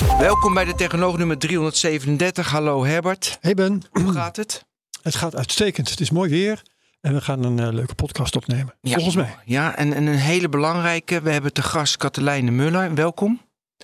Welkom 0.00 0.54
bij 0.54 0.64
de 0.64 0.74
Technoloog 0.74 1.16
nummer 1.16 1.38
337. 1.38 2.50
Hallo 2.50 2.84
Herbert. 2.84 3.38
Hey 3.40 3.54
Ben. 3.54 3.82
Hoe 3.90 4.12
gaat 4.12 4.36
het? 4.36 4.64
Het 5.02 5.14
gaat 5.14 5.36
uitstekend. 5.36 5.90
Het 5.90 6.00
is 6.00 6.10
mooi 6.10 6.30
weer. 6.30 6.62
En 7.00 7.14
we 7.14 7.20
gaan 7.20 7.44
een 7.44 7.58
uh, 7.58 7.68
leuke 7.72 7.94
podcast 7.94 8.36
opnemen. 8.36 8.74
Ja, 8.80 8.94
volgens 8.94 9.16
mij. 9.16 9.36
Ja, 9.44 9.76
en, 9.76 9.92
en, 9.92 10.06
een 10.06 10.14
hele 10.14 10.48
belangrijke. 10.48 11.20
We 11.20 11.30
hebben 11.30 11.52
te 11.52 11.62
gast 11.62 11.96
Katelijne 11.96 12.50
Muller. 12.50 12.94
Welkom. 12.94 13.40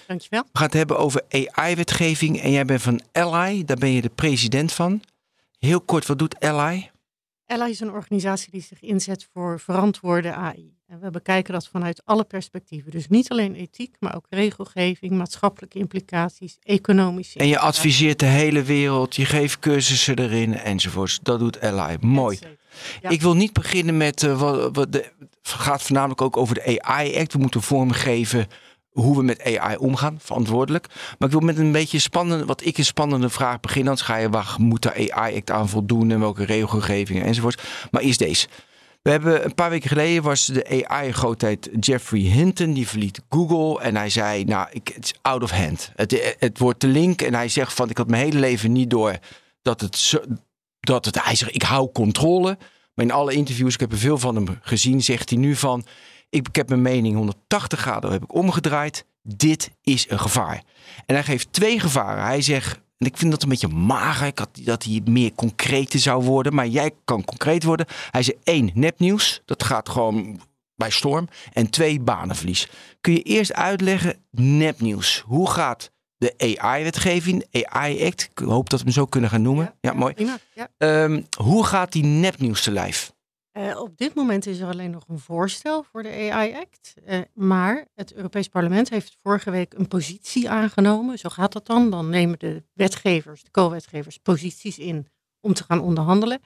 Dankjewel. 0.06 0.42
We 0.42 0.58
gaan 0.58 0.66
het 0.66 0.76
hebben 0.76 0.98
over 0.98 1.22
AI-wetgeving. 1.28 2.40
En 2.40 2.50
jij 2.50 2.64
bent 2.64 2.82
van 2.82 3.00
Ally. 3.12 3.64
Daar 3.64 3.76
ben 3.76 3.90
je 3.90 4.02
de 4.02 4.10
president 4.14 4.72
van. 4.72 5.02
Heel 5.58 5.80
kort, 5.80 6.06
wat 6.06 6.18
doet 6.18 6.40
Ally? 6.40 6.90
Ally 7.46 7.70
is 7.70 7.80
een 7.80 7.92
organisatie 7.92 8.50
die 8.50 8.62
zich 8.62 8.82
inzet 8.82 9.28
voor 9.32 9.60
verantwoorde 9.60 10.32
AI. 10.32 10.75
En 10.86 11.00
we 11.00 11.10
bekijken 11.10 11.52
dat 11.52 11.68
vanuit 11.68 12.02
alle 12.04 12.24
perspectieven. 12.24 12.90
Dus 12.90 13.08
niet 13.08 13.30
alleen 13.30 13.54
ethiek, 13.54 13.96
maar 13.98 14.16
ook 14.16 14.26
regelgeving, 14.30 15.12
maatschappelijke 15.12 15.78
implicaties, 15.78 16.58
economische. 16.62 17.38
En 17.38 17.46
je 17.46 17.58
adviseert 17.58 18.18
de 18.18 18.26
hele 18.26 18.62
wereld, 18.62 19.16
je 19.16 19.24
geeft 19.24 19.58
cursussen 19.58 20.18
erin 20.18 20.54
enzovoorts. 20.54 21.18
Dat 21.22 21.38
doet 21.38 21.60
Ally. 21.60 21.96
Mooi. 22.00 22.38
Ja. 23.02 23.08
Ik 23.08 23.22
wil 23.22 23.36
niet 23.36 23.52
beginnen 23.52 23.96
met 23.96 24.22
uh, 24.22 24.40
wat, 24.40 24.76
wat 24.76 24.92
de, 24.92 25.12
het 25.18 25.30
gaat 25.42 25.82
voornamelijk 25.82 26.20
ook 26.20 26.36
over 26.36 26.54
de 26.54 26.82
AI 26.82 27.18
Act. 27.18 27.32
We 27.32 27.38
moeten 27.38 27.62
vormgeven 27.62 28.46
hoe 28.90 29.16
we 29.16 29.22
met 29.22 29.42
AI 29.42 29.76
omgaan, 29.76 30.18
verantwoordelijk. 30.20 30.86
Maar 31.18 31.28
ik 31.28 31.34
wil 31.34 31.44
met 31.46 31.58
een 31.58 31.72
beetje 31.72 31.98
spannende, 31.98 32.44
wat 32.44 32.64
ik 32.64 32.78
een 32.78 32.84
spannende 32.84 33.28
vraag 33.28 33.60
beginnen. 33.60 33.88
Anders 33.88 34.08
ga 34.08 34.16
je, 34.16 34.30
waar 34.30 34.54
moet 34.58 34.82
de 34.82 35.12
AI 35.12 35.36
Act 35.36 35.50
aan 35.50 35.68
voldoen 35.68 36.10
en 36.10 36.20
welke 36.20 36.44
regelgevingen 36.44 37.24
enzovoort. 37.24 37.62
Maar 37.90 38.02
eerst 38.02 38.18
deze. 38.18 38.46
We 39.06 39.12
hebben 39.12 39.44
een 39.44 39.54
paar 39.54 39.70
weken 39.70 39.88
geleden 39.88 40.22
was 40.22 40.46
de 40.46 40.88
AI-grootheid 40.88 41.68
Jeffrey 41.80 42.20
Hinton. 42.20 42.72
Die 42.72 42.88
verliet 42.88 43.22
Google 43.28 43.80
en 43.80 43.96
hij 43.96 44.10
zei, 44.10 44.44
nou, 44.44 44.68
ik, 44.70 44.90
het 44.94 45.04
is 45.04 45.14
out 45.22 45.42
of 45.42 45.50
hand. 45.50 45.92
Het, 45.96 46.36
het 46.38 46.58
wordt 46.58 46.80
de 46.80 46.86
link 46.86 47.22
en 47.22 47.34
hij 47.34 47.48
zegt 47.48 47.72
van, 47.72 47.90
ik 47.90 47.96
had 47.96 48.08
mijn 48.08 48.22
hele 48.22 48.38
leven 48.38 48.72
niet 48.72 48.90
door 48.90 49.18
dat 49.62 49.80
het, 49.80 50.20
dat 50.80 51.04
het, 51.04 51.24
hij 51.24 51.34
zegt, 51.34 51.54
ik 51.54 51.62
hou 51.62 51.92
controle. 51.92 52.58
Maar 52.94 53.04
in 53.04 53.10
alle 53.10 53.32
interviews, 53.32 53.74
ik 53.74 53.80
heb 53.80 53.92
er 53.92 53.98
veel 53.98 54.18
van 54.18 54.34
hem 54.34 54.58
gezien, 54.60 55.02
zegt 55.02 55.30
hij 55.30 55.38
nu 55.38 55.54
van, 55.54 55.86
ik, 56.30 56.48
ik 56.48 56.56
heb 56.56 56.68
mijn 56.68 56.82
mening 56.82 57.16
180 57.16 57.80
graden 57.80 58.12
heb 58.12 58.22
ik 58.22 58.34
omgedraaid. 58.34 59.04
Dit 59.22 59.70
is 59.82 60.10
een 60.10 60.20
gevaar. 60.20 60.62
En 61.06 61.14
hij 61.14 61.24
geeft 61.24 61.52
twee 61.52 61.80
gevaren. 61.80 62.24
Hij 62.24 62.42
zegt, 62.42 62.80
en 62.98 63.06
ik 63.06 63.16
vind 63.16 63.30
dat 63.30 63.42
een 63.42 63.48
beetje 63.48 63.68
mager. 63.68 64.26
Ik 64.26 64.38
had, 64.38 64.50
dat 64.52 64.84
hij 64.84 65.00
meer 65.04 65.32
concreter 65.34 65.98
zou 65.98 66.24
worden. 66.24 66.54
Maar 66.54 66.66
jij 66.66 66.90
kan 67.04 67.24
concreet 67.24 67.62
worden. 67.62 67.86
Hij 68.10 68.22
zei 68.22 68.36
één, 68.42 68.70
nepnieuws. 68.74 69.42
Dat 69.44 69.62
gaat 69.62 69.88
gewoon 69.88 70.40
bij 70.74 70.90
storm. 70.90 71.28
En 71.52 71.70
twee, 71.70 72.00
banenverlies. 72.00 72.68
Kun 73.00 73.12
je 73.12 73.22
eerst 73.22 73.52
uitleggen, 73.52 74.16
nepnieuws. 74.30 75.22
Hoe 75.26 75.50
gaat 75.50 75.90
de 76.18 76.58
AI-wetgeving, 76.58 77.44
AI-act, 77.50 78.28
ik 78.34 78.38
hoop 78.38 78.70
dat 78.70 78.78
we 78.78 78.84
hem 78.84 78.94
zo 78.94 79.06
kunnen 79.06 79.30
gaan 79.30 79.42
noemen. 79.42 79.64
Ja, 79.64 79.90
ja 79.90 79.92
mooi. 79.92 80.14
Ja. 80.54 80.68
Um, 81.04 81.26
hoe 81.38 81.64
gaat 81.64 81.92
die 81.92 82.04
nepnieuws 82.04 82.62
te 82.62 82.70
lijf? 82.70 83.12
Uh, 83.56 83.80
op 83.80 83.96
dit 83.96 84.14
moment 84.14 84.46
is 84.46 84.60
er 84.60 84.68
alleen 84.68 84.90
nog 84.90 85.04
een 85.08 85.18
voorstel 85.18 85.82
voor 85.82 86.02
de 86.02 86.30
AI-act. 86.32 86.94
Uh, 87.08 87.20
maar 87.34 87.86
het 87.94 88.14
Europees 88.14 88.48
Parlement 88.48 88.88
heeft 88.88 89.16
vorige 89.22 89.50
week 89.50 89.74
een 89.74 89.88
positie 89.88 90.50
aangenomen. 90.50 91.18
Zo 91.18 91.28
gaat 91.28 91.52
dat 91.52 91.66
dan. 91.66 91.90
Dan 91.90 92.08
nemen 92.08 92.38
de 92.38 92.62
wetgevers, 92.72 93.42
de 93.42 93.50
co-wetgevers, 93.50 94.18
posities 94.18 94.78
in 94.78 95.06
om 95.40 95.54
te 95.54 95.64
gaan 95.64 95.80
onderhandelen. 95.80 96.40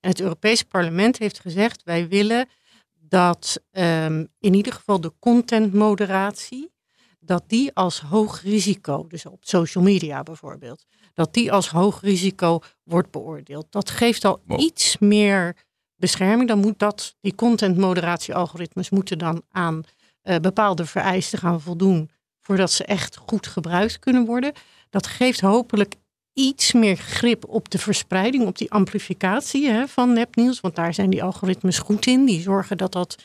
En 0.00 0.10
het 0.10 0.20
Europees 0.20 0.62
Parlement 0.62 1.18
heeft 1.18 1.40
gezegd: 1.40 1.82
wij 1.82 2.08
willen 2.08 2.48
dat 2.94 3.62
um, 3.70 4.28
in 4.38 4.54
ieder 4.54 4.72
geval 4.72 5.00
de 5.00 5.12
contentmoderatie, 5.18 6.72
dat 7.18 7.44
die 7.46 7.74
als 7.74 8.00
hoog 8.00 8.42
risico, 8.42 9.06
dus 9.06 9.26
op 9.26 9.44
social 9.44 9.84
media 9.84 10.22
bijvoorbeeld, 10.22 10.84
dat 11.14 11.34
die 11.34 11.52
als 11.52 11.68
hoog 11.68 12.00
risico 12.00 12.60
wordt 12.82 13.10
beoordeeld. 13.10 13.66
Dat 13.70 13.90
geeft 13.90 14.24
al 14.24 14.42
wow. 14.46 14.60
iets 14.60 14.98
meer 14.98 15.65
bescherming, 15.96 16.48
dan 16.48 16.58
moet 16.58 16.78
dat, 16.78 17.14
die 17.20 17.34
contentmoderatiealgoritmes 17.34 18.90
moeten 18.90 19.18
dan 19.18 19.42
aan 19.50 19.82
uh, 20.22 20.36
bepaalde 20.36 20.86
vereisten 20.86 21.38
gaan 21.38 21.60
voldoen 21.60 22.10
voordat 22.40 22.72
ze 22.72 22.84
echt 22.84 23.16
goed 23.16 23.46
gebruikt 23.46 23.98
kunnen 23.98 24.24
worden. 24.24 24.52
Dat 24.90 25.06
geeft 25.06 25.40
hopelijk 25.40 25.94
iets 26.32 26.72
meer 26.72 26.96
grip 26.96 27.48
op 27.48 27.70
de 27.70 27.78
verspreiding, 27.78 28.46
op 28.46 28.58
die 28.58 28.70
amplificatie 28.70 29.68
hè, 29.68 29.88
van 29.88 30.12
nepnieuws. 30.12 30.60
Want 30.60 30.74
daar 30.74 30.94
zijn 30.94 31.10
die 31.10 31.22
algoritmes 31.22 31.78
goed 31.78 32.06
in. 32.06 32.24
Die 32.24 32.40
zorgen 32.40 32.76
dat 32.76 32.92
dat 32.92 33.16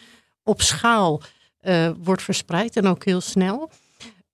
op 0.43 0.61
schaal 0.61 1.21
uh, 1.61 1.91
wordt 2.03 2.21
verspreid 2.21 2.75
en 2.75 2.87
ook 2.87 3.05
heel 3.05 3.21
snel. 3.21 3.71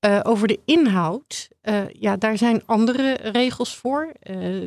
Uh, 0.06 0.19
over 0.24 0.48
de 0.48 0.59
inhoud, 0.66 1.50
uh, 1.69 1.81
ja, 1.91 2.17
daar 2.17 2.38
zijn 2.38 2.63
andere 2.66 3.13
regels 3.13 3.75
voor. 3.75 4.11
Uh, 4.23 4.63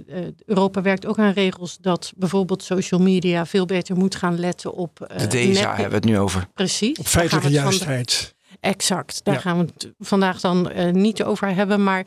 Europa 0.47 0.83
werkt 0.83 1.07
ook 1.07 1.19
aan 1.19 1.33
regels 1.33 1.79
dat 1.81 2.13
bijvoorbeeld 2.17 2.63
social 2.63 3.01
media 3.01 3.47
veel 3.47 3.67
beter 3.67 3.97
moet 3.97 4.15
gaan 4.15 4.39
letten 4.39 4.73
op. 4.73 5.13
de 5.17 5.27
DSA 5.27 5.69
hebben 5.69 5.89
we 5.89 5.95
het 5.95 6.05
nu 6.05 6.19
over. 6.19 6.49
Precies. 6.55 6.99
Op 6.99 7.07
feitelijke 7.07 7.51
juistheid. 7.51 8.35
Exact. 8.61 9.21
Daar 9.25 9.35
ja. 9.35 9.41
gaan 9.41 9.59
we 9.59 9.65
het 9.65 9.93
vandaag 9.99 10.41
dan 10.41 10.71
niet 10.93 11.23
over 11.23 11.55
hebben. 11.55 11.83
Maar 11.83 12.07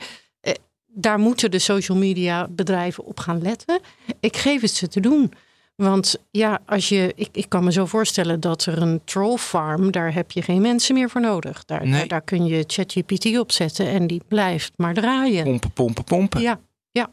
daar 0.88 1.20
moeten 1.20 1.52
de 1.52 1.60
social 1.60 1.98
media 1.98 2.48
bedrijven 2.50 3.04
op 3.06 3.20
gaan 3.20 3.42
letten. 3.42 3.80
Ik 4.20 4.38
geef 4.38 4.62
het 4.62 4.72
ze 4.72 4.88
te 4.88 5.00
doen. 5.00 5.34
Want 5.76 6.16
ja, 6.32 6.60
als 6.66 6.90
je, 6.90 7.14
ik, 7.16 7.30
ik 7.32 7.50
kan 7.50 7.64
me 7.64 7.72
zo 7.72 7.86
voorstellen 7.86 8.40
dat 8.40 8.66
er 8.66 8.82
een 8.82 9.02
troll 9.06 9.38
farm, 9.38 9.92
daar 9.92 10.14
heb 10.14 10.32
je 10.32 10.42
geen 10.42 10.62
mensen 10.62 10.96
meer 10.96 11.10
voor 11.10 11.22
nodig. 11.22 11.66
Daar, 11.66 11.82
nee. 11.82 11.92
daar, 11.92 12.08
daar, 12.08 12.22
kun 12.22 12.46
je 12.46 12.64
ChatGPT 12.68 13.38
op 13.38 13.52
zetten 13.52 13.88
en 13.88 14.08
die 14.08 14.22
blijft 14.28 14.72
maar 14.76 14.94
draaien. 14.94 15.44
Pompen, 15.44 15.72
pompen, 15.72 16.04
pompen. 16.04 16.42
Ja, 16.42 16.60
ja. 16.92 17.10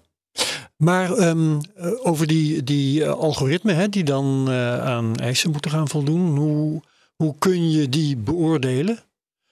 Maar 0.76 1.10
um, 1.10 1.60
over 2.02 2.26
die, 2.26 2.64
die 2.64 3.00
uh, 3.00 3.10
algoritmen 3.10 3.76
hè, 3.76 3.88
die 3.88 4.04
dan 4.04 4.44
uh, 4.48 4.84
aan 4.84 5.16
eisen 5.16 5.50
moeten 5.50 5.70
gaan 5.70 5.88
voldoen, 5.88 6.36
hoe, 6.36 6.82
hoe 7.16 7.34
kun 7.38 7.70
je 7.70 7.88
die 7.88 8.16
beoordelen? 8.16 8.98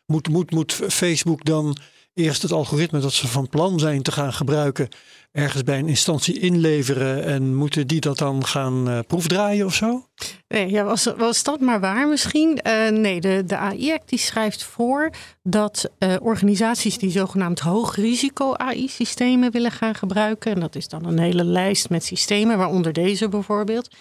Moet, 0.06 0.28
moet, 0.28 0.50
moet 0.50 0.72
Facebook 0.72 1.44
dan 1.44 1.76
eerst 2.14 2.42
het 2.42 2.52
algoritme 2.52 3.00
dat 3.00 3.12
ze 3.12 3.28
van 3.28 3.48
plan 3.48 3.78
zijn 3.78 4.02
te 4.02 4.12
gaan 4.12 4.32
gebruiken 4.32 4.88
ergens 5.38 5.62
bij 5.62 5.78
een 5.78 5.88
instantie 5.88 6.38
inleveren 6.38 7.24
en 7.24 7.54
moeten 7.54 7.86
die 7.86 8.00
dat 8.00 8.18
dan 8.18 8.46
gaan 8.46 8.88
uh, 8.88 8.98
proefdraaien 9.06 9.66
of 9.66 9.74
zo? 9.74 10.06
Nee, 10.48 10.70
ja, 10.70 10.84
was, 10.84 11.04
was 11.04 11.42
dat 11.42 11.60
maar 11.60 11.80
waar 11.80 12.08
misschien? 12.08 12.60
Uh, 12.66 12.88
nee, 12.88 13.20
de, 13.20 13.42
de 13.46 13.56
AI-act 13.56 14.08
die 14.08 14.18
schrijft 14.18 14.62
voor 14.62 15.10
dat 15.42 15.90
uh, 15.98 16.16
organisaties 16.20 16.98
die 16.98 17.10
zogenaamd 17.10 17.60
hoog 17.60 17.96
risico 17.96 18.54
AI-systemen 18.54 19.52
willen 19.52 19.72
gaan 19.72 19.94
gebruiken, 19.94 20.52
en 20.52 20.60
dat 20.60 20.74
is 20.74 20.88
dan 20.88 21.04
een 21.04 21.18
hele 21.18 21.44
lijst 21.44 21.90
met 21.90 22.04
systemen, 22.04 22.58
waaronder 22.58 22.92
deze 22.92 23.28
bijvoorbeeld, 23.28 23.96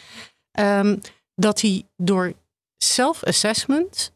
um, 0.60 1.00
dat 1.36 1.60
die 1.60 1.86
door 1.98 2.34
self-assessment 2.78 4.16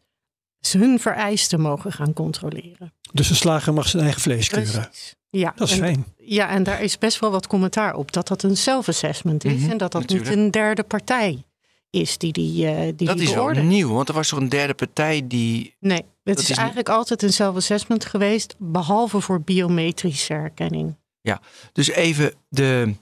hun 0.71 0.99
vereisten 0.99 1.61
mogen 1.61 1.91
gaan 1.91 2.13
controleren. 2.13 2.93
Dus 3.13 3.29
een 3.29 3.35
slager 3.35 3.73
mag 3.73 3.87
zijn 3.87 4.03
eigen 4.03 4.21
vlees 4.21 4.49
keuren. 4.49 4.89
Ja, 5.31 5.53
dat 5.55 5.67
is 5.67 5.73
en, 5.73 5.79
fijn. 5.79 6.05
Ja, 6.17 6.49
en 6.49 6.63
daar 6.63 6.81
is 6.81 6.97
best 6.97 7.19
wel 7.19 7.31
wat 7.31 7.47
commentaar 7.47 7.95
op 7.95 8.11
dat 8.11 8.27
dat 8.27 8.43
een 8.43 8.57
self-assessment 8.57 9.43
is 9.45 9.53
Mhm, 9.61 9.69
en 9.71 9.77
dat 9.77 9.91
dat 9.91 10.01
natuurlijk. 10.01 10.29
niet 10.29 10.37
een 10.39 10.51
derde 10.51 10.83
partij 10.83 11.43
is 11.89 12.17
die 12.17 12.31
die, 12.33 12.65
uh, 12.65 12.79
die, 12.95 13.07
Dat 13.07 13.17
die 13.17 13.27
is 13.27 13.33
wel 13.33 13.49
nieuw, 13.49 13.89
want 13.93 14.09
er 14.09 14.13
was 14.15 14.29
toch 14.29 14.39
een 14.39 14.49
derde 14.49 14.73
partij 14.73 15.27
die. 15.27 15.75
Nee, 15.79 15.97
het 15.97 16.05
Dat 16.23 16.37
is, 16.39 16.47
niet- 16.49 16.57
eigenlijk 16.57 16.89
altijd 16.89 17.23
een 17.23 17.33
self-assessment 17.33 18.05
geweest, 18.05 18.55
behalve 18.57 19.19
voor 19.21 19.41
biometrische 19.41 20.33
herkenning. 20.33 20.95
Dus 21.73 21.89
even 21.89 22.33
de. 22.49 22.93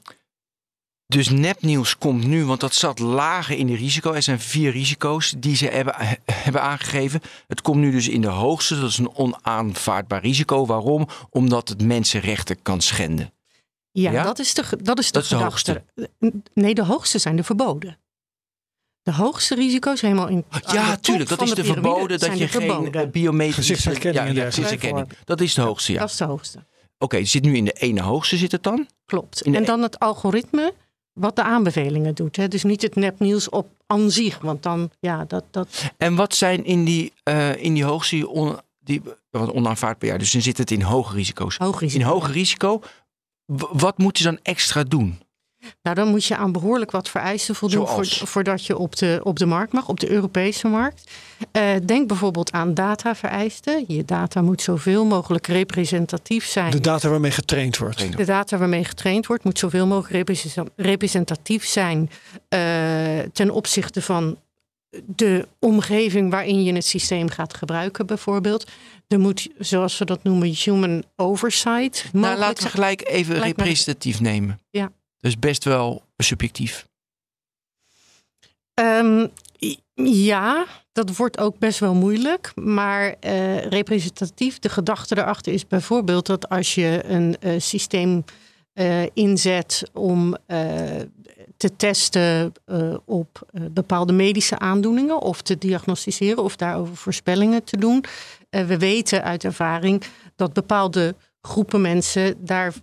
Dus 1.09 1.29
nepnieuws 1.29 1.97
komt 1.97 2.27
nu, 2.27 2.45
want 2.45 2.59
dat 2.59 2.73
zat 2.73 2.99
lager 2.99 3.57
in 3.57 3.67
de 3.67 3.75
risico. 3.75 4.13
Er 4.13 4.21
zijn 4.21 4.39
vier 4.39 4.71
risico's 4.71 5.33
die 5.37 5.55
ze 5.55 5.65
hebben, 5.65 5.95
hebben 6.31 6.61
aangegeven. 6.61 7.21
Het 7.47 7.61
komt 7.61 7.77
nu 7.77 7.91
dus 7.91 8.07
in 8.07 8.21
de 8.21 8.27
hoogste. 8.27 8.79
Dat 8.79 8.89
is 8.89 8.97
een 8.97 9.15
onaanvaardbaar 9.15 10.21
risico. 10.21 10.65
Waarom? 10.65 11.07
Omdat 11.29 11.69
het 11.69 11.81
mensenrechten 11.83 12.61
kan 12.61 12.81
schenden. 12.81 13.33
Ja, 13.91 14.11
Ja? 14.11 14.23
dat 14.23 14.39
is 14.39 14.53
de, 14.53 14.63
dat 14.81 14.99
is 14.99 15.05
de 15.05 15.11
Dat 15.11 15.23
is 15.23 15.29
de 15.29 15.35
gedachte. 15.35 15.83
Nee, 16.53 16.73
de 16.73 16.83
hoogste 16.83 17.17
zijn 17.19 17.35
de 17.35 17.43
verboden. 17.43 17.99
De 19.01 19.13
hoogste 19.13 19.55
risico's 19.55 20.01
helemaal 20.01 20.27
in. 20.27 20.45
Ja, 20.71 20.95
tuurlijk. 20.95 21.29
Dat 21.29 21.41
is 21.41 21.53
de 21.53 21.63
verboden 21.63 22.19
dat 22.19 22.37
je 22.37 22.47
geen 22.47 22.93
eh, 22.93 23.07
biometrische... 23.07 23.73
Gezichtsherkenning 23.73 24.37
Ja, 24.37 24.87
ja. 24.87 25.05
Dat 25.25 25.41
is 25.41 25.53
de 25.53 25.61
hoogste, 25.61 25.91
ja. 25.91 25.99
Dat 25.99 26.09
is 26.09 26.17
de 26.17 26.25
hoogste. 26.25 26.65
Oké, 26.97 27.17
het 27.17 27.29
zit 27.29 27.43
nu 27.43 27.55
in 27.55 27.65
de 27.65 27.71
ene 27.71 28.01
hoogste 28.01 28.37
zit 28.37 28.51
het 28.51 28.63
dan? 28.63 28.87
Klopt. 29.05 29.41
En 29.41 29.65
dan 29.65 29.81
het 29.81 29.99
algoritme 29.99 30.73
wat 31.13 31.35
de 31.35 31.43
aanbevelingen 31.43 32.15
doet. 32.15 32.35
Hè. 32.35 32.47
Dus 32.47 32.63
niet 32.63 32.81
het 32.81 32.95
nepnieuws 32.95 33.49
op 33.49 33.67
aan 33.87 34.11
zich, 34.11 34.39
want 34.39 34.63
dan, 34.63 34.89
ja, 34.99 35.25
dat... 35.25 35.43
dat... 35.51 35.91
En 35.97 36.15
wat 36.15 36.35
zijn 36.35 36.65
in 36.65 36.83
die, 36.83 37.13
uh, 37.23 37.63
in 37.63 37.73
die 37.73 37.83
hoogste, 37.83 38.27
on, 38.27 38.57
die, 38.79 39.01
wat 39.29 39.51
onaanvaardbaar, 39.51 40.17
dus 40.17 40.31
dan 40.31 40.41
zit 40.41 40.57
het 40.57 40.71
in 40.71 40.81
hoge 40.81 41.15
risico's. 41.15 41.57
Hoog 41.57 41.79
risico. 41.79 42.03
In 42.03 42.09
hoge 42.09 42.31
risico, 42.31 42.81
wat 43.71 43.97
moet 43.97 44.17
je 44.17 44.23
dan 44.23 44.39
extra 44.41 44.83
doen? 44.83 45.19
Nou, 45.81 45.95
dan 45.95 46.07
moet 46.07 46.25
je 46.25 46.35
aan 46.35 46.51
behoorlijk 46.51 46.91
wat 46.91 47.09
vereisten 47.09 47.55
voldoen 47.55 47.87
voor, 47.87 48.05
voordat 48.05 48.65
je 48.65 48.77
op 48.77 48.95
de, 48.95 49.19
op 49.23 49.37
de 49.39 49.45
markt 49.45 49.73
mag, 49.73 49.87
op 49.87 49.99
de 49.99 50.09
Europese 50.09 50.67
markt. 50.67 51.11
Uh, 51.51 51.69
denk 51.85 52.07
bijvoorbeeld 52.07 52.51
aan 52.51 52.73
datavereisten. 52.73 53.83
Je 53.87 54.05
data 54.05 54.41
moet 54.41 54.61
zoveel 54.61 55.05
mogelijk 55.05 55.47
representatief 55.47 56.45
zijn. 56.45 56.71
De 56.71 56.79
data 56.79 57.09
waarmee 57.09 57.31
getraind 57.31 57.77
wordt. 57.77 58.17
De 58.17 58.25
data 58.25 58.57
waarmee 58.57 58.83
getraind 58.83 59.27
wordt 59.27 59.43
moet 59.43 59.59
zoveel 59.59 59.87
mogelijk 59.87 60.27
representatief 60.75 61.65
zijn 61.65 62.09
uh, 62.49 62.59
ten 63.33 63.51
opzichte 63.51 64.01
van 64.01 64.37
de 65.05 65.47
omgeving 65.59 66.31
waarin 66.31 66.63
je 66.63 66.73
het 66.73 66.85
systeem 66.85 67.29
gaat 67.29 67.53
gebruiken, 67.53 68.05
bijvoorbeeld. 68.05 68.67
Er 69.07 69.19
moet, 69.19 69.47
zoals 69.57 69.97
we 69.97 70.05
dat 70.05 70.23
noemen, 70.23 70.47
human 70.47 71.03
oversight. 71.15 72.09
Nou, 72.11 72.37
laten 72.37 72.63
we 72.63 72.69
gelijk 72.69 73.07
even 73.07 73.39
representatief 73.39 74.19
nemen. 74.19 74.59
Ja. 74.69 74.91
Dus 75.19 75.39
best 75.39 75.63
wel 75.63 76.03
subjectief. 76.17 76.87
Um, 78.73 79.31
ja, 80.03 80.65
dat 80.91 81.15
wordt 81.15 81.39
ook 81.39 81.57
best 81.57 81.79
wel 81.79 81.93
moeilijk. 81.93 82.51
Maar 82.55 83.15
uh, 83.25 83.57
representatief, 83.57 84.59
de 84.59 84.69
gedachte 84.69 85.17
erachter 85.17 85.53
is 85.53 85.67
bijvoorbeeld 85.67 86.25
dat 86.25 86.49
als 86.49 86.75
je 86.75 87.01
een 87.05 87.35
uh, 87.39 87.59
systeem 87.59 88.23
uh, 88.73 89.03
inzet 89.13 89.83
om 89.93 90.37
te 91.57 91.75
testen 91.75 92.53
op 93.05 93.49
bepaalde 93.71 94.13
medische 94.13 94.59
aandoeningen 94.59 95.21
of 95.21 95.41
te 95.41 95.57
diagnosticeren 95.57 96.43
of 96.43 96.55
daarover 96.55 96.95
voorspellingen 96.95 97.63
te 97.63 97.77
doen. 97.77 98.03
we 98.49 98.77
weten 98.77 99.23
uit 99.23 99.43
ervaring 99.43 100.03
dat 100.35 100.53
bepaalde 100.53 101.15
groepen 101.41 101.81
mensen 101.81 102.45
daar 102.45 102.73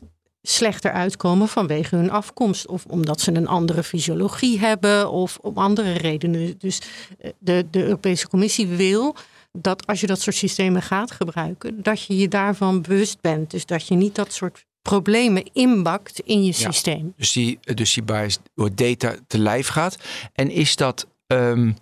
slechter 0.48 0.92
uitkomen 0.92 1.48
vanwege 1.48 1.96
hun 1.96 2.10
afkomst. 2.10 2.66
Of 2.66 2.84
omdat 2.84 3.20
ze 3.20 3.34
een 3.34 3.48
andere 3.48 3.82
fysiologie 3.82 4.58
hebben 4.58 5.10
of 5.10 5.38
om 5.40 5.56
andere 5.56 5.92
redenen. 5.92 6.54
Dus 6.58 6.80
eh, 7.18 7.30
de, 7.38 7.66
de 7.70 7.82
Europese 7.82 8.28
Commissie 8.28 8.66
wil 8.66 9.16
dat 9.52 9.86
als 9.86 10.00
je 10.00 10.06
dat 10.06 10.20
soort 10.20 10.36
systemen 10.36 10.82
gaat 10.82 11.10
gebruiken, 11.10 11.82
dat 11.82 12.02
je 12.02 12.16
je 12.16 12.28
daarvan 12.28 12.82
bewust 12.82 13.20
bent. 13.20 13.50
Dus 13.50 13.66
dat 13.66 13.86
je 13.86 13.94
niet 13.94 14.14
dat 14.14 14.32
soort 14.32 14.64
problemen 14.82 15.50
inbakt 15.52 16.20
in 16.20 16.44
je 16.44 16.52
systeem. 16.52 17.12
Dus 17.16 17.32
die, 17.32 17.58
dus 17.74 17.94
die 17.94 18.02
bias 18.02 18.38
door 18.54 18.74
data 18.74 19.14
te 19.26 19.38
lijf 19.38 19.68
gaat. 19.68 19.98
En 20.32 20.50
is 20.50 20.76
dat, 20.76 21.06
um, 21.26 21.76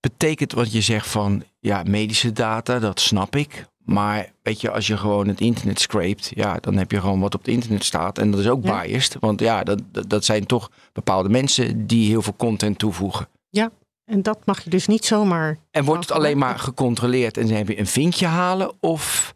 betekent 0.00 0.52
wat 0.52 0.72
je 0.72 0.80
zegt 0.80 1.08
van 1.08 1.44
ja, 1.60 1.82
medische 1.82 2.32
data, 2.32 2.78
dat 2.78 3.00
snap 3.00 3.36
ik. 3.36 3.66
Maar 3.86 4.32
weet 4.42 4.60
je, 4.60 4.70
als 4.70 4.86
je 4.86 4.96
gewoon 4.96 5.28
het 5.28 5.40
internet 5.40 5.80
scrapt, 5.80 6.32
ja, 6.34 6.56
dan 6.60 6.76
heb 6.76 6.90
je 6.90 7.00
gewoon 7.00 7.20
wat 7.20 7.34
op 7.34 7.40
het 7.40 7.54
internet 7.54 7.84
staat. 7.84 8.18
En 8.18 8.30
dat 8.30 8.40
is 8.40 8.48
ook 8.48 8.60
biased. 8.60 9.16
Want 9.20 9.40
ja, 9.40 9.62
dat, 9.62 9.80
dat 10.06 10.24
zijn 10.24 10.46
toch 10.46 10.70
bepaalde 10.92 11.28
mensen 11.28 11.86
die 11.86 12.08
heel 12.08 12.22
veel 12.22 12.36
content 12.36 12.78
toevoegen. 12.78 13.28
Ja, 13.50 13.70
en 14.04 14.22
dat 14.22 14.38
mag 14.44 14.64
je 14.64 14.70
dus 14.70 14.86
niet 14.86 15.04
zomaar. 15.04 15.58
En 15.70 15.84
wordt 15.84 16.08
het 16.08 16.18
alleen 16.18 16.38
maar 16.38 16.58
gecontroleerd 16.58 17.36
en 17.36 17.48
heb 17.48 17.68
je 17.68 17.78
een 17.78 17.86
vinkje 17.86 18.26
halen? 18.26 18.72
Of 18.80 19.34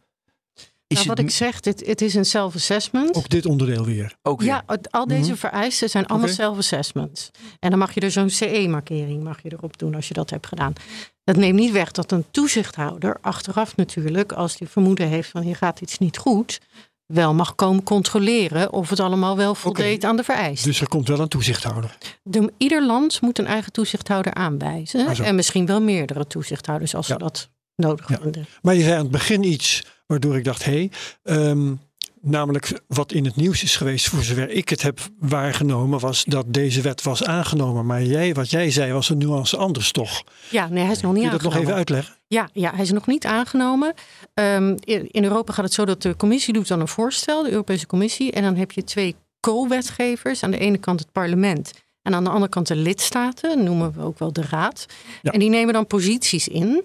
nou, 0.94 1.06
wat 1.06 1.19
ik 1.19 1.31
zeg, 1.31 1.60
dit, 1.60 1.87
het 1.87 2.00
is 2.00 2.14
een 2.14 2.25
self-assessment. 2.25 3.14
Ook 3.16 3.28
dit 3.28 3.46
onderdeel 3.46 3.84
weer. 3.84 4.14
Ook 4.22 4.42
Ja, 4.42 4.64
al 4.90 5.06
deze 5.06 5.31
mhm. 5.31 5.38
vereisten 5.38 5.90
zijn 5.90 6.06
allemaal 6.06 6.28
self-assessments. 6.28 7.31
En 7.58 7.70
dan 7.70 7.78
mag 7.78 7.94
je 7.94 8.00
er 8.00 8.10
zo'n 8.10 8.31
CE-markering 8.31 9.22
mag 9.22 9.42
je 9.42 9.52
erop 9.52 9.78
doen 9.78 9.94
als 9.94 10.08
je 10.08 10.14
dat 10.14 10.31
hebt 10.31 10.46
gedaan. 10.46 10.72
Dat 11.25 11.37
neemt 11.37 11.58
niet 11.58 11.72
weg 11.72 11.90
dat 11.90 12.12
een 12.12 12.25
toezichthouder 12.31 13.16
achteraf 13.20 13.76
natuurlijk, 13.76 14.32
als 14.32 14.56
die 14.56 14.69
vermoeden 14.69 15.08
heeft 15.08 15.31
van 15.31 15.42
hier 15.42 15.56
gaat 15.56 15.81
iets 15.81 15.98
niet 15.98 16.19
goed, 16.19 16.60
wel 17.06 17.34
mag 17.34 17.54
komen 17.54 17.82
controleren 17.82 18.72
of 18.72 18.90
het 18.90 19.00
allemaal 19.00 19.37
wel 19.37 19.54
voldeed 19.54 20.04
aan 20.04 20.16
de 20.16 20.25
vereisten. 20.25 20.69
Dus 20.69 20.81
er 20.81 20.88
komt 20.88 21.08
wel 21.08 21.20
een 21.20 21.28
toezichthouder. 21.28 21.96
De, 22.22 22.52
ieder 22.56 22.87
land 22.87 23.20
moet 23.20 23.38
een 23.38 23.46
eigen 23.46 23.72
toezichthouder 23.72 24.34
aanwijzen. 24.34 25.06
Ah, 25.06 25.26
en 25.26 25.34
misschien 25.34 25.66
wel 25.66 25.81
meerdere 25.81 26.26
toezichthouders 26.26 26.94
als 26.94 27.06
ze 27.06 27.19
dat 27.19 27.48
nodig 27.76 28.06
vinden. 28.06 28.46
Maar 28.62 28.75
je 28.75 28.82
zei 28.82 28.94
aan 28.94 29.02
het 29.02 29.10
begin 29.10 29.42
iets 29.42 29.84
waardoor 30.11 30.37
ik 30.37 30.45
dacht, 30.45 30.65
hé, 30.65 30.73
hey, 30.73 30.91
ehm, 31.23 31.75
namelijk 32.21 32.81
wat 32.87 33.12
in 33.12 33.25
het 33.25 33.37
nieuws 33.37 33.62
is 33.62 33.77
geweest, 33.77 34.09
voor 34.09 34.23
zover 34.23 34.51
ik 34.51 34.69
het 34.69 34.83
heb 34.83 35.01
waargenomen, 35.19 36.01
was 36.01 36.25
dat 36.25 36.45
deze 36.49 36.81
wet 36.81 37.03
was 37.03 37.25
aangenomen. 37.25 37.87
Maar 37.87 38.03
jij, 38.03 38.35
wat 38.35 38.51
jij 38.51 38.71
zei, 38.71 38.93
was 38.93 39.09
een 39.09 39.19
nuance 39.19 39.57
anders 39.57 39.93
toch? 39.93 40.23
Ja, 40.51 40.69
nee, 40.69 40.85
hij 40.85 40.93
is 40.93 41.01
nog 41.01 41.12
niet 41.12 41.23
Kun 41.23 41.33
je 41.33 41.39
dat 41.39 41.53
nog 41.53 41.62
even 41.62 41.75
uitleggen? 41.75 42.15
Ja, 42.27 42.49
ja, 42.53 42.71
hij 42.75 42.83
is 42.83 42.91
nog 42.91 43.07
niet 43.07 43.27
aangenomen. 43.27 43.95
Um, 44.35 44.77
in 45.07 45.25
Europa 45.25 45.53
gaat 45.53 45.65
het 45.65 45.75
zo 45.75 45.85
dat 45.85 46.03
de 46.03 46.17
commissie 46.17 46.53
doet 46.55 46.69
dan 46.69 46.81
een 46.81 46.89
voorstel, 46.89 47.43
de 47.43 47.51
Europese 47.51 47.87
Commissie. 47.87 48.33
En 48.33 48.43
dan 48.43 48.57
heb 48.57 48.73
je 48.73 48.85
twee 48.85 49.17
co-wetgevers. 49.41 50.43
Aan 50.43 50.51
de 50.51 50.59
ene 50.59 50.79
kant 50.79 51.01
het 51.01 51.12
parlement 51.12 51.73
en 52.03 52.15
aan 52.15 52.25
de 52.25 52.31
andere 52.31 52.51
kant 52.51 52.67
de 52.67 52.77
lidstaten, 52.77 53.65
noemen 53.65 53.93
we 53.93 54.03
ook 54.03 54.19
wel 54.19 54.33
de 54.33 54.45
raad. 54.51 54.87
En 55.23 55.39
die 55.39 55.51
nemen 55.51 55.75
dan 55.75 55.87
posities 55.87 56.49
in 56.49 56.85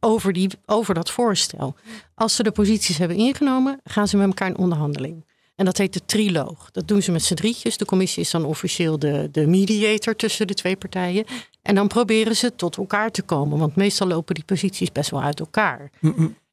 over, 0.00 0.32
die, 0.32 0.50
over 0.66 0.94
dat 0.94 1.10
voorstel. 1.10 1.74
Als 2.14 2.36
ze 2.36 2.42
de 2.42 2.50
posities 2.50 2.98
hebben 2.98 3.16
ingenomen, 3.16 3.80
gaan 3.84 4.08
ze 4.08 4.16
met 4.16 4.26
elkaar 4.26 4.48
in 4.48 4.58
onderhandeling. 4.58 5.24
En 5.60 5.66
dat 5.66 5.76
heet 5.76 5.92
de 5.92 6.04
triloog. 6.06 6.70
Dat 6.70 6.88
doen 6.88 7.02
ze 7.02 7.12
met 7.12 7.22
z'n 7.22 7.34
drietjes. 7.34 7.76
De 7.76 7.84
commissie 7.84 8.22
is 8.22 8.30
dan 8.30 8.44
officieel 8.44 8.98
de, 8.98 9.28
de 9.32 9.46
mediator 9.46 10.16
tussen 10.16 10.46
de 10.46 10.54
twee 10.54 10.76
partijen. 10.76 11.24
En 11.62 11.74
dan 11.74 11.88
proberen 11.88 12.36
ze 12.36 12.54
tot 12.54 12.76
elkaar 12.76 13.10
te 13.10 13.22
komen. 13.22 13.58
Want 13.58 13.76
meestal 13.76 14.06
lopen 14.06 14.34
die 14.34 14.44
posities 14.44 14.92
best 14.92 15.10
wel 15.10 15.22
uit 15.22 15.40
elkaar. 15.40 15.90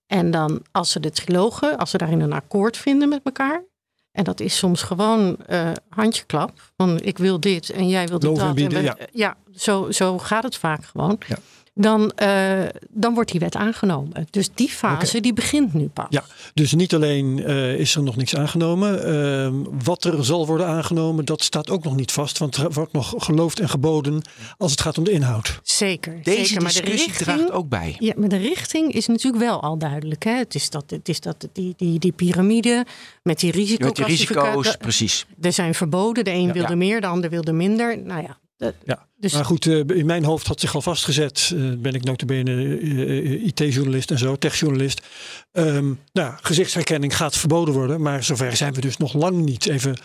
En 0.07 0.31
dan 0.31 0.61
als 0.71 0.91
ze 0.91 0.99
de 0.99 1.11
trilogen, 1.11 1.77
als 1.77 1.89
ze 1.89 1.97
daarin 1.97 2.19
een 2.19 2.33
akkoord 2.33 2.77
vinden 2.77 3.09
met 3.09 3.21
elkaar. 3.23 3.63
En 4.11 4.23
dat 4.23 4.39
is 4.39 4.57
soms 4.57 4.81
gewoon 4.81 5.37
uh, 5.49 5.71
handjeklap. 5.89 6.51
Van 6.77 6.99
ik 7.01 7.17
wil 7.17 7.39
dit 7.39 7.69
en 7.69 7.89
jij 7.89 8.07
wil 8.07 8.19
dat. 8.19 8.55
En 8.55 8.83
ja, 8.83 8.97
ja 9.11 9.37
zo, 9.55 9.91
zo 9.91 10.17
gaat 10.17 10.43
het 10.43 10.55
vaak 10.57 10.85
gewoon. 10.85 11.17
Ja 11.27 11.37
dan, 11.77 12.11
uh, 12.23 12.63
dan 12.89 13.13
wordt 13.13 13.31
die 13.31 13.39
wet 13.39 13.55
aangenomen. 13.55 14.27
Dus 14.29 14.49
die 14.53 14.69
fase 14.69 15.19
die 15.19 15.33
begint 15.33 15.73
nu 15.73 15.87
pas. 15.87 16.05
Ja, 16.09 16.23
dus 16.53 16.73
niet 16.73 16.93
alleen 16.93 17.37
uh, 17.37 17.79
is 17.79 17.95
er 17.95 18.03
nog 18.03 18.15
niks 18.15 18.35
aangenomen. 18.35 19.09
Uh, 19.13 19.71
wat 19.83 20.03
er 20.03 20.25
zal 20.25 20.47
worden 20.47 20.67
aangenomen, 20.67 21.25
dat 21.25 21.43
staat 21.43 21.69
ook 21.69 21.83
nog 21.83 21.95
niet 21.95 22.11
vast. 22.11 22.37
Want 22.37 22.55
er 22.55 22.71
wordt 22.71 22.93
nog 22.93 23.13
geloofd 23.17 23.59
en 23.59 23.69
geboden 23.69 24.21
als 24.57 24.71
het 24.71 24.81
gaat 24.81 24.97
om 24.97 25.03
de 25.03 25.11
inhoud. 25.11 25.59
Zeker. 25.63 26.19
Deze 26.23 26.45
zeker, 26.45 26.61
maar 26.61 26.71
discussie 26.71 27.07
de 27.07 27.13
richting, 27.13 27.37
draagt 27.37 27.51
ook 27.51 27.69
bij. 27.69 27.95
Ja, 27.99 28.13
maar 28.17 28.29
de 28.29 28.37
richting 28.37 28.93
is 28.93 29.07
natuurlijk 29.07 29.43
wel 29.43 29.61
al 29.61 29.77
duidelijk. 29.77 30.23
Hè? 30.23 30.31
Het 30.31 30.55
is 30.55 30.69
dat, 30.69 30.83
het 30.87 31.09
is 31.09 31.19
dat 31.19 31.47
die, 31.53 31.73
die, 31.77 31.99
die 31.99 32.11
piramide 32.11 32.85
met 33.23 33.39
die 33.39 33.51
risico's. 33.51 33.85
Met 33.85 33.95
die 33.95 34.05
risico's, 34.05 34.77
precies. 34.77 35.25
Er 35.41 35.53
zijn 35.53 35.73
verboden. 35.73 36.23
De 36.23 36.31
een 36.31 36.53
wilde 36.53 36.75
meer, 36.75 37.01
de 37.01 37.07
ander 37.07 37.29
wilde 37.29 37.51
minder. 37.51 37.99
Nou 37.99 38.21
ja, 38.21 38.37
ja, 38.57 39.07
dus... 39.17 39.33
maar 39.33 39.45
goed, 39.45 39.65
eh, 39.65 39.77
in 39.77 40.05
mijn 40.05 40.23
hoofd 40.23 40.47
had 40.47 40.59
zich 40.59 40.75
al 40.75 40.81
vastgezet. 40.81 41.51
Uh, 41.53 41.73
ben 41.77 41.93
ik 41.93 42.03
notabene 42.03 42.51
uh, 42.51 43.45
IT-journalist 43.45 44.11
en 44.11 44.17
zo, 44.17 44.35
techjournalist. 44.35 45.01
Um, 45.51 45.99
nou, 46.13 46.33
gezichtsherkenning 46.41 47.15
gaat 47.15 47.37
verboden 47.37 47.73
worden. 47.73 48.01
Maar 48.01 48.23
zover 48.23 48.55
zijn 48.55 48.73
we 48.73 48.81
dus 48.81 48.97
nog 48.97 49.13
lang 49.13 49.35
niet. 49.45 49.67
Even 49.67 49.97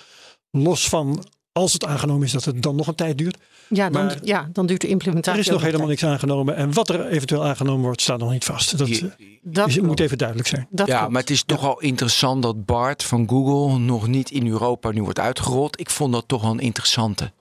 los 0.51 0.89
van 0.89 1.25
als 1.53 1.73
het 1.73 1.85
aangenomen 1.85 2.27
is 2.27 2.33
dat 2.33 2.45
het 2.45 2.63
dan 2.63 2.77
nog 2.77 2.87
een 2.87 2.95
tijd 2.95 3.19
duurt. 3.19 3.39
Ja, 3.69 3.91
dan, 3.91 4.13
ja, 4.23 4.49
dan 4.53 4.67
duurt 4.67 4.81
de 4.81 4.89
implementatie. 4.89 5.41
Er 5.41 5.47
is 5.47 5.53
nog 5.53 5.63
helemaal 5.63 5.87
niks 5.87 6.05
aangenomen. 6.05 6.57
En 6.57 6.73
wat 6.73 6.89
er 6.89 7.07
eventueel 7.07 7.45
aangenomen 7.45 7.83
wordt, 7.83 8.01
staat 8.01 8.19
nog 8.19 8.31
niet 8.31 8.45
vast. 8.45 8.79
Dat, 8.79 9.03
dat 9.43 9.81
moet 9.81 10.01
even 10.01 10.19
duidelijk 10.19 10.49
zijn. 10.49 10.67
Dat 10.71 10.87
ja, 10.87 11.09
maar 11.09 11.21
het 11.21 11.31
is 11.31 11.43
toch 11.43 11.65
al 11.65 11.81
interessant 11.81 12.43
dat 12.43 12.65
BART 12.65 13.05
van 13.05 13.29
Google 13.29 13.79
nog 13.79 14.09
niet 14.09 14.31
in 14.31 14.49
Europa 14.49 14.91
nu 14.91 15.03
wordt 15.03 15.19
uitgerold. 15.19 15.81
Ik 15.81 15.91
vond 15.91 16.13
dat 16.13 16.25
toch 16.27 16.43
wel 16.43 16.51
een 16.51 16.59
interessante 16.59 17.33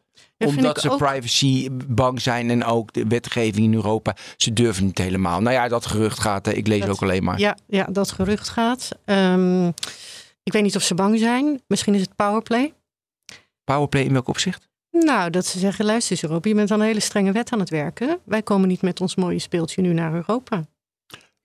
omdat 0.45 0.81
ze 0.81 0.89
privacy 0.89 1.69
bang 1.88 2.21
zijn 2.21 2.50
en 2.50 2.63
ook 2.63 2.93
de 2.93 3.07
wetgeving 3.07 3.65
in 3.65 3.74
Europa. 3.74 4.15
Ze 4.38 4.53
durven 4.53 4.86
niet 4.86 4.98
helemaal. 4.98 5.41
Nou 5.41 5.55
ja, 5.55 5.67
dat 5.67 5.86
gerucht 5.86 6.19
gaat. 6.19 6.48
Ik 6.48 6.67
lees 6.67 6.88
ook 6.88 7.01
alleen 7.01 7.24
maar. 7.24 7.39
Ja, 7.39 7.57
ja 7.67 7.88
dat 7.91 8.12
gerucht 8.12 8.50
gaat. 8.50 8.89
Um, 9.05 9.67
ik 10.43 10.53
weet 10.53 10.63
niet 10.63 10.75
of 10.75 10.81
ze 10.81 10.95
bang 10.95 11.19
zijn. 11.19 11.62
Misschien 11.67 11.93
is 11.93 12.01
het 12.01 12.15
powerplay. 12.15 12.74
Powerplay 13.63 14.03
in 14.03 14.13
welk 14.13 14.27
opzicht? 14.27 14.69
Nou, 14.91 15.29
dat 15.29 15.45
ze 15.45 15.60
zeggen, 15.60 15.86
luister 15.86 16.12
eens 16.12 16.24
Europa, 16.24 16.50
je 16.50 16.55
bent 16.55 16.71
aan 16.71 16.79
een 16.79 16.86
hele 16.86 17.00
strenge 17.00 17.31
wet 17.31 17.51
aan 17.51 17.60
het 17.60 17.69
werken. 17.69 18.19
Wij 18.24 18.41
komen 18.41 18.67
niet 18.67 18.81
met 18.81 19.01
ons 19.01 19.15
mooie 19.15 19.39
speeltje 19.39 19.81
nu 19.81 19.93
naar 19.93 20.13
Europa. 20.13 20.65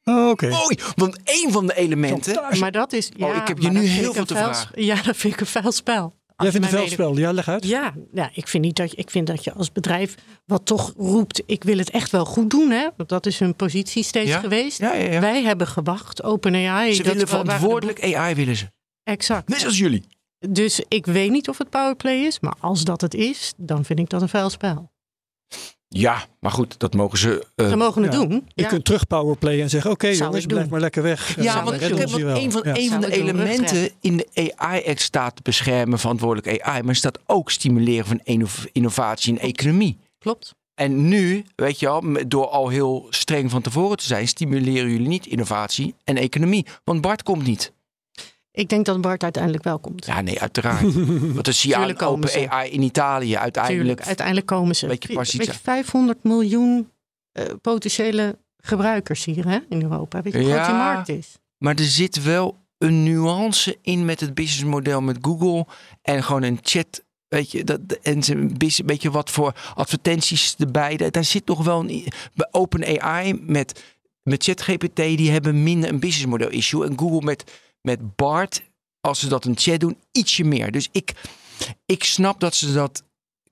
Oh, 0.05 0.29
Oké. 0.29 0.47
Okay. 0.47 0.79
want 0.95 1.19
één 1.25 1.53
van 1.53 1.67
de 1.67 1.75
elementen. 1.75 2.59
Maar 2.59 2.73
dat 2.73 2.93
is. 2.93 3.11
Ja, 3.17 3.27
oh, 3.27 3.37
ik 3.37 3.49
heb 3.49 3.59
je 3.59 3.71
nu 3.71 3.81
heel 3.81 4.13
veel 4.13 4.25
te 4.25 4.35
vragen. 4.35 4.85
Ja, 4.85 5.03
dat 5.03 5.17
vind 5.17 5.33
ik 5.33 5.41
een 5.41 5.47
vuil 5.47 5.73
spel. 5.73 6.15
Jij 6.37 6.51
vindt 6.51 6.67
het 6.67 6.77
veldspel, 6.77 7.17
ja, 7.17 7.33
leg 7.33 7.49
uit. 7.49 7.67
Ja, 7.67 7.95
ja 8.13 8.31
ik, 8.35 8.49
vind 8.49 8.65
niet 8.65 8.77
dat 8.77 8.91
je, 8.91 8.97
ik 8.97 9.11
vind 9.11 9.27
dat 9.27 9.45
je 9.45 9.53
als 9.53 9.73
bedrijf 9.73 10.15
wat 10.45 10.67
toch 10.67 10.93
roept, 10.97 11.43
ik 11.47 11.65
wil 11.65 11.79
het 11.79 11.91
echt 11.91 12.11
wel 12.11 12.25
goed 12.25 12.51
doen. 12.51 12.71
Hè? 12.71 12.89
Want 12.97 13.09
dat 13.09 13.27
is 13.27 13.39
hun 13.39 13.55
positie 13.55 14.03
steeds 14.03 14.35
geweest. 14.35 14.79
Ja, 14.79 14.95
ja, 14.95 15.21
Wij 15.21 15.43
hebben 15.43 15.67
gewacht, 15.67 16.23
OpenAI. 16.23 16.95
Ze 16.95 17.03
willen 17.03 17.29
verantwoordelijk 17.29 18.15
AI 18.15 18.35
willen 18.35 18.57
ze. 18.57 18.67
Exact. 19.03 19.49
Net 19.49 19.65
als 19.65 19.79
jullie. 19.79 20.05
Dus 20.49 20.81
ik 20.89 21.07
weet 21.07 21.31
niet 21.31 21.49
of 21.49 21.59
het 21.59 21.71
powerplay 21.71 22.17
is, 22.17 22.41
maar 22.41 22.55
als 22.61 22.85
dat 22.85 23.01
het 23.01 23.15
is, 23.15 23.53
dan 23.57 23.85
vind 23.85 23.99
ik 23.99 24.09
dat 24.09 24.23
een 24.23 24.29
vuil 24.29 24.51
spel. 24.51 24.91
Ja, 25.99 26.27
maar 26.41 26.51
goed, 26.51 26.79
dat 26.79 26.95
mogen 26.95 27.19
ze. 27.19 27.47
uh, 27.57 27.69
Ze 27.69 27.77
mogen 27.77 28.03
het 28.03 28.13
ja. 28.13 28.19
doen. 28.19 28.31
Je 28.55 28.63
ja. 28.63 28.69
kunt 28.69 28.85
terug 28.85 29.07
powerplayen 29.07 29.63
en 29.63 29.71
zeggen: 29.71 29.91
Oké, 29.91 30.07
Zou 30.07 30.19
jongens, 30.19 30.41
ik 30.43 30.47
blijf 30.49 30.63
doen. 30.63 30.71
maar 30.73 30.81
lekker 30.81 31.03
weg. 31.03 31.43
Ja, 31.43 31.65
want, 31.65 31.83
een 31.83 32.09
van, 32.09 32.21
Ja. 32.65 32.77
een 32.77 32.91
van 32.91 33.01
de 33.01 33.13
elementen 33.13 33.91
in 34.01 34.17
de 34.17 34.53
AI-act 34.57 35.01
staat 35.01 35.43
beschermen 35.43 35.99
verantwoordelijk 35.99 36.63
AI, 36.63 36.83
maar 36.83 36.95
staat 36.95 37.19
ook 37.27 37.51
stimuleren 37.51 38.07
van 38.07 38.21
inno- 38.25 38.47
innovatie 38.73 39.33
in 39.33 39.39
economie. 39.39 39.99
Klopt. 40.19 40.55
En 40.75 41.09
nu, 41.09 41.45
weet 41.55 41.81
je 41.81 41.89
al, 41.89 42.03
door 42.29 42.47
al 42.47 42.69
heel 42.69 43.07
streng 43.11 43.51
van 43.51 43.63
tevoren 43.63 43.97
te 43.97 44.05
zijn, 44.05 44.29
stimuleren 44.29 44.91
jullie 44.91 45.09
niet 45.09 45.27
innovatie 45.27 45.95
en 46.05 46.17
economie. 46.17 46.67
Want 46.85 47.01
Bart 47.01 47.23
komt 47.23 47.47
niet. 47.47 47.73
Ik 48.57 48.69
denk 48.69 48.85
dat 48.87 49.01
Bart 49.01 49.23
uiteindelijk 49.23 49.65
wel 49.65 49.79
komt. 49.79 50.07
Ja, 50.07 50.21
nee, 50.21 50.41
uiteraard. 50.41 50.95
Want 51.35 51.45
dat 51.45 51.55
zie 51.55 51.71
je 51.71 51.77
aan 51.77 52.01
open. 52.01 52.51
AI 52.51 52.71
in 52.71 52.83
Italië 52.83 53.37
uiteindelijk. 53.37 53.85
Tuurlijk, 53.85 54.07
uiteindelijk 54.07 54.47
komen 54.47 54.77
ze. 54.77 54.87
Weet 54.87 55.03
je 55.07 55.13
pas 55.15 55.27
iets 55.29 55.37
Weet 55.37 55.47
je, 55.47 55.53
aan. 55.53 55.59
500 55.63 56.25
miljoen 56.25 56.91
eh, 57.33 57.45
potentiële 57.61 58.39
gebruikers 58.57 59.25
hier 59.25 59.49
hè, 59.49 59.59
in 59.69 59.83
Europa. 59.83 60.23
Weet 60.23 60.33
je 60.33 60.39
hoe 60.39 60.49
Ja. 60.49 60.55
groot 60.55 60.67
die 60.67 60.75
markt 60.85 61.09
is? 61.09 61.39
Maar 61.59 61.75
er 61.75 61.85
zit 61.85 62.23
wel 62.23 62.57
een 62.79 63.03
nuance 63.03 63.79
in 63.83 64.05
met 64.05 64.21
het 64.21 64.35
businessmodel 64.35 65.01
met 65.01 65.19
Google. 65.21 65.67
En 66.03 66.23
gewoon 66.25 66.43
een 66.43 66.59
chat. 66.63 67.05
Weet 67.29 67.51
je, 67.51 67.65
dat, 67.65 67.81
en 68.03 68.23
ze 68.23 68.35
een 68.35 68.57
beetje 68.85 69.11
wat 69.11 69.31
voor 69.31 69.55
advertenties 69.75 70.55
erbij. 70.59 70.97
Daar- 70.97 71.25
zit 71.25 71.47
nog 71.47 71.65
wel 71.65 71.81
een. 71.81 72.07
Bij 72.35 72.49
OpenAI 72.51 73.39
met, 73.47 73.83
met 74.23 74.45
ChatGPT, 74.45 74.97
die 74.97 75.31
hebben 75.31 75.63
minder 75.63 75.91
een 75.91 76.01
businessmodel 76.01 76.49
issue. 76.51 76.87
En 76.87 76.99
Google 76.99 77.23
met, 77.25 77.53
met 77.87 78.17
Bart, 78.17 78.63
als 79.01 79.21
ze 79.21 79.29
dat 79.29 79.45
een 79.45 79.59
chat 79.59 79.81
doen, 79.81 79.99
ietsje 80.13 80.45
meer. 80.45 80.71
Dus 80.73 80.89
ik, 80.93 81.13
ik 81.87 82.05
snap 82.05 82.41
dat 82.41 82.55
ze 82.55 82.73
dat. 82.73 83.03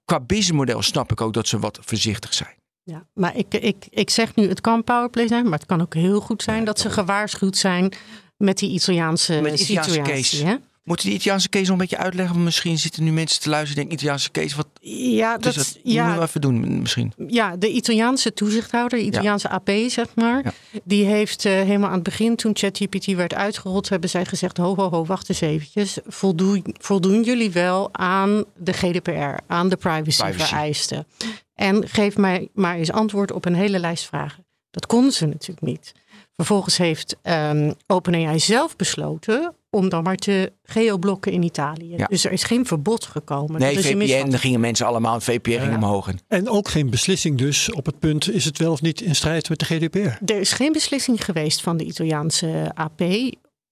Qua 0.04 0.20
businessmodel 0.20 0.82
snap 0.82 1.12
ik 1.12 1.20
ook 1.20 1.32
dat 1.32 1.48
ze 1.48 1.58
wat 1.58 1.78
voorzichtig 1.82 2.34
zijn. 2.34 2.54
Ja, 2.82 3.06
maar 3.12 3.36
ik, 3.36 3.54
ik, 3.54 3.86
ik 3.90 4.10
zeg 4.10 4.34
nu, 4.34 4.48
het 4.48 4.60
kan 4.60 4.84
powerplay 4.84 5.28
zijn, 5.28 5.44
maar 5.48 5.58
het 5.58 5.66
kan 5.66 5.80
ook 5.80 5.94
heel 5.94 6.20
goed 6.20 6.42
zijn 6.42 6.64
dat 6.64 6.78
ze 6.78 6.90
gewaarschuwd 6.90 7.56
zijn 7.56 7.92
met 8.36 8.58
die 8.58 8.70
Italiaanse 8.70 9.40
Met 9.40 9.56
die 9.56 9.60
Italiaanse 9.60 9.90
situatie. 9.90 10.14
case. 10.14 10.44
Hè? 10.44 10.56
Moeten 10.84 11.06
die 11.06 11.14
Italiaanse 11.14 11.48
case 11.48 11.64
nog 11.64 11.72
een 11.72 11.78
beetje 11.78 11.96
uitleggen? 11.96 12.32
Want 12.34 12.44
misschien 12.44 12.78
zitten 12.78 13.04
nu 13.04 13.12
mensen 13.12 13.40
te 13.40 13.48
luisteren 13.48 13.82
en 13.82 13.88
denken: 13.88 13.94
Italiaanse 13.98 14.30
case, 14.30 14.56
wat 14.56 14.68
Ja, 14.80 15.36
dus 15.38 15.54
dat, 15.54 15.64
dat 15.64 15.74
moeten 15.74 15.92
ja, 15.92 16.16
we 16.18 16.22
even 16.22 16.40
doen 16.40 16.80
misschien. 16.80 17.12
ja, 17.26 17.56
de 17.56 17.70
Italiaanse 17.70 18.32
toezichthouder, 18.32 18.98
de 18.98 19.04
Italiaanse 19.04 19.48
AP 19.48 19.70
zeg 19.88 20.06
maar, 20.14 20.44
Ja. 20.44 20.80
die 20.84 21.04
heeft 21.04 21.44
eh, 21.44 21.52
helemaal 21.52 21.88
aan 21.88 21.94
het 21.94 22.02
begin, 22.02 22.36
toen 22.36 22.56
ChatGPT 22.56 23.06
werd 23.06 23.34
uitgerold, 23.34 23.88
hebben 23.88 24.10
zij 24.10 24.24
gezegd: 24.24 24.56
ho, 24.56 24.74
ho, 24.76 24.90
ho, 24.90 25.04
wacht 25.04 25.28
eens 25.28 25.40
eventjes. 25.40 25.98
Voldoen, 26.06 26.64
voldoen 26.80 27.22
jullie 27.22 27.50
wel 27.50 27.88
aan 27.94 28.44
de 28.56 28.72
GDPR, 28.72 29.36
aan 29.46 29.68
de 29.68 29.76
Privacy. 29.76 30.22
privacy-vereisten? 30.22 31.06
En 31.54 31.88
geef 31.88 32.16
mij 32.16 32.48
maar 32.54 32.76
eens 32.76 32.92
antwoord 32.92 33.32
op 33.32 33.44
een 33.44 33.54
hele 33.54 33.78
lijst 33.78 34.04
vragen. 34.06 34.46
Dat 34.70 34.86
konden 34.86 35.12
ze 35.12 35.26
natuurlijk 35.26 35.66
niet. 35.66 35.92
Vervolgens 36.36 36.76
heeft 36.76 37.16
ehm 37.22 37.72
OpenAI 37.86 38.38
zelf 38.38 38.76
besloten 38.76 39.54
om 39.70 39.88
dan 39.88 40.02
maar 40.02 40.16
te 40.16 40.52
geoblokken 40.62 41.32
in 41.32 41.42
Italië. 41.42 41.96
Ja. 41.96 42.06
Dus 42.06 42.24
er 42.24 42.32
is 42.32 42.42
geen 42.44 42.66
verbod 42.66 43.04
gekomen. 43.04 43.60
Nee, 43.60 43.76
een 43.76 43.82
VPN, 43.82 44.30
dan 44.30 44.38
gingen 44.38 44.60
mensen 44.60 44.86
allemaal, 44.86 45.20
VPN 45.20 45.50
ging 45.50 45.62
Ja. 45.70 45.74
omhoog. 45.76 46.08
En- 46.08 46.18
En 46.28 46.48
ook 46.48 46.68
geen 46.68 46.90
beslissing 46.90 47.38
dus 47.38 47.72
op 47.72 47.86
het 47.86 47.98
punt: 47.98 48.30
is 48.30 48.44
het 48.44 48.58
wel 48.58 48.72
of 48.72 48.82
niet 48.82 49.00
in 49.00 49.14
strijd 49.14 49.48
met 49.48 49.58
de 49.58 49.64
GDPR? 49.64 50.32
Er 50.32 50.40
is 50.40 50.52
geen 50.52 50.72
beslissing 50.72 51.24
geweest 51.24 51.60
van 51.60 51.76
de 51.76 51.84
Italiaanse 51.84 52.70
AP. 52.74 53.00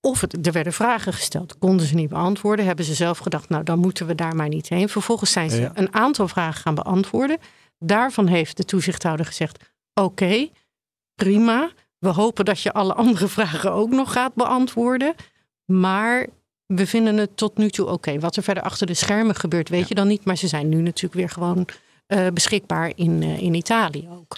Of 0.00 0.20
het, 0.20 0.46
er 0.46 0.52
werden 0.52 0.72
vragen 0.72 1.12
gesteld, 1.12 1.58
konden 1.58 1.86
ze 1.86 1.94
niet 1.94 2.08
beantwoorden. 2.08 2.64
Hebben 2.66 2.84
ze 2.84 2.94
zelf 2.94 3.18
gedacht, 3.18 3.48
nou 3.48 3.62
dan 3.64 3.78
moeten 3.78 4.06
we 4.06 4.14
daar 4.14 4.36
maar 4.36 4.48
niet 4.48 4.68
heen. 4.68 4.88
Vervolgens 4.88 5.32
zijn 5.32 5.50
ze 5.50 5.60
Ja. 5.60 5.70
een 5.74 5.94
aantal 5.94 6.28
vragen 6.28 6.60
gaan 6.62 6.74
beantwoorden. 6.74 7.38
Daarvan 7.78 8.26
heeft 8.26 8.56
de 8.56 8.64
toezichthouder 8.64 9.26
gezegd, 9.26 9.58
oké, 9.94 10.48
prima. 11.14 11.70
We 12.02 12.08
hopen 12.08 12.44
dat 12.44 12.60
je 12.60 12.72
alle 12.72 12.94
andere 12.94 13.28
vragen 13.38 13.72
ook 13.72 13.90
nog 13.90 14.12
gaat 14.12 14.34
beantwoorden. 14.34 15.14
Maar 15.64 16.26
we 16.66 16.86
vinden 16.86 17.16
het 17.16 17.36
tot 17.36 17.56
nu 17.56 17.70
toe 17.70 17.86
oké. 17.86 18.18
Wat 18.18 18.36
er 18.36 18.42
verder 18.42 18.62
achter 18.62 18.86
de 18.86 18.94
schermen 18.94 19.34
gebeurt, 19.34 19.68
weet 19.68 19.88
je 19.88 19.94
dan 19.94 20.06
niet. 20.08 20.24
Maar 20.24 20.36
ze 20.36 20.48
zijn 20.48 20.68
nu 20.68 20.80
natuurlijk 20.80 21.14
weer 21.14 21.28
gewoon 21.28 21.66
eh, 22.06 22.26
beschikbaar 22.34 22.92
in, 22.94 23.22
eh, 23.22 23.40
in 23.42 23.54
Italië 23.54 24.08
ook. 24.10 24.36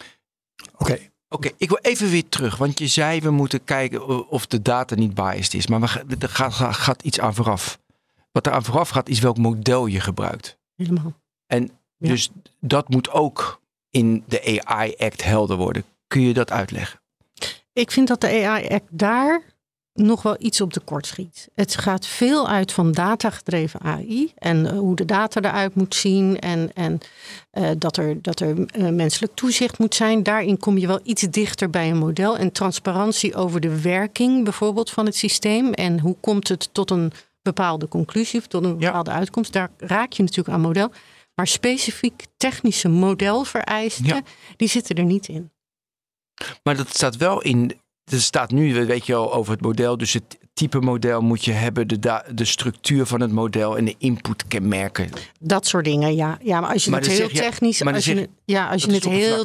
Oké, 0.79 0.99
Oké, 1.29 1.51
ik 1.57 1.69
wil 1.69 1.79
even 1.83 2.11
weer 2.11 2.29
terug. 2.29 2.57
Want 2.57 2.79
je 2.79 2.87
zei, 2.87 3.21
we 3.21 3.31
moeten 3.31 3.65
kijken 3.65 4.29
of 4.29 4.47
de 4.47 4.63
data 4.63 4.95
niet 4.95 5.15
biased 5.15 5.55
is. 5.55 5.67
Maar 5.67 5.81
we, 6.07 6.17
er 6.19 6.29
gaat, 6.29 6.53
gaat- 6.53 6.75
gaat 6.75 7.03
iets 7.03 7.21
aan 7.21 7.35
vooraf. 7.35 7.79
Wat 8.33 8.47
er 8.47 8.53
aan 8.53 8.65
vooraf 8.65 8.89
gaat, 8.89 9.09
is 9.09 9.21
welk 9.21 9.37
model 9.39 9.87
je 9.87 10.01
gebruikt. 10.01 10.59
Helemaal. 10.77 11.13
En 11.47 11.71
Ja. 11.97 12.09
dus 12.09 12.31
dat 12.61 12.89
moet 12.89 13.11
ook 13.11 13.61
in 13.91 14.25
de 14.27 14.63
AI-act 14.65 15.25
helder 15.25 15.57
worden. 15.57 15.85
Kun 16.07 16.21
je 16.21 16.33
dat 16.35 16.51
uitleggen? 16.51 17.01
Ik 17.75 17.91
vind 17.91 18.09
dat 18.09 18.21
de 18.21 18.47
AI-act 18.47 18.89
daar 18.91 19.43
nog 19.95 20.23
wel 20.23 20.37
iets 20.39 20.61
op 20.61 20.73
tekort 20.73 21.07
schiet. 21.07 21.49
Het 21.55 21.77
gaat 21.77 22.07
veel 22.07 22.49
uit 22.49 22.73
van 22.73 22.93
datagedreven 22.93 23.81
AI 23.81 24.33
en 24.37 24.67
eh, 24.67 24.79
hoe 24.79 24.97
de 24.97 25.05
data 25.05 25.41
eruit 25.41 25.75
moet 25.75 25.95
zien 25.95 26.39
en, 26.39 26.71
en 26.75 26.99
eh, 27.51 27.71
dat 27.79 27.97
er, 27.97 28.23
dat 28.23 28.41
er 28.41 28.67
eh, 28.67 28.89
menselijk 28.89 29.35
toezicht 29.35 29.79
moet 29.79 29.95
zijn. 29.95 30.23
Daarin 30.23 30.59
kom 30.59 30.79
je 30.79 30.87
wel 30.87 31.01
iets 31.03 31.23
dichter 31.23 31.71
bij 31.71 31.91
een 31.91 31.99
model 31.99 32.37
en 32.37 32.53
transparantie 32.53 33.35
over 33.35 33.61
de 33.61 33.81
werking 33.81 34.45
bijvoorbeeld 34.45 34.91
van 34.91 35.07
het 35.07 35.17
systeem 35.17 35.73
en 35.73 36.01
hoe 36.01 36.17
komt 36.21 36.49
het 36.49 36.69
tot 36.73 36.91
een 36.91 37.13
bepaalde 37.43 37.89
conclusie 37.89 38.41
of 38.41 38.47
tot 38.47 38.65
een 38.65 38.71
Ja. 38.79 38.87
bepaalde 38.87 39.11
uitkomst. 39.11 39.53
Daar 39.53 39.71
raak 39.79 40.13
je 40.13 40.23
natuurlijk 40.23 40.55
aan 40.57 40.61
model. 40.63 40.91
Maar 41.35 41.47
specifiek 41.47 42.25
technische 42.37 42.89
modelvereisten, 42.89 44.07
Ja. 44.07 44.23
die 44.57 44.69
zitten 44.69 44.97
er 44.97 45.05
niet 45.05 45.29
in. 45.29 45.51
Maar 46.63 46.77
dat 46.77 46.89
staat 46.95 47.17
wel 47.17 47.43
in. 47.43 47.73
Er 48.05 48.21
staat 48.21 48.51
nu, 48.51 48.87
weet 48.87 49.07
je 49.07 49.15
al, 49.15 49.35
over 49.35 49.53
het 49.53 49.61
model. 49.61 49.97
Dus 49.97 50.13
het 50.13 50.39
type 50.55 50.79
model 50.81 51.21
moet 51.21 51.45
je 51.45 51.53
hebben, 51.53 51.89
de, 51.89 52.23
de 52.35 52.45
structuur 52.45 53.07
van 53.07 53.21
het 53.21 53.33
model 53.33 53.77
en 53.79 53.85
de 53.85 53.95
inputkenmerken. 53.99 55.11
Dat 55.41 55.67
soort 55.67 55.85
dingen, 55.85 56.15
ja. 56.15 56.39
ja 56.43 56.61
maar 56.61 56.73
als 56.73 56.85
je 56.85 56.91
Maar 56.91 57.01
het 57.01 57.11
heel 57.11 57.29
je- 57.33 57.39
technisch, 57.41 57.83
als 57.85 58.05
je, 58.05 58.15
zeg- 58.15 58.27
ja, 58.45 58.69
als 58.69 58.85
je 58.85 58.93
het 58.93 59.05
heel 59.05 59.45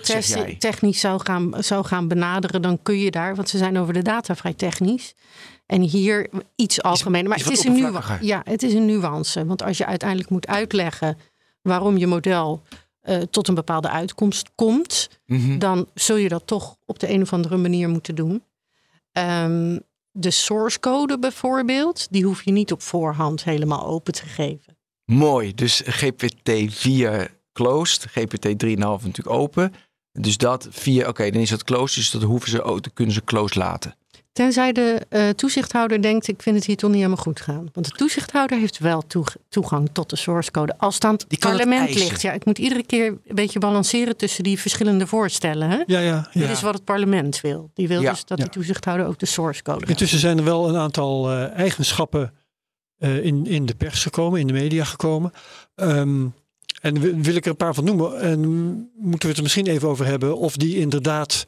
technisch 0.58 1.00
zou 1.00 1.22
gaan, 1.24 1.52
zou 1.58 1.86
gaan 1.86 2.08
benaderen, 2.08 2.62
dan 2.62 2.80
kun 2.84 3.00
je 3.00 3.12
daar, 3.12 3.36
want 3.36 3.50
ze 3.50 3.58
zijn 3.58 3.78
over 3.80 3.94
de 3.94 4.02
data 4.02 4.36
vrij 4.36 4.54
technisch. 4.54 5.14
En 5.66 5.82
hier 5.82 6.30
iets 6.56 6.82
algemener. 6.82 7.30
Maar 7.30 7.38
is 7.38 7.44
het, 7.46 7.54
is 7.54 7.64
een 7.64 7.74
nuance, 7.74 8.18
ja, 8.22 8.42
het 8.44 8.64
is 8.64 8.74
een 8.74 8.86
nuance. 8.86 9.46
Want 9.46 9.64
als 9.64 9.78
je 9.78 9.86
uiteindelijk 9.86 10.30
moet 10.30 10.48
uitleggen 10.48 11.18
waarom 11.62 11.98
je 11.98 12.08
model 12.08 12.62
eh, 13.02 13.18
tot 13.22 13.48
een 13.48 13.56
bepaalde 13.56 13.90
uitkomst 13.90 14.50
komt, 14.56 15.10
Mhm. 15.26 15.58
dan 15.58 15.88
zul 15.94 16.16
je 16.16 16.30
dat 16.30 16.48
toch 16.48 16.76
op 16.86 17.00
de 17.00 17.10
een 17.10 17.22
of 17.22 17.34
andere 17.34 17.58
manier 17.58 17.90
moeten 17.90 18.16
doen. 18.16 18.44
Ehm, 19.12 19.80
de 20.12 20.32
source 20.32 20.80
code 20.80 21.20
bijvoorbeeld, 21.20 22.08
die 22.12 22.24
hoef 22.24 22.44
je 22.44 22.52
niet 22.52 22.72
op 22.72 22.82
voorhand 22.82 23.44
helemaal 23.44 23.86
open 23.86 24.14
te 24.14 24.26
geven. 24.26 24.78
Mooi. 25.06 25.54
Dus 25.56 25.82
GPT-4 25.86 27.38
closed, 27.54 28.06
GPT-3,5 28.10 29.04
natuurlijk 29.06 29.30
open. 29.38 29.74
Dus 30.12 30.38
dat 30.38 30.68
4, 30.70 31.08
oké, 31.08 31.30
dan 31.32 31.42
is 31.42 31.50
dat 31.50 31.64
closed. 31.64 31.96
Dus 31.96 32.12
dat 32.12 32.22
hoeven 32.22 32.50
ze 32.50 32.58
dan 32.58 32.82
kunnen 32.94 33.14
ze 33.14 33.24
closed 33.24 33.56
laten. 33.56 33.96
Tenzij 34.40 34.72
de 34.72 35.06
eh, 35.10 35.30
toezichthouder 35.30 36.02
denkt, 36.02 36.28
ik 36.28 36.42
vind 36.42 36.56
het 36.56 36.66
hier 36.66 36.76
toch 36.78 36.90
niet 36.90 37.00
helemaal 37.00 37.24
goed 37.24 37.42
gaan. 37.42 37.70
Want 37.74 37.86
de 37.86 37.92
toezichthouder 37.98 38.58
heeft 38.60 38.78
wel 38.80 39.02
toeg- 39.08 39.36
toegang 39.50 39.90
tot 39.94 40.10
de 40.10 40.16
source 40.16 40.52
code. 40.52 40.78
Als 40.78 40.94
het 40.96 41.04
aan 41.04 41.14
het 41.14 41.26
Die 41.28 41.40
kan 41.40 41.52
het 41.52 41.60
parlement 41.60 41.94
ligt. 41.96 42.22
Ja, 42.22 42.32
ik 42.32 42.46
moet 42.46 42.58
iedere 42.58 42.84
keer 42.86 43.06
een 43.08 43.36
beetje 43.36 43.60
balanceren 43.60 44.18
tussen 44.18 44.44
die 44.44 44.60
verschillende 44.60 45.08
voorstellen. 45.08 45.70
Hè? 45.70 45.84
ja, 45.86 46.00
ja. 46.00 46.30
Dit 46.34 46.44
ja. 46.44 46.50
is 46.50 46.62
wat 46.62 46.74
het 46.74 46.84
parlement 46.84 47.42
wil. 47.42 47.72
Die 47.74 47.88
wil 47.88 48.02
Ja. 48.02 48.12
dus 48.12 48.26
dat 48.26 48.38
Ja. 48.38 48.44
die 48.44 48.54
toezichthouder 48.54 49.08
ook 49.08 49.20
de 49.20 49.26
source 49.26 49.64
code. 49.64 49.86
Intussen 49.86 50.20
zijn 50.20 50.38
er 50.38 50.44
wel 50.44 50.70
een 50.70 50.78
aantal 50.78 51.32
eh, 51.32 51.52
eigenschappen 51.52 52.34
eh, 52.98 53.26
in, 53.26 53.46
in 53.46 53.66
de 53.66 53.76
pers 53.76 54.04
gekomen, 54.04 54.40
in 54.40 54.48
de 54.48 54.54
media 54.54 54.84
gekomen. 54.84 55.32
Ehm, 55.76 56.26
en 56.82 57.00
wi- 57.00 57.16
wil 57.22 57.36
ik 57.36 57.44
er 57.46 57.52
een 57.52 57.56
paar 57.58 57.74
van 57.74 57.84
noemen. 57.84 58.20
En 58.22 58.40
moeten 58.96 59.22
we 59.22 59.28
het 59.28 59.38
er 59.38 59.44
misschien 59.44 59.68
even 59.68 59.88
over 59.90 60.06
hebben 60.06 60.38
of 60.38 60.58
die 60.58 60.78
inderdaad. 60.78 61.46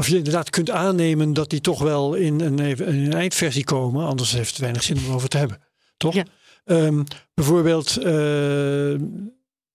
Of 0.00 0.08
je 0.08 0.16
inderdaad 0.16 0.50
kunt 0.50 0.70
aannemen 0.70 1.32
dat 1.32 1.50
die 1.50 1.60
toch 1.60 1.78
wel 1.82 2.14
in 2.14 2.40
een, 2.40 2.58
in 2.58 2.86
een 2.86 3.12
eindversie 3.12 3.64
komen. 3.64 4.06
Anders 4.06 4.32
heeft 4.32 4.50
het 4.50 4.58
weinig 4.58 4.82
zin 4.82 4.96
om 4.98 5.04
erover 5.04 5.28
te 5.28 5.36
hebben. 5.38 5.60
Toch? 5.96 6.14
Ja. 6.14 6.24
Ehm, 6.64 7.02
bijvoorbeeld, 7.34 7.96
eh, 7.96 8.04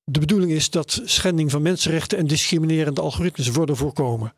de 0.04 0.20
bedoeling 0.20 0.52
is 0.52 0.70
dat 0.70 1.02
schending 1.04 1.52
van 1.52 1.62
mensenrechten 1.62 2.18
en 2.18 2.28
discriminerende 2.28 3.02
algoritmes 3.02 3.50
worden 3.50 3.76
voorkomen. 3.78 4.34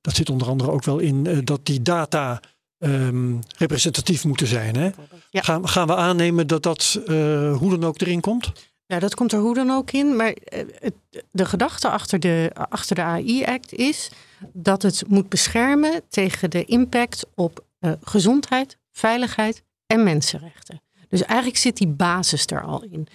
Dat 0.00 0.14
zit 0.14 0.30
onder 0.30 0.48
andere 0.48 0.70
ook 0.70 0.84
wel 0.84 0.98
in 0.98 1.26
eh, 1.26 1.38
dat 1.44 1.66
die 1.66 1.82
data 1.82 2.40
ehm, 2.78 3.34
representatief 3.56 4.24
moeten 4.24 4.46
zijn. 4.46 4.76
Hè? 4.76 4.90
Ja. 5.30 5.42
Gaan, 5.42 5.68
gaan 5.68 5.86
we 5.86 5.96
aannemen 5.96 6.46
dat 6.46 6.62
dat 6.62 7.00
eh, 7.06 7.56
hoe 7.56 7.70
dan 7.70 7.84
ook 7.84 8.00
erin 8.00 8.20
komt? 8.20 8.52
Ja, 8.86 8.98
dat 8.98 9.14
komt 9.14 9.32
er 9.32 9.38
hoe 9.38 9.54
dan 9.54 9.70
ook 9.70 9.90
in. 9.90 10.16
Maar 10.16 10.36
het- 10.78 10.94
de 11.30 11.46
gedachte 11.46 11.88
achter 11.88 12.20
de, 12.20 12.50
achter 12.68 12.94
de 12.96 13.02
AI-act 13.02 13.72
is 13.72 14.10
dat 14.52 14.82
het 14.82 15.02
moet 15.08 15.28
beschermen 15.28 16.02
tegen 16.08 16.50
de 16.50 16.64
impact 16.64 17.26
op 17.34 17.64
eh, 17.78 17.92
gezondheid, 18.02 18.76
veiligheid 18.92 19.62
en 19.86 20.02
mensenrechten. 20.04 20.80
Dus 21.08 21.22
eigenlijk 21.22 21.58
zit 21.58 21.76
die 21.76 21.88
basis 21.88 22.46
er 22.46 22.62
al 22.62 22.82
in. 22.90 23.06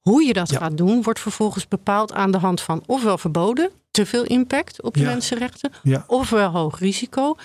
Hoe 0.00 0.24
je 0.24 0.32
dat 0.32 0.50
Ja. 0.50 0.58
gaat 0.58 0.76
doen, 0.76 1.02
wordt 1.02 1.20
vervolgens 1.20 1.68
bepaald 1.68 2.12
aan 2.12 2.30
de 2.30 2.38
hand 2.38 2.60
van 2.60 2.82
ofwel 2.86 3.18
verboden, 3.18 3.70
te 3.90 4.06
veel 4.06 4.24
impact 4.24 4.82
op 4.82 4.94
de 4.94 5.00
Ja. 5.00 5.06
mensenrechten, 5.06 5.72
Ja. 5.82 6.04
ofwel 6.06 6.50
hoog 6.50 6.78
risico, 6.78 7.36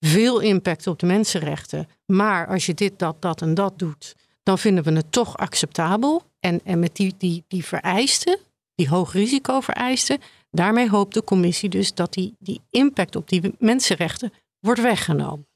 veel 0.00 0.40
impact 0.40 0.86
op 0.86 0.98
de 0.98 1.06
mensenrechten. 1.06 1.88
Maar 2.06 2.46
als 2.46 2.66
je 2.66 2.74
dit, 2.74 2.98
dat, 2.98 3.22
dat 3.22 3.42
en 3.42 3.54
dat 3.54 3.78
doet, 3.78 4.14
dan 4.42 4.58
vinden 4.58 4.84
we 4.84 4.92
het 4.92 5.12
toch 5.12 5.36
acceptabel. 5.36 6.22
En, 6.40 6.60
en 6.64 6.78
met 6.78 6.96
die, 6.96 7.14
die, 7.18 7.44
die 7.48 7.64
vereisten, 7.64 8.38
die 8.74 8.88
hoog 8.88 9.12
risico 9.12 9.60
vereisten, 9.60 10.18
daarmee 10.52 10.90
hoopt 10.90 11.14
de 11.14 11.24
commissie 11.24 11.68
dus 11.68 11.94
dat 11.94 12.12
die, 12.12 12.36
die 12.38 12.60
impact 12.70 13.16
op 13.16 13.28
die 13.28 13.54
mensenrechten 13.58 14.32
wordt 14.60 14.82
weggenomen. 14.82 15.46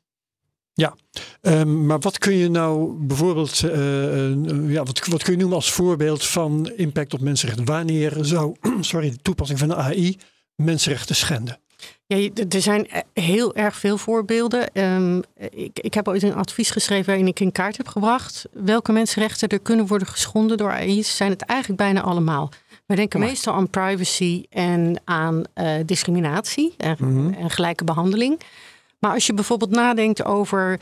Ehm, 1.40 1.86
maar 1.86 1.98
wat 1.98 2.18
kun 2.18 2.34
je 2.34 2.48
nou 2.48 2.92
bijvoorbeeld, 3.06 3.62
eh, 3.62 4.30
eh, 4.30 4.70
ja, 4.70 4.82
wat, 4.82 5.06
wat 5.06 5.22
kun 5.22 5.32
je 5.32 5.38
noemen 5.38 5.56
als 5.56 5.72
voorbeeld 5.72 6.24
van 6.24 6.72
impact 6.76 7.14
op 7.14 7.20
mensenrechten? 7.20 7.64
Wanneer 7.64 8.12
zou 8.20 8.56
sorry, 8.80 9.10
de 9.10 9.22
toepassing 9.22 9.58
van 9.58 9.68
de 9.68 9.76
AI 9.76 10.18
mensenrechten 10.54 11.16
schenden? 11.16 11.58
Ja, 12.06 12.28
er 12.48 12.62
zijn 12.62 12.88
eh, 12.88 13.00
heel 13.12 13.54
erg 13.54 13.76
veel 13.76 13.98
voorbeelden. 13.98 14.72
Ehm, 14.72 15.20
ik, 15.50 15.78
ik 15.78 15.94
heb 15.94 16.08
ooit 16.08 16.22
een 16.22 16.34
advies 16.34 16.70
geschreven 16.70 17.06
waarin 17.06 17.26
ik 17.26 17.40
in 17.40 17.52
kaart 17.52 17.76
heb 17.76 17.88
gebracht 17.88 18.46
welke 18.52 18.92
mensenrechten 18.92 19.48
er 19.48 19.60
kunnen 19.60 19.86
worden 19.86 20.08
geschonden 20.08 20.56
door 20.56 20.70
AI. 20.70 21.02
Zijn 21.02 21.30
het 21.30 21.42
eigenlijk 21.42 21.80
bijna 21.80 22.00
allemaal. 22.02 22.52
Wij 22.86 22.96
denken 22.96 23.18
Maar- 23.20 23.28
meestal 23.28 23.54
aan 23.54 23.70
privacy 23.70 24.44
en 24.50 25.00
aan 25.04 25.42
eh, 25.54 25.74
discriminatie 25.86 26.74
en, 26.76 26.96
Mhm. 27.00 27.32
en 27.34 27.50
gelijke 27.50 27.84
behandeling. 27.84 28.40
Maar 28.98 29.12
als 29.12 29.26
je 29.26 29.34
bijvoorbeeld 29.34 29.70
nadenkt 29.70 30.24
over 30.24 30.78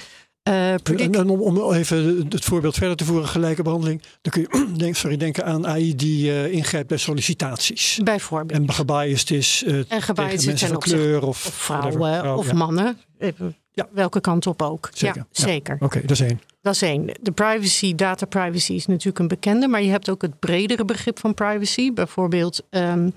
predict- 0.82 1.00
En, 1.00 1.14
en 1.14 1.28
om, 1.28 1.40
om 1.40 1.72
even 1.72 2.26
het 2.28 2.44
voorbeeld 2.44 2.74
verder 2.74 2.96
te 2.96 3.04
voeren, 3.04 3.28
gelijke 3.28 3.62
behandeling, 3.62 4.02
dan 4.22 4.32
kun 4.32 4.42
je 4.42 4.72
denk, 4.76 4.96
sorry, 4.96 5.16
denken 5.16 5.44
aan 5.44 5.66
AI 5.66 5.94
die 5.96 6.30
eh, 6.32 6.52
ingrijpt 6.52 6.88
bij 6.88 6.98
sollicitaties. 6.98 8.00
bijvoorbeeld 8.04 8.58
En 8.60 8.72
gebiased 8.72 9.30
is 9.30 9.62
en 9.66 10.02
gebiased 10.02 10.30
tegen 10.38 10.46
mensen 10.46 10.68
van 10.68 10.78
kleur 10.78 11.22
of, 11.26 11.46
of 11.46 11.54
vrouwen 11.54 12.36
of 12.36 12.46
ja. 12.46 12.52
mannen. 12.54 12.98
Ja. 13.74 13.88
Welke 13.92 14.20
kant 14.20 14.46
op 14.46 14.62
ook. 14.62 14.88
Zeker, 14.92 15.16
Ja, 15.16 15.26
ja. 15.30 15.44
zeker. 15.46 15.76
Oké, 15.80 16.00
dat 16.00 16.10
is 16.10 16.20
één. 16.20 16.40
Dat 16.60 16.74
is 16.74 16.82
één. 16.82 17.10
De 17.20 17.32
privacy, 17.32 17.94
data 17.94 18.26
privacy 18.26 18.72
is 18.72 18.86
natuurlijk 18.86 19.18
een 19.18 19.28
bekende, 19.28 19.68
maar 19.68 19.82
je 19.82 19.90
hebt 19.90 20.10
ook 20.10 20.22
het 20.22 20.38
bredere 20.38 20.84
begrip 20.84 21.18
van 21.18 21.34
privacy. 21.34 21.92
Bijvoorbeeld 21.92 22.62
ehm, 22.70 23.10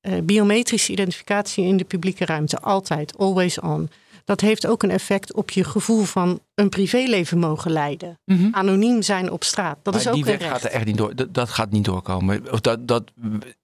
eh, 0.00 0.12
biometrische 0.22 0.92
identificatie 0.92 1.64
in 1.64 1.76
de 1.76 1.84
publieke 1.84 2.24
ruimte. 2.24 2.60
Altijd, 2.60 3.18
always 3.18 3.60
on. 3.60 3.90
Dat 4.24 4.40
heeft 4.40 4.66
ook 4.66 4.82
een 4.82 4.90
effect 4.90 5.34
op 5.34 5.50
je 5.50 5.64
gevoel 5.64 6.02
van 6.04 6.40
een 6.54 6.68
privéleven 6.68 7.38
mogen 7.38 7.70
leiden. 7.70 8.20
Anoniem 8.50 9.02
zijn 9.02 9.30
op 9.30 9.44
straat. 9.44 9.78
Dat 9.82 9.94
is 9.94 10.08
ook 10.08 10.14
die 10.14 10.26
een 10.26 10.30
recht. 10.38 10.50
gaat 10.50 10.64
er 10.64 10.70
echt 10.70 10.84
niet 10.84 10.96
door. 10.96 11.14
Dat, 11.14 11.34
dat 11.34 11.48
gaat 11.48 11.70
niet 11.70 11.84
doorkomen. 11.84 12.52
Of 12.52 12.60
dat, 12.60 12.88
dat, 12.88 13.04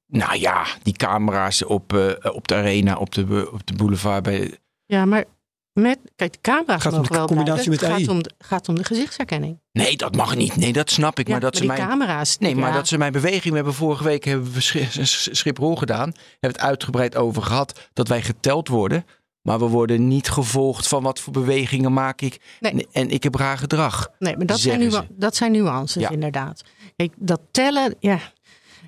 nou 0.07 0.39
ja, 0.39 0.67
die 0.83 0.93
camera's 0.93 1.65
op, 1.65 1.93
eh, 1.93 2.35
op 2.35 2.49
de 2.49 2.55
arena, 2.55 2.97
op 2.97 3.15
de, 3.15 3.49
op 3.53 3.67
de 3.67 3.75
boulevard. 3.75 4.23
Bij, 4.23 4.59
Ja, 4.87 5.05
maar 5.05 5.25
met, 5.73 5.99
kijk, 6.17 6.33
de 6.33 6.39
camera's 6.41 6.83
Gaat 6.83 6.93
om 6.93 6.99
mogen 6.99 7.15
wel 7.15 7.27
combinatie 7.27 7.65
blijven. 7.65 7.89
met 7.89 7.99
Het 7.99 8.07
gaat 8.07 8.15
om, 8.17 8.23
de, 8.23 8.31
gaat 8.39 8.69
om 8.69 8.75
de 8.75 8.85
gezichtsherkenning. 8.85 9.61
nee, 9.73 9.97
dat 9.97 10.15
mag 10.17 10.37
niet. 10.37 10.57
Nee, 10.57 10.73
dat 10.73 10.91
snap 10.91 11.19
ik. 11.19 11.27
Ja, 11.27 11.33
maar 11.33 11.41
dat 11.41 11.57
ze 11.57 11.65
mijn, 11.67 11.79
camera's. 11.89 12.39
nee, 12.39 12.55
maar 12.57 12.73
dat 12.73 12.89
ze 12.89 12.99
mijn 12.99 13.13
beweging. 13.13 13.49
We 13.49 13.55
hebben 13.55 13.75
vorige 13.75 14.05
week 14.05 14.25
hebben 14.25 14.53
we 14.53 14.61
Schi- 14.61 14.89
Sch- 15.05 15.29
Schiphol 15.31 15.77
gedaan. 15.77 16.13
Hebben 16.41 16.61
het 16.61 16.61
uitgebreid 16.61 17.17
over 17.17 17.43
gehad 17.43 17.89
dat 17.93 18.09
wij 18.09 18.23
geteld 18.23 18.69
worden. 18.69 19.05
Maar 19.43 19.59
we 19.59 19.65
worden 19.67 20.09
niet 20.09 20.29
gevolgd 20.31 20.89
van 20.89 21.03
wat 21.03 21.21
voor 21.21 21.33
bewegingen 21.33 21.93
maak 21.93 22.21
ik. 22.21 22.41
Nee. 22.61 22.87
En 22.93 23.11
ik 23.11 23.23
heb 23.23 23.35
raar 23.35 23.59
gedrag. 23.59 24.09
Nee, 24.19 24.37
maar 24.37 24.47
dat 24.47 24.61
zijn, 24.61 24.79
nua- 24.79 25.07
dat 25.11 25.37
zijn 25.37 25.53
nuances 25.53 26.03
Ja. 26.03 26.11
inderdaad. 26.11 26.63
Kijk, 26.97 27.13
dat 27.17 27.41
tellen, 27.51 27.95
ja, 27.99 28.19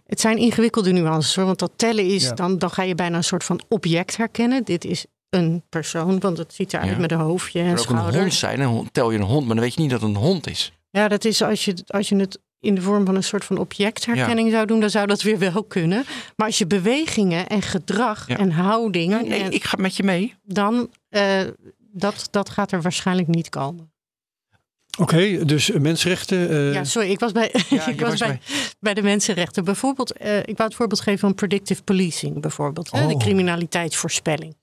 het 0.07 0.21
zijn 0.21 0.37
ingewikkelde 0.39 0.93
nuances 0.93 1.35
hoor. 1.37 1.45
Want 1.45 1.59
dat 1.59 1.73
tellen 1.77 2.05
is, 2.05 2.23
Ja. 2.23 2.33
dan, 2.35 2.59
dan 2.59 2.71
ga 2.71 2.83
je 2.83 2.95
bijna 2.95 3.17
een 3.17 3.25
soort 3.25 3.45
van 3.45 3.61
object 3.69 4.17
herkennen. 4.17 4.65
Dit 4.65 4.85
is 4.85 5.07
een 5.31 5.63
persoon, 5.69 6.21
want 6.21 6.39
het 6.39 6.55
ziet 6.55 6.73
eruit 6.73 6.91
Ja. 6.91 6.99
met 6.99 7.13
een 7.13 7.19
hoofdje 7.19 7.61
en 7.61 7.67
Het 7.67 7.87
kan 7.87 7.99
ook 8.01 8.13
een 8.13 8.21
hond 8.21 8.35
zijn. 8.35 8.61
Een 8.61 8.67
hond, 8.67 8.93
tel 8.93 9.11
je 9.11 9.19
een 9.19 9.25
hond, 9.25 9.47
maar 9.47 9.55
dan 9.55 9.65
weet 9.65 9.75
je 9.75 9.81
niet 9.81 9.91
dat 9.91 10.01
het 10.01 10.11
een 10.11 10.17
hond 10.17 10.47
is. 10.47 10.73
Ja, 10.91 11.09
dat 11.09 11.25
is 11.25 11.43
als 11.43 11.65
je, 11.65 11.75
als 11.87 12.09
je 12.09 12.17
het 12.17 12.39
in 12.61 12.75
de 12.75 12.83
vorm 12.83 13.07
van 13.07 13.15
een 13.15 13.23
soort 13.25 13.45
van 13.45 13.59
objectherkenning 13.59 14.51
zou 14.51 14.67
doen, 14.67 14.81
dan 14.81 14.91
zou 14.91 15.07
dat 15.07 15.23
weer 15.23 15.39
wel 15.39 15.65
kunnen. 15.65 16.05
Maar 16.37 16.47
als 16.47 16.59
je 16.59 16.67
bewegingen 16.67 17.47
en 17.47 17.63
gedrag 17.63 18.29
Ja. 18.29 18.37
en 18.39 18.51
houding, 18.51 19.23
Nee, 19.29 19.43
en 19.43 19.51
ik 19.53 19.65
ga 19.65 19.77
met 19.81 19.97
je 19.97 20.03
mee. 20.03 20.35
dan 20.45 20.91
eh, 21.09 21.41
dat, 21.93 22.29
dat 22.31 22.51
gaat 22.51 22.73
er 22.73 22.83
waarschijnlijk 22.83 23.29
niet 23.29 23.49
komen. 23.49 23.93
Oké, 24.99 25.45
dus 25.45 25.71
mensenrechten. 25.71 26.51
eh, 26.51 26.73
Ja, 26.73 26.85
sorry, 26.85 27.11
ik 27.11 27.19
was 27.21 27.33
bij, 27.33 27.51
Ja, 27.69 27.87
ik 27.87 28.01
was 28.01 28.09
was 28.11 28.19
bij, 28.19 28.29
bij- 28.29 28.41
bij 28.81 28.95
de 28.95 29.03
mensenrechten. 29.03 29.65
Bijvoorbeeld, 29.65 30.13
eh, 30.13 30.39
ik 30.39 30.57
wou 30.57 30.63
het 30.69 30.75
voorbeeld 30.75 31.01
geven 31.01 31.19
van 31.19 31.35
predictive 31.35 31.83
policing, 31.83 32.41
bijvoorbeeld. 32.41 32.91
hè, 32.91 33.07
de 33.07 33.15
Oh. 33.15 33.21
criminaliteitsvoorspelling. 33.21 34.57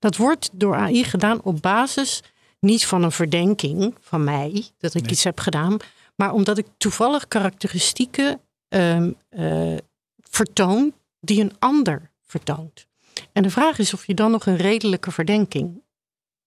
Dat 0.00 0.16
wordt 0.16 0.50
door 0.52 0.74
AI 0.76 1.04
gedaan 1.04 1.42
op 1.42 1.62
basis 1.62 2.22
niet 2.60 2.86
van 2.86 3.02
een 3.02 3.12
verdenking 3.12 3.94
van 4.00 4.24
mij, 4.24 4.64
dat 4.78 4.94
ik 4.94 5.02
Nee. 5.02 5.10
iets 5.10 5.24
heb 5.24 5.40
gedaan, 5.40 5.76
maar 6.16 6.32
omdat 6.32 6.58
ik 6.58 6.66
toevallig 6.76 7.28
karakteristieken 7.28 8.40
ehm, 8.68 9.12
eh, 9.28 9.76
vertoon 10.18 10.94
die 11.20 11.40
een 11.40 11.52
ander 11.58 12.10
vertoont. 12.26 12.86
En 13.32 13.42
de 13.42 13.50
vraag 13.50 13.78
is 13.78 13.94
of 13.94 14.06
je 14.06 14.14
dan 14.14 14.30
nog 14.30 14.46
een 14.46 14.56
redelijke 14.56 15.10
verdenking 15.10 15.82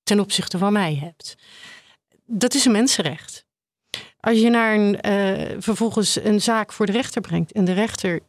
ten 0.04 0.20
opzichte 0.20 0.58
van 0.58 0.74
mij 0.74 0.96
hebt. 0.96 1.36
Dat 2.26 2.54
is 2.54 2.66
een 2.66 2.72
mensenrecht. 2.72 3.46
Als 4.20 4.40
je 4.40 4.50
naar 4.50 4.76
een, 4.76 5.02
eh, 5.02 5.56
vervolgens 5.60 6.24
een 6.24 6.42
zaak 6.42 6.72
voor 6.74 6.86
de 6.86 6.92
rechter 6.92 7.22
brengt 7.22 7.52
en 7.52 7.66
de 7.66 7.74
rechter 7.74 8.20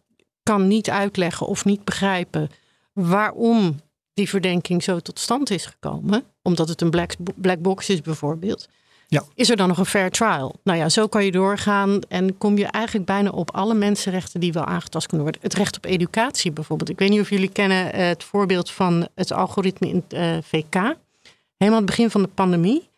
kan 0.43 0.67
niet 0.69 0.91
uitleggen 0.91 1.47
of 1.47 1.65
niet 1.65 1.85
begrijpen 1.85 2.51
waarom 2.93 3.81
die 4.15 4.29
verdenking 4.29 4.83
zo 4.83 4.99
tot 4.99 5.19
stand 5.19 5.51
is 5.51 5.67
gekomen, 5.67 6.25
omdat 6.43 6.69
het 6.69 6.81
een 6.81 6.91
black, 6.91 7.13
black 7.35 7.59
box 7.61 7.89
is 7.89 8.01
bijvoorbeeld, 8.01 8.69
Ja. 9.09 9.23
is 9.35 9.51
er 9.51 9.57
dan 9.57 9.69
nog 9.69 9.79
een 9.79 9.87
fair 9.87 10.11
trial? 10.11 10.55
Nou 10.65 10.79
ja, 10.79 10.89
zo 10.89 11.07
kan 11.07 11.25
je 11.25 11.31
doorgaan 11.33 12.01
en 12.09 12.39
kom 12.39 12.59
je 12.59 12.67
eigenlijk 12.67 13.07
bijna 13.07 13.31
op 13.31 13.51
alle 13.51 13.75
mensenrechten 13.75 14.41
die 14.41 14.53
wel 14.53 14.65
aangetast 14.65 15.07
kunnen 15.07 15.27
worden. 15.27 15.43
Het 15.45 15.55
recht 15.55 15.77
op 15.77 15.85
educatie 15.85 16.53
bijvoorbeeld. 16.53 16.89
Ik 16.91 16.99
weet 16.99 17.11
niet 17.11 17.21
of 17.21 17.31
jullie 17.31 17.49
kennen 17.53 17.93
eh, 17.93 18.07
het 18.07 18.25
voorbeeld 18.25 18.71
van 18.71 19.09
het 19.15 19.33
algoritme 19.33 19.89
in 19.89 20.05
het 20.07 20.13
eh, 20.13 20.37
VK. 20.43 20.75
Helemaal 20.75 21.81
aan 21.81 21.87
het 21.87 21.97
begin 21.97 22.11
van 22.11 22.23
de 22.23 22.29
pandemie. 22.29 22.89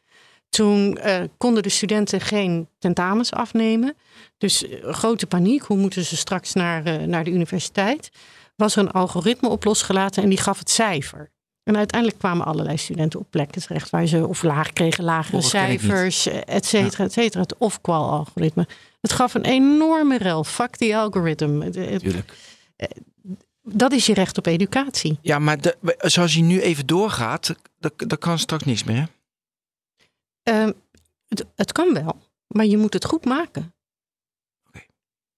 Toen 0.48 0.98
eh, 0.98 1.22
konden 1.36 1.62
de 1.62 1.68
studenten 1.68 2.20
geen 2.20 2.68
tentamens 2.78 3.32
afnemen. 3.32 3.94
Dus 4.38 4.64
grote 4.82 5.26
paniek. 5.26 5.62
Hoe 5.62 5.76
moeten 5.76 6.04
ze 6.04 6.16
straks 6.16 6.52
naar, 6.52 7.08
naar 7.08 7.24
de 7.24 7.30
universiteit? 7.30 8.10
Was 8.56 8.76
er 8.76 8.82
een 8.82 8.90
algoritme 8.90 9.48
op 9.48 9.64
losgelaten 9.64 10.22
en 10.22 10.28
die 10.28 10.38
gaf 10.38 10.58
het 10.58 10.70
cijfer. 10.70 11.30
En 11.62 11.76
uiteindelijk 11.76 12.20
kwamen 12.20 12.46
allerlei 12.46 12.76
studenten 12.76 13.20
op 13.20 13.30
plekken 13.30 13.62
terecht 13.62 13.90
waar 13.90 14.06
ze 14.06 14.26
of 14.26 14.42
laag 14.42 14.72
kregen 14.72 15.04
lagere 15.04 15.36
Oh, 15.36 15.42
cijfers, 15.42 16.26
eh, 16.26 16.40
et 16.46 16.66
cetera, 16.66 17.04
et 17.04 17.12
cetera. 17.12 17.40
Het 17.40 17.56
of-qual-algoritme. 17.58 18.66
Het 19.00 19.12
gaf 19.12 19.34
een 19.34 19.44
enorme 19.44 20.18
rel. 20.18 20.44
Fuck 20.44 20.78
die 20.78 20.96
algoritme. 20.96 21.70
Tuurlijk. 21.70 22.34
Dat 23.62 23.92
is 23.92 24.06
je 24.06 24.14
recht 24.14 24.38
op 24.38 24.46
educatie. 24.46 25.18
Ja, 25.22 25.38
maar 25.38 25.60
de, 25.60 25.76
zoals 25.98 26.32
hij 26.32 26.42
nu 26.42 26.60
even 26.60 26.86
doorgaat, 26.86 27.54
dat, 27.78 27.92
dat 27.96 28.18
kan 28.18 28.38
straks 28.38 28.64
niks 28.64 28.84
meer. 28.84 28.96
hè? 28.96 29.04
Ehm, 30.42 30.72
het, 31.28 31.44
het 31.54 31.72
kan 31.72 31.92
wel, 31.94 32.16
maar 32.46 32.66
je 32.66 32.76
moet 32.76 32.92
het 32.92 33.04
goed 33.04 33.24
maken. 33.24 33.74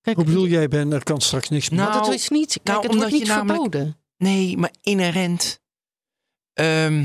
Kijk, 0.00 0.16
Hoe 0.16 0.24
bedoel 0.24 0.46
jij, 0.46 0.68
Ben, 0.68 0.92
er 0.92 1.02
kan 1.02 1.20
straks 1.20 1.48
niks 1.48 1.68
meer? 1.70 1.78
want 1.80 1.92
Nou, 1.92 2.04
het 2.06 2.14
is 2.14 2.28
niet, 2.28 2.52
kijk, 2.52 2.64
nou, 2.66 2.80
het 2.80 2.90
omdat 2.90 3.00
wordt 3.10 3.18
niet 3.18 3.26
je 3.26 3.34
namelijk- 3.34 3.60
verboden. 3.62 3.96
Nee, 4.16 4.56
maar 4.56 4.72
inherent 4.82 5.60
ehm, 6.54 7.04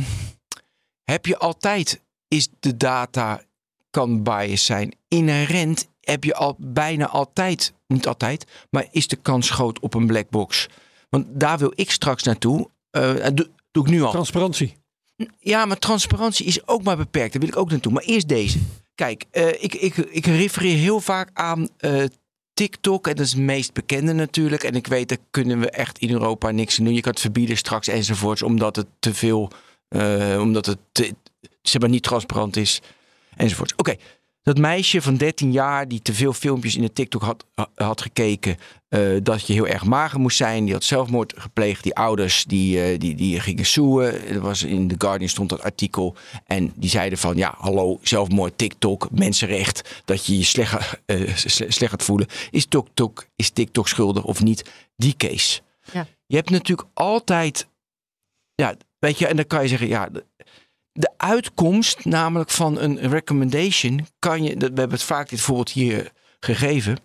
heb 1.03 1.25
je 1.25 1.37
altijd, 1.37 2.01
is 2.27 2.47
de 2.59 2.77
data 2.77 3.43
kan 3.89 4.23
bias 4.23 4.65
zijn. 4.65 4.93
Inherent 5.07 5.87
heb 6.01 6.23
je 6.23 6.33
al 6.35 6.55
bijna 6.59 7.07
altijd, 7.07 7.73
niet 7.87 8.07
altijd, 8.07 8.45
maar 8.69 8.87
is 8.91 9.07
de 9.07 9.15
kans 9.15 9.49
groot 9.49 9.79
op 9.79 9.93
een 9.93 10.07
black 10.07 10.29
box. 10.29 10.67
Want 11.09 11.25
daar 11.29 11.57
wil 11.57 11.71
ik 11.75 11.91
straks 11.91 12.23
naartoe. 12.23 12.69
Eh, 12.89 13.13
doe, 13.33 13.49
doe 13.71 13.83
ik 13.85 13.89
nu 13.89 14.01
al. 14.01 14.11
Transparantie. 14.11 14.77
Ja, 15.39 15.65
maar 15.65 15.79
transparantie 15.79 16.45
is 16.45 16.67
ook 16.67 16.83
maar 16.83 16.97
beperkt. 16.97 17.31
Daar 17.33 17.41
wil 17.41 17.49
ik 17.51 17.57
ook 17.57 17.69
naartoe. 17.69 17.91
Maar 17.91 18.03
eerst 18.03 18.27
deze. 18.27 18.59
Kijk, 18.95 19.25
eh, 19.31 19.47
ik, 19.63 19.73
ik, 19.73 19.95
ik 19.97 20.25
refereer 20.25 20.77
heel 20.77 20.99
vaak 20.99 21.29
aan 21.33 21.69
eh, 21.77 22.03
TikTok. 22.53 23.07
En 23.07 23.15
dat 23.15 23.25
is 23.25 23.31
het 23.31 23.41
meest 23.41 23.73
bekende 23.73 24.13
natuurlijk. 24.13 24.63
En 24.63 24.75
ik 24.75 24.87
weet, 24.87 25.09
daar 25.09 25.17
kunnen 25.31 25.59
we 25.59 25.69
echt 25.69 25.97
in 25.97 26.11
Europa 26.11 26.51
niks 26.51 26.79
aan 26.79 26.85
doen. 26.85 26.93
Je 26.93 27.01
kan 27.01 27.11
het 27.11 27.21
verbieden 27.21 27.57
straks 27.57 27.87
enzovoorts. 27.87 28.41
Omdat 28.41 28.75
het 28.75 28.87
te 28.99 29.13
veel, 29.13 29.51
eh, 29.87 30.39
omdat 30.41 30.65
het 30.65 30.77
te, 30.91 31.15
zeg 31.61 31.81
maar 31.81 31.89
niet 31.89 32.03
transparant 32.03 32.55
is. 32.55 32.81
Enzovoorts. 33.35 33.73
Oké, 33.75 33.95
Dat 34.43 34.57
meisje 34.57 35.01
van 35.01 35.15
13 35.17 35.51
jaar 35.51 35.87
die 35.87 36.01
te 36.01 36.13
veel 36.13 36.33
filmpjes 36.33 36.75
in 36.75 36.81
de 36.81 36.93
TikTok 36.93 37.21
had, 37.21 37.45
had 37.75 38.01
gekeken. 38.01 38.57
eh, 38.89 38.99
dat 39.23 39.47
je 39.47 39.53
heel 39.53 39.67
erg 39.67 39.85
mager 39.85 40.19
moest 40.19 40.37
zijn. 40.37 40.63
Die 40.63 40.73
had 40.73 40.83
zelfmoord 40.83 41.33
gepleegd. 41.37 41.83
Die 41.83 41.95
ouders 41.95 42.43
die, 42.45 42.83
eh, 42.83 42.99
die, 42.99 43.15
die 43.15 43.39
gingen 43.39 43.65
soeën. 43.65 44.41
Was 44.41 44.63
in 44.63 44.87
The 44.87 44.95
Guardian 44.97 45.29
stond 45.29 45.49
dat 45.49 45.61
artikel. 45.63 46.15
En 46.45 46.71
die 46.75 46.89
zeiden 46.89 47.17
van 47.17 47.37
ja, 47.37 47.55
hallo, 47.57 47.99
zelfmoord, 48.01 48.57
TikTok, 48.57 49.07
mensenrecht. 49.11 50.01
Dat 50.05 50.25
je 50.25 50.37
je 50.37 50.43
slecht, 50.43 50.99
sle- 51.35 51.71
slecht 51.71 51.91
gaat 51.91 52.03
voelen. 52.03 52.27
Is 52.51 52.65
TikTok, 52.65 53.25
is 53.35 53.49
TikTok 53.49 53.87
schuldig 53.87 54.23
of 54.23 54.43
niet? 54.43 54.71
Die 54.95 55.13
case. 55.17 55.61
Ja. 55.93 56.07
Je 56.25 56.35
hebt 56.35 56.49
natuurlijk 56.49 56.87
altijd. 56.93 57.67
Ja, 58.55 58.75
weet 58.99 59.19
je, 59.19 59.27
en 59.27 59.35
dan 59.35 59.47
kan 59.47 59.61
je 59.61 59.67
zeggen, 59.67 59.87
ja, 59.87 60.09
de, 60.93 61.11
uitkomst, 61.17 62.05
namelijk 62.05 62.49
van 62.49 62.79
een 62.79 62.97
recommendation, 63.09 64.07
kan 64.19 64.43
je. 64.43 64.49
dat- 64.57 64.71
We 64.71 64.79
hebben 64.79 64.97
het 64.97 65.03
vaak 65.07 65.29
dit 65.29 65.41
voorbeeld 65.41 65.69
hier 65.71 66.11
gegeven. 66.39 66.97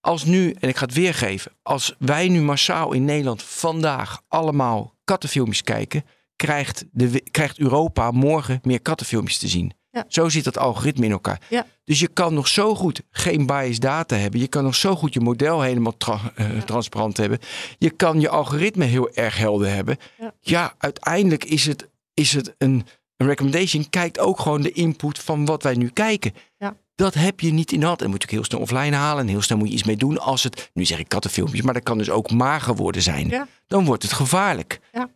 Als 0.00 0.24
nu, 0.24 0.50
en 0.60 0.68
ik 0.68 0.76
ga 0.76 0.84
het 0.84 0.94
weer 0.94 1.14
geven, 1.14 1.52
als 1.62 1.94
wij 1.98 2.28
nu 2.28 2.40
massaal 2.40 2.92
in 2.92 3.04
Nederland 3.04 3.42
vandaag 3.42 4.20
allemaal 4.28 4.94
kattenfilmpjes 5.04 5.62
kijken, 5.62 6.04
krijgt, 6.36 6.84
de, 6.92 7.20
krijgt 7.30 7.58
Europa 7.58 8.10
morgen 8.10 8.58
meer 8.62 8.80
kattenfilmpjes 8.80 9.38
te 9.38 9.48
zien. 9.48 9.72
Ja. 9.90 10.04
Zo 10.08 10.28
zit 10.28 10.44
dat 10.44 10.58
algoritme 10.58 11.04
in 11.04 11.10
elkaar. 11.12 11.40
Ja. 11.48 11.66
Dus 11.84 12.00
je 12.00 12.08
kan 12.08 12.34
nog 12.34 12.48
zo 12.48 12.74
goed 12.74 13.02
geen 13.10 13.46
biased 13.46 13.80
data 13.80 14.16
hebben. 14.16 14.40
Je 14.40 14.48
kan 14.48 14.64
nog 14.64 14.74
zo 14.74 14.96
goed 14.96 15.14
je 15.14 15.20
model 15.20 15.60
helemaal 15.60 15.96
tra- 15.96 16.32
eh, 16.34 16.46
transparant 16.64 17.16
hebben. 17.16 17.38
Je 17.78 17.90
kan 17.90 18.20
je 18.20 18.28
algoritme 18.28 18.84
heel 18.84 19.10
erg 19.14 19.36
helder 19.36 19.68
hebben. 19.74 19.96
Ja. 20.18 20.32
Ja, 20.40 20.74
uiteindelijk 20.78 21.44
is 21.44 21.66
het, 21.66 21.88
is 22.14 22.32
het 22.32 22.54
een, 22.58 22.86
een 23.20 23.26
recommendation. 23.26 23.90
Kijkt 23.90 24.18
ook 24.18 24.40
gewoon 24.40 24.62
de 24.62 24.72
input 24.72 25.18
van 25.18 25.44
wat 25.44 25.62
wij 25.62 25.74
nu 25.74 25.88
kijken. 25.88 26.32
Ja. 26.58 26.76
Dat 26.94 27.14
heb 27.14 27.40
je 27.40 27.52
niet 27.52 27.72
in 27.72 27.80
de 27.80 27.86
hand. 27.86 28.02
En 28.02 28.10
moet 28.10 28.22
je 28.22 28.28
ook 28.28 28.34
heel 28.34 28.44
snel 28.44 28.60
offline 28.60 28.96
halen. 28.96 29.22
En 29.22 29.28
heel 29.28 29.42
snel 29.42 29.58
moet 29.58 29.68
je 29.68 29.74
iets 29.74 29.84
mee 29.84 29.96
doen. 29.96 30.18
Als 30.18 30.42
het, 30.42 30.70
nu 30.74 30.84
zeg 30.84 30.98
ik 30.98 31.08
kattenfilmpjes, 31.08 31.62
maar 31.62 31.74
dat 31.74 31.82
kan 31.82 31.98
dus 31.98 32.10
ook 32.10 32.30
mager 32.30 32.74
worden 32.76 33.02
zijn. 33.02 33.28
Ja. 33.28 33.46
Dan 33.66 33.84
wordt 33.84 34.02
het 34.02 34.12
gevaarlijk. 34.12 34.80
Ja. 34.92 35.10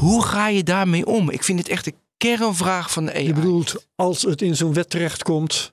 Hoe 0.00 0.24
ga 0.24 0.48
je 0.48 0.62
daarmee 0.62 1.06
om? 1.06 1.30
Ik 1.30 1.42
vind 1.44 1.58
het 1.58 1.68
echt 1.68 1.86
een 1.86 1.96
kernvraag 2.16 2.92
van 2.92 3.04
de 3.04 3.12
AI. 3.12 3.26
Je 3.26 3.32
bedoelt, 3.32 3.86
als 3.94 4.22
het 4.22 4.42
in 4.42 4.56
zo'n 4.56 4.72
wet 4.74 4.90
terechtkomt 4.90 5.72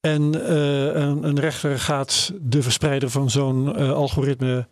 en 0.00 0.46
eh, 0.46 0.84
een, 1.02 1.24
een 1.24 1.40
rechter 1.40 1.78
gaat 1.78 2.32
de 2.40 2.62
verspreider 2.62 3.10
van 3.10 3.30
zo'n 3.30 3.76
eh, 3.76 3.92
algoritme 3.92 4.68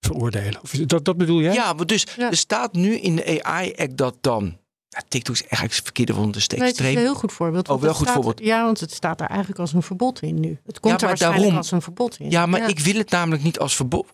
veroordelen. 0.00 0.60
Of, 0.62 0.70
dat, 0.70 1.04
dat 1.04 1.16
bedoel 1.16 1.40
jij? 1.40 1.54
Ja, 1.54 1.72
maar 1.72 1.86
dus 1.86 2.06
Ja. 2.16 2.30
er 2.30 2.36
staat 2.36 2.72
nu 2.72 2.94
in 2.94 3.16
de 3.16 3.42
AI-act 3.44 3.96
dat 3.96 4.16
dan... 4.20 4.60
Ja, 4.94 5.02
TikTok 5.08 5.34
is 5.34 5.40
eigenlijk 5.42 5.74
het 5.74 5.82
verkeerde 5.84 6.14
van 6.14 6.30
de 6.30 6.40
steek 6.40 6.58
Nee, 6.58 6.68
het 6.68 6.80
is 6.80 6.86
een 6.86 6.96
heel 6.96 7.14
goed 7.14 7.32
voorbeeld. 7.32 7.68
Oh, 7.68 7.80
wel 7.80 7.94
goed 7.94 8.02
staat- 8.02 8.14
voorbeeld. 8.14 8.40
Ja, 8.40 8.64
want 8.64 8.80
het 8.80 8.92
staat 8.92 9.18
daar 9.18 9.28
eigenlijk 9.28 9.60
als 9.60 9.72
een 9.72 9.82
verbod 9.82 10.22
in 10.22 10.40
nu. 10.40 10.60
Het 10.64 10.80
komt 10.80 10.92
maar 10.92 11.02
er 11.02 11.06
waarschijnlijk 11.06 11.40
daarom- 11.42 11.56
als 11.58 11.70
een 11.70 11.82
verbod 11.82 12.18
in. 12.18 12.30
Ja, 12.30 12.46
maar 12.46 12.68
ik 12.68 12.78
wil 12.78 12.94
het 12.94 13.10
namelijk 13.10 13.42
niet 13.42 13.58
als 13.58 13.76
verbod. 13.76 14.06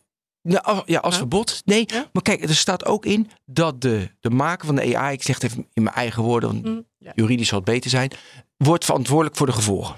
Nou, 0.43 0.83
ja, 0.87 0.99
als 1.01 1.13
Ja. 1.15 1.19
verbod. 1.21 1.63
Nee, 1.65 1.85
Ja. 1.87 2.09
maar 2.13 2.23
kijk, 2.23 2.43
er 2.43 2.55
staat 2.57 2.85
ook 2.85 3.05
in 3.07 3.31
dat 3.45 3.81
de, 3.81 4.11
de 4.21 4.31
maker 4.31 4.67
van 4.67 4.75
de 4.75 4.97
AI, 4.97 5.13
ik 5.15 5.23
zeg 5.23 5.35
het 5.41 5.45
even 5.51 5.69
in 5.73 5.83
mijn 5.83 5.95
eigen 5.97 6.23
woorden, 6.23 6.63
want 6.63 6.85
ja. 6.99 7.13
juridisch 7.15 7.49
zal 7.49 7.59
het 7.59 7.67
beter 7.67 7.91
zijn, 7.91 8.11
wordt 8.57 8.85
verantwoordelijk 8.85 9.37
voor 9.37 9.47
de 9.47 9.53
gevolgen. 9.53 9.97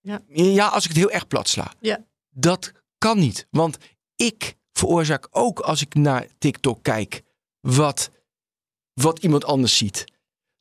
Ja. 0.00 0.20
Ja, 0.28 0.66
als 0.66 0.82
ik 0.84 0.88
het 0.88 0.98
heel 0.98 1.10
erg 1.10 1.26
plat 1.26 1.48
sla. 1.48 1.72
Ja. 1.80 2.04
Dat 2.30 2.72
kan 2.98 3.18
niet, 3.18 3.46
want 3.50 3.76
ik 4.16 4.56
veroorzaak 4.72 5.28
ook 5.30 5.60
als 5.60 5.80
ik 5.80 5.94
naar 5.94 6.26
TikTok 6.38 6.82
kijk 6.82 7.22
wat, 7.60 8.10
wat 8.94 9.18
iemand 9.18 9.44
anders 9.44 9.76
ziet. 9.76 10.04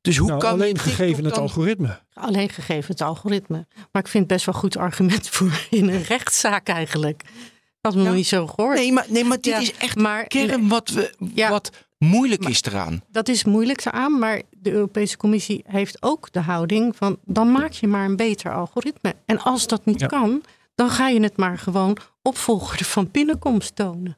Dus 0.01 0.17
hoe 0.17 0.27
Nou, 0.27 0.39
kan 0.39 0.51
alleen 0.51 0.77
gegeven 0.79 1.23
het 1.25 1.33
dan- 1.33 1.43
algoritme. 1.43 1.99
Alleen 2.13 2.49
gegeven 2.49 2.91
het 2.91 3.01
algoritme. 3.01 3.67
Maar 3.91 4.01
ik 4.01 4.07
vind 4.07 4.23
het 4.23 4.27
best 4.27 4.45
wel 4.45 4.53
een 4.55 4.59
goed 4.61 4.77
argument 4.77 5.29
voor 5.29 5.65
in 5.69 5.89
een 5.89 6.03
rechtszaak 6.03 6.67
eigenlijk. 6.67 7.21
Ik 7.23 7.89
had 7.91 7.95
me 7.95 8.03
Ja. 8.03 8.11
niet 8.11 8.27
zo 8.27 8.47
gehoord. 8.47 8.77
Nee, 8.77 8.91
maar, 8.91 9.05
nee, 9.09 9.23
maar 9.23 9.37
dit 9.41 9.53
Ja, 9.53 9.59
is 9.59 9.73
echt 9.77 9.95
maar 9.95 10.23
kern 10.27 10.67
wat, 10.67 10.89
we, 10.89 11.13
Ja. 11.33 11.49
wat 11.49 11.69
moeilijk 11.97 12.41
Maar- 12.41 12.51
is 12.51 12.61
eraan. 12.61 13.03
dat 13.11 13.27
is 13.27 13.43
moeilijk 13.43 13.87
aan, 13.87 14.19
maar 14.19 14.41
de 14.51 14.71
Europese 14.71 15.17
Commissie 15.17 15.63
heeft 15.67 15.97
ook 16.03 16.31
de 16.31 16.39
houding 16.39 16.95
van 16.95 17.17
dan 17.25 17.51
maak 17.51 17.71
je 17.71 17.87
maar 17.87 18.05
een 18.05 18.15
beter 18.15 18.53
algoritme. 18.55 19.15
En 19.25 19.39
als 19.39 19.67
dat 19.67 19.85
niet 19.85 19.99
Ja. 19.99 20.07
kan, 20.07 20.43
dan 20.75 20.89
ga 20.89 21.07
je 21.07 21.19
het 21.21 21.37
maar 21.37 21.57
gewoon 21.57 21.97
opvolger 22.21 22.85
van 22.85 23.09
binnenkomst 23.11 23.75
tonen. 23.75 24.17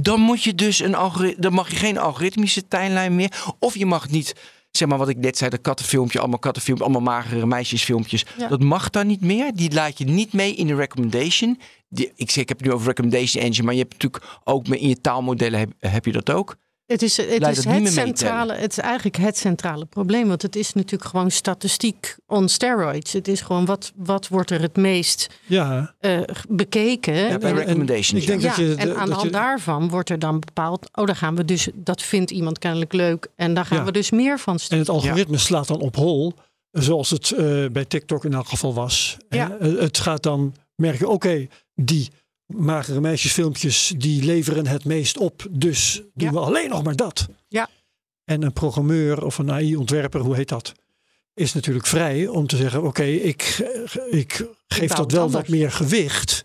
Dan 0.00 0.20
moet 0.20 0.42
je 0.42 0.54
dus 0.54 0.80
een 0.80 0.94
algoritme, 0.94 1.42
dan 1.42 1.52
mag 1.52 1.70
je 1.70 1.76
geen 1.76 1.98
algoritmische 1.98 2.68
tijdlijn 2.68 3.14
meer. 3.14 3.42
Of 3.58 3.76
je 3.76 3.86
mag 3.86 4.08
niet, 4.10 4.34
zeg 4.70 4.88
maar 4.88 4.98
wat 4.98 5.08
ik 5.08 5.16
net 5.16 5.36
zei, 5.38 5.50
dat 5.50 5.60
kattenfilmpje, 5.60 6.18
allemaal 6.18 6.38
kattenfilmpjes, 6.38 6.88
allemaal 6.88 7.14
magere 7.14 7.46
meisjesfilmpjes. 7.46 8.24
Ja. 8.38 8.48
Dat 8.48 8.62
mag 8.62 8.90
dan 8.90 9.06
niet 9.06 9.20
meer. 9.20 9.54
Die 9.54 9.72
laat 9.72 9.98
je 9.98 10.04
niet 10.04 10.32
mee 10.32 10.54
in 10.54 10.66
de 10.66 10.74
recommendation. 10.74 11.60
Die, 11.88 12.12
ik, 12.14 12.30
zeg, 12.30 12.42
ik 12.42 12.48
heb 12.48 12.58
het 12.58 12.66
nu 12.66 12.72
over 12.72 12.86
recommendation 12.86 13.42
engine, 13.44 13.64
maar 13.64 13.74
je 13.74 13.80
hebt 13.80 13.92
natuurlijk 13.92 14.24
ook 14.44 14.68
met- 14.68 14.80
in 14.80 14.88
je 14.88 15.00
taalmodellen 15.00 15.58
heb, 15.58 15.70
heb 15.78 16.04
je 16.04 16.12
dat 16.12 16.30
ook. 16.30 16.56
Het 16.86 17.02
is, 17.02 17.16
het, 17.16 17.28
is 17.48 17.64
het 17.64 17.88
centrale, 17.92 18.54
het 18.54 18.70
is 18.70 18.78
eigenlijk 18.78 19.16
het 19.16 19.36
centrale 19.36 19.84
probleem. 19.84 20.28
Want 20.28 20.42
het 20.42 20.56
is 20.56 20.72
natuurlijk 20.72 21.10
gewoon 21.10 21.30
statistiek 21.30 22.16
on 22.26 22.48
steroids. 22.48 23.12
Het 23.12 23.28
is 23.28 23.40
gewoon 23.40 23.64
wat, 23.64 23.92
wat 23.96 24.28
wordt 24.28 24.50
er 24.50 24.60
het 24.60 24.76
meest 24.76 25.28
Ja, 25.46 25.94
eh, 25.98 26.20
bekeken. 26.48 27.14
Ja, 27.14 27.38
bij 27.38 27.50
en- 27.50 27.56
recommendations. 27.56 28.22
ik 28.22 28.26
denk 28.26 28.40
ja. 28.40 28.48
dat 28.48 28.56
Ja, 28.56 28.62
je 28.62 28.74
de- 28.74 28.82
en 28.82 28.96
aan 28.96 29.06
de 29.08 29.12
hand 29.12 29.24
je- 29.26 29.30
daarvan 29.30 29.88
wordt 29.88 30.10
er 30.10 30.18
dan 30.18 30.40
bepaald... 30.40 30.88
oh, 30.92 31.06
dan 31.06 31.16
gaan 31.16 31.36
we 31.36 31.44
dus... 31.44 31.68
dat 31.74 32.02
vindt 32.02 32.30
iemand 32.30 32.58
kennelijk 32.58 32.92
leuk... 32.92 33.28
en 33.36 33.54
daar 33.54 33.64
gaan 33.66 33.78
Ja. 33.78 33.84
we 33.84 33.92
dus 33.92 34.10
meer 34.10 34.38
van 34.38 34.52
En 34.54 34.60
sturen. 34.60 34.78
het 34.78 34.88
algoritme 34.88 35.38
slaat 35.38 35.66
dan 35.68 35.80
op 35.80 35.96
hol, 35.96 36.32
zoals 36.70 37.10
het 37.10 37.30
eh, 37.30 37.66
bij 37.72 37.84
TikTok 37.84 38.24
in 38.24 38.34
elk 38.34 38.48
geval 38.48 38.74
was. 38.74 39.16
Ja. 39.28 39.56
Eh, 39.60 39.78
het 39.78 39.98
gaat 39.98 40.22
dan 40.22 40.54
merken, 40.76 41.08
oké, 41.08 41.46
die 41.74 42.10
magere 42.46 43.00
meisjesfilmpjes, 43.00 43.92
die 43.96 44.24
leveren 44.24 44.66
het 44.66 44.84
meest 44.84 45.18
op. 45.18 45.46
Dus 45.50 45.94
doen 46.14 46.28
Ja. 46.28 46.32
we 46.32 46.38
alleen 46.40 46.68
nog 46.68 46.82
maar 46.82 46.96
dat. 46.96 47.26
Ja. 47.48 47.68
En 48.24 48.42
een 48.42 48.52
programmeur 48.52 49.24
of 49.24 49.38
een 49.38 49.50
AI-ontwerper, 49.52 50.20
hoe 50.20 50.34
heet 50.36 50.48
dat? 50.48 50.72
Is 51.34 51.52
natuurlijk 51.54 51.86
vrij 51.86 52.26
om 52.26 52.46
te 52.46 52.56
zeggen, 52.56 52.82
oké, 52.82 53.02
ik, 53.04 53.42
ik 54.10 54.46
geef 54.66 54.92
dat 54.92 55.12
wel 55.12 55.22
anders. 55.22 55.40
wat 55.48 55.48
meer 55.56 55.70
gewicht. 55.72 56.40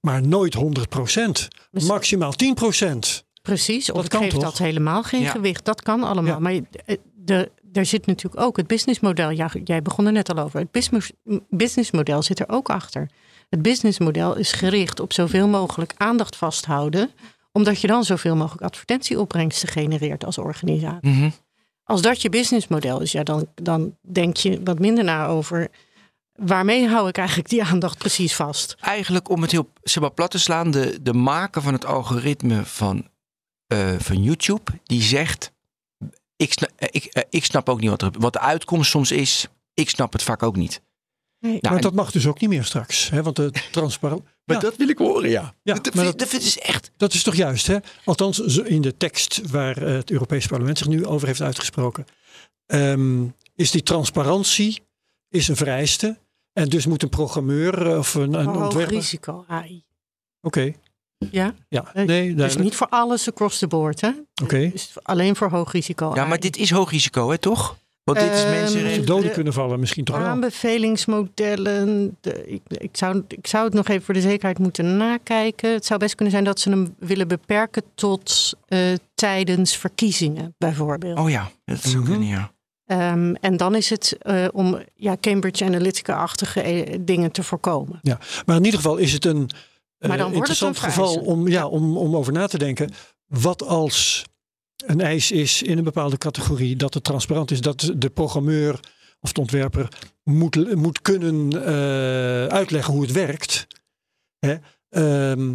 Maar 0.00 0.26
nooit 0.26 0.54
100%. 0.54 1.48
Dus- 1.70 1.84
Maximaal 1.84 2.32
10%. 2.32 3.24
Precies, 3.42 3.90
of 3.90 3.94
Dat 3.96 4.04
ik 4.04 4.10
kan 4.10 4.22
geef 4.22 4.30
toch? 4.32 4.42
dat 4.42 4.58
helemaal 4.58 5.02
geen 5.02 5.20
Ja. 5.22 5.30
gewicht. 5.30 5.64
Dat 5.64 5.82
kan 5.82 6.02
allemaal. 6.02 6.32
Ja. 6.32 6.38
Maar 6.38 6.52
eh, 6.52 6.96
de, 7.14 7.50
er 7.72 7.86
zit 7.86 8.06
natuurlijk 8.06 8.42
ook 8.42 8.56
het 8.56 8.66
businessmodel. 8.66 9.30
Ja, 9.30 9.50
jij 9.64 9.82
begon 9.82 10.06
er 10.06 10.12
net 10.12 10.28
al 10.34 10.38
over. 10.44 10.60
Het 10.60 10.70
business, 10.70 11.10
businessmodel 11.50 12.22
zit 12.22 12.38
er 12.40 12.48
ook 12.48 12.68
achter. 12.70 13.10
Het 13.48 13.62
businessmodel 13.62 14.36
is 14.36 14.52
gericht 14.52 15.00
op 15.00 15.12
zoveel 15.12 15.48
mogelijk 15.48 15.92
aandacht 15.96 16.36
vasthouden. 16.36 17.10
Omdat 17.52 17.80
je 17.80 17.86
dan 17.86 18.04
zoveel 18.04 18.36
mogelijk 18.36 18.62
advertentieopbrengsten 18.62 19.68
genereert 19.68 20.24
als 20.24 20.38
organisatie. 20.38 21.10
Mhm. 21.10 21.30
Als 21.84 22.02
dat 22.02 22.22
je 22.22 22.28
businessmodel 22.28 23.00
is, 23.00 23.12
ja, 23.12 23.22
dan, 23.22 23.46
dan 23.54 23.96
denk 24.00 24.36
je 24.36 24.62
wat 24.62 24.78
minder 24.78 25.04
na 25.04 25.26
over... 25.26 25.68
waarmee 26.32 26.88
hou 26.88 27.08
ik 27.08 27.18
eigenlijk 27.18 27.48
die 27.48 27.64
aandacht 27.64 27.98
precies 27.98 28.34
vast? 28.34 28.76
Eigenlijk 28.80 29.28
om 29.28 29.42
het 29.42 29.50
heel 29.50 29.70
zeg 29.82 30.02
maar, 30.02 30.12
plat 30.12 30.30
te 30.30 30.38
slaan, 30.38 30.70
de, 30.70 30.98
de 31.02 31.12
maker 31.12 31.62
van 31.62 31.72
het 31.72 31.84
algoritme 31.84 32.64
van, 32.64 33.08
eh, 33.66 33.94
van 33.98 34.22
YouTube, 34.22 34.72
die 34.84 35.02
zegt, 35.02 35.52
ik 36.36 36.52
snap, 36.52 36.70
eh, 36.76 36.88
ik, 36.90 37.04
eh, 37.04 37.22
ik 37.30 37.44
snap 37.44 37.68
ook 37.68 37.80
niet 37.80 37.90
wat, 37.90 38.02
er, 38.02 38.10
wat 38.18 38.32
de 38.32 38.40
uitkomst 38.40 38.90
soms 38.90 39.10
is. 39.10 39.46
Ik 39.74 39.90
snap 39.90 40.12
het 40.12 40.22
vaak 40.22 40.42
ook 40.42 40.56
niet. 40.56 40.82
Nee. 41.40 41.52
Nou, 41.52 41.62
maar 41.62 41.72
en- 41.74 41.80
dat 41.80 41.94
mag 41.94 42.10
dus 42.10 42.26
ook 42.26 42.40
niet 42.40 42.50
meer 42.50 42.64
straks. 42.64 43.10
Hè? 43.10 43.22
Want 43.22 43.36
de 43.36 43.50
transparant. 43.70 44.22
Maar 44.44 44.56
Ja. 44.56 44.62
dat 44.62 44.76
wil 44.76 44.88
ik 44.88 44.98
horen, 44.98 45.30
ja. 45.30 45.54
Ja, 45.62 45.74
dat, 45.74 45.94
maar 45.94 46.04
dat- 46.04 46.18
dat 46.18 46.32
is 46.32 46.58
echt. 46.58 46.90
Dat 46.96 47.12
is 47.12 47.22
toch 47.22 47.34
juist, 47.34 47.66
hè? 47.66 47.76
Althans, 48.04 48.38
in 48.58 48.82
de 48.82 48.96
tekst 48.96 49.50
waar 49.50 49.76
eh, 49.82 49.94
het 49.94 50.10
Europees 50.10 50.46
Parlement 50.46 50.78
zich 50.78 50.86
nu 50.88 51.06
over 51.06 51.26
heeft 51.26 51.40
uitgesproken, 51.42 52.04
ehm, 52.66 53.24
is 53.54 53.70
die 53.70 53.82
transparantie 53.82 54.80
is 55.28 55.48
een 55.48 55.56
vereiste. 55.56 56.18
En 56.52 56.68
dus 56.68 56.86
moet 56.86 57.02
een 57.02 57.08
programmeur 57.08 57.86
eh, 57.90 57.98
of 57.98 58.14
een, 58.14 58.34
een 58.34 58.44
Hoog 58.46 58.62
ontwerper. 58.64 58.94
risico 58.94 59.44
AI. 59.48 59.84
Oké, 60.40 60.72
Ja, 61.30 61.54
ja, 61.68 61.90
Nee, 61.94 62.06
nee, 62.06 62.34
dus 62.34 62.56
niet 62.56 62.74
voor 62.74 62.88
alles 62.88 63.28
across 63.28 63.58
the 63.58 63.66
board, 63.66 64.00
hè? 64.00 64.10
Oké. 64.42 64.70
Dus 64.70 64.92
alleen 65.02 65.36
voor 65.36 65.48
hoog 65.50 65.72
risico. 65.72 66.12
Ja, 66.14 66.24
maar 66.24 66.40
dit 66.40 66.56
is 66.56 66.70
hoog 66.70 66.90
risico, 66.90 67.30
hè, 67.30 67.38
toch? 67.38 67.76
Want 68.06 68.18
dit 68.18 68.32
is 68.32 68.42
Ehm, 68.42 68.50
mensenrechten. 68.50 69.00
er 69.00 69.06
doden 69.06 69.26
de- 69.28 69.34
kunnen 69.34 69.52
vallen, 69.52 69.80
misschien 69.80 70.04
toch 70.04 70.16
wel. 70.16 70.26
Aanbevelingsmodellen. 70.26 72.16
De, 72.20 72.46
ik, 72.46 72.60
ik, 72.68 72.96
zou, 72.96 73.22
ik 73.28 73.46
zou 73.46 73.64
het 73.64 73.74
nog 73.74 73.88
even 73.88 74.02
voor 74.04 74.14
de 74.14 74.20
zekerheid 74.20 74.58
moeten 74.58 74.96
nakijken. 74.96 75.72
Het 75.72 75.86
zou 75.86 75.98
best 76.00 76.14
kunnen 76.14 76.32
zijn 76.32 76.44
dat 76.44 76.60
ze 76.60 76.70
hem 76.70 76.94
willen 76.98 77.28
beperken 77.28 77.82
tot 77.94 78.52
eh, 78.68 78.78
tijdens 79.14 79.76
verkiezingen, 79.76 80.54
bijvoorbeeld. 80.58 81.18
Oh 81.18 81.30
ja, 81.30 81.50
dat 81.64 81.78
zou 81.82 82.04
kunnen, 82.04 82.28
ja. 82.28 82.52
Ehm, 82.86 83.34
en 83.34 83.56
dan 83.56 83.74
is 83.74 83.90
het 83.90 84.16
eh, 84.20 84.46
om 84.52 84.78
ja, 84.94 85.16
Cambridge 85.20 85.64
Analytica-achtige 85.64 86.60
eh, 86.60 86.98
dingen 87.00 87.30
te 87.32 87.42
voorkomen. 87.42 88.00
Maar 88.46 88.56
in 88.56 88.64
ieder 88.64 88.80
geval 88.80 88.96
is 88.96 89.12
het 89.12 89.24
een 89.24 89.50
Maar 89.98 90.16
dan 90.18 90.32
wordt 90.32 90.48
het 90.48 90.60
interessant 90.60 90.76
een 90.76 90.82
geval 90.82 91.14
om, 91.14 91.48
ja, 91.48 91.66
om, 91.66 91.96
om 91.96 92.16
over 92.16 92.32
na 92.32 92.46
te 92.46 92.58
denken. 92.58 92.90
Wat 93.26 93.62
als 93.62 94.24
een 94.84 95.00
eis 95.00 95.30
is 95.30 95.62
in 95.62 95.78
een 95.78 95.84
bepaalde 95.84 96.18
categorie 96.18 96.76
dat 96.76 96.94
het 96.94 97.04
transparant 97.04 97.50
is, 97.50 97.60
dat 97.60 97.92
de 97.96 98.10
programmeur 98.10 98.80
of 99.20 99.32
de 99.32 99.40
ontwerper 99.40 99.88
moet, 100.22 100.74
moet 100.74 101.02
kunnen 101.02 101.64
eh, 101.64 102.46
uitleggen 102.46 102.92
hoe 102.92 103.02
het 103.02 103.12
werkt. 103.12 103.66
Hè? 104.38 104.56
Ehm, 104.88 105.54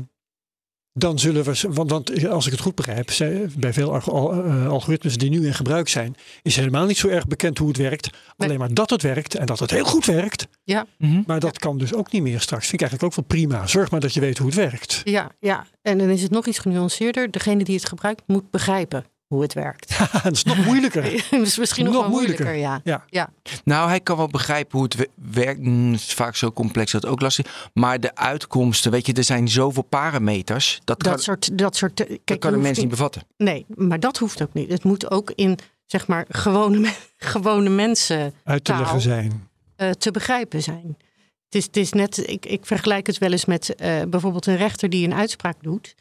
dan 0.94 1.20
zullen 1.20 1.44
we, 1.44 1.68
want, 1.70 1.90
want, 1.90 2.28
als 2.28 2.46
ik 2.46 2.52
het 2.52 2.62
goed 2.62 2.76
begrijp, 2.76 3.12
bij 3.58 3.74
veel 3.74 3.96
eh, 3.96 4.68
algoritmes 4.68 5.18
die 5.18 5.30
nu 5.30 5.46
in 5.46 5.54
gebruik 5.54 5.88
zijn, 5.88 6.16
is 6.42 6.56
helemaal 6.56 6.86
niet 6.86 6.98
zo 6.98 7.08
erg 7.08 7.28
bekend 7.28 7.58
hoe 7.58 7.68
het 7.68 7.78
werkt. 7.78 8.10
Alleen 8.38 8.60
maar 8.60 8.74
dat 8.74 8.90
het 8.90 9.02
werkt 9.02 9.36
en 9.36 9.46
dat 9.46 9.60
het 9.60 9.72
heel 9.72 9.86
goed 9.86 10.06
werkt. 10.06 10.48
Ja. 10.64 10.86
Mhm. 10.98 11.22
Maar 11.26 11.40
dat 11.40 11.60
kan 11.60 11.78
dus 11.78 11.94
ook 11.94 12.12
niet 12.12 12.22
meer 12.22 12.40
straks. 12.40 12.68
Vind 12.68 12.82
ik 12.82 12.88
eigenlijk 12.88 13.12
ook 13.12 13.28
wel 13.28 13.38
prima. 13.38 13.68
Zorg 13.68 13.92
maar 13.92 14.00
dat 14.00 14.14
je 14.14 14.20
weet 14.20 14.38
hoe 14.38 14.48
het 14.48 14.56
werkt. 14.56 15.02
Ja, 15.04 15.32
ja. 15.40 15.66
en 15.82 15.98
dan 15.98 16.10
is 16.10 16.22
het 16.22 16.32
nog 16.32 16.48
iets 16.48 16.60
genuanceerder. 16.60 17.32
Degene 17.32 17.64
die 17.64 17.76
het 17.76 17.86
gebruikt 17.86 18.22
moet 18.26 18.52
begrijpen 18.52 19.06
hoe 19.32 19.42
het 19.42 19.54
werkt. 19.54 20.00
dat 20.24 20.32
is 20.32 20.44
nog 20.44 20.66
moeilijker. 20.66 21.04
dat 21.32 21.42
is 21.42 21.58
misschien 21.58 21.86
nog, 21.86 21.94
nog 21.94 22.08
moeilijker, 22.08 22.54
ja. 22.54 22.82
ja. 22.84 23.06
Ja. 23.10 23.30
Nou, 23.64 23.90
hij 23.90 24.00
kan 24.00 24.18
wel 24.18 24.28
begrijpen 24.28 24.78
hoe 24.78 24.84
het 24.84 25.10
werkt. 25.16 25.66
Het 25.66 25.94
is 25.94 26.14
vaak 26.14 26.36
zo 26.36 26.52
complex 26.52 26.92
dat 26.92 27.02
het 27.02 27.12
ook 27.12 27.22
lastig 27.22 27.70
Maar 27.74 28.00
de 28.00 28.16
uitkomsten, 28.16 28.92
weet 28.92 29.06
je, 29.06 29.14
er 29.14 29.24
zijn 29.24 29.48
zoveel 29.48 29.84
parameters. 29.84 30.82
Dat, 30.84 31.00
dat 31.00 31.14
kan, 31.14 31.20
soort, 31.20 31.58
dat 31.58 31.76
soort, 31.76 31.94
kijk, 31.94 32.20
dat 32.24 32.40
kan 32.40 32.52
de 32.52 32.58
mensen 32.58 32.82
niet 32.82 32.92
bevatten. 32.92 33.22
Nee, 33.38 33.66
maar 33.68 34.00
dat 34.00 34.18
hoeft 34.18 34.42
ook 34.42 34.54
niet. 34.54 34.72
Het 34.72 34.84
moet 34.84 35.12
ook 35.12 35.32
in, 35.36 35.58
zeg 35.86 36.08
maar, 36.08 36.26
gewone, 36.30 36.94
gewone 37.18 37.70
mensen 37.70 38.34
uit 38.44 38.64
te 38.64 38.76
leggen 38.76 39.02
zijn. 39.02 39.50
Uh, 39.78 39.90
te 39.90 40.12
begrijpen 40.12 40.62
zijn. 40.62 40.98
Het 41.46 41.56
is, 41.56 41.66
het 41.66 41.78
is 41.78 41.92
net, 41.92 42.30
ik, 42.30 42.46
ik 42.46 42.66
vergelijk 42.66 43.08
het 43.08 43.18
wel 43.18 43.32
eens 43.32 43.46
met 43.46 43.76
uh, 43.82 44.02
bijvoorbeeld 44.08 44.46
een 44.46 44.58
rechter 44.58 44.90
die 44.90 45.06
een 45.08 45.14
uitspraak 45.14 45.58
doet. 45.62 45.96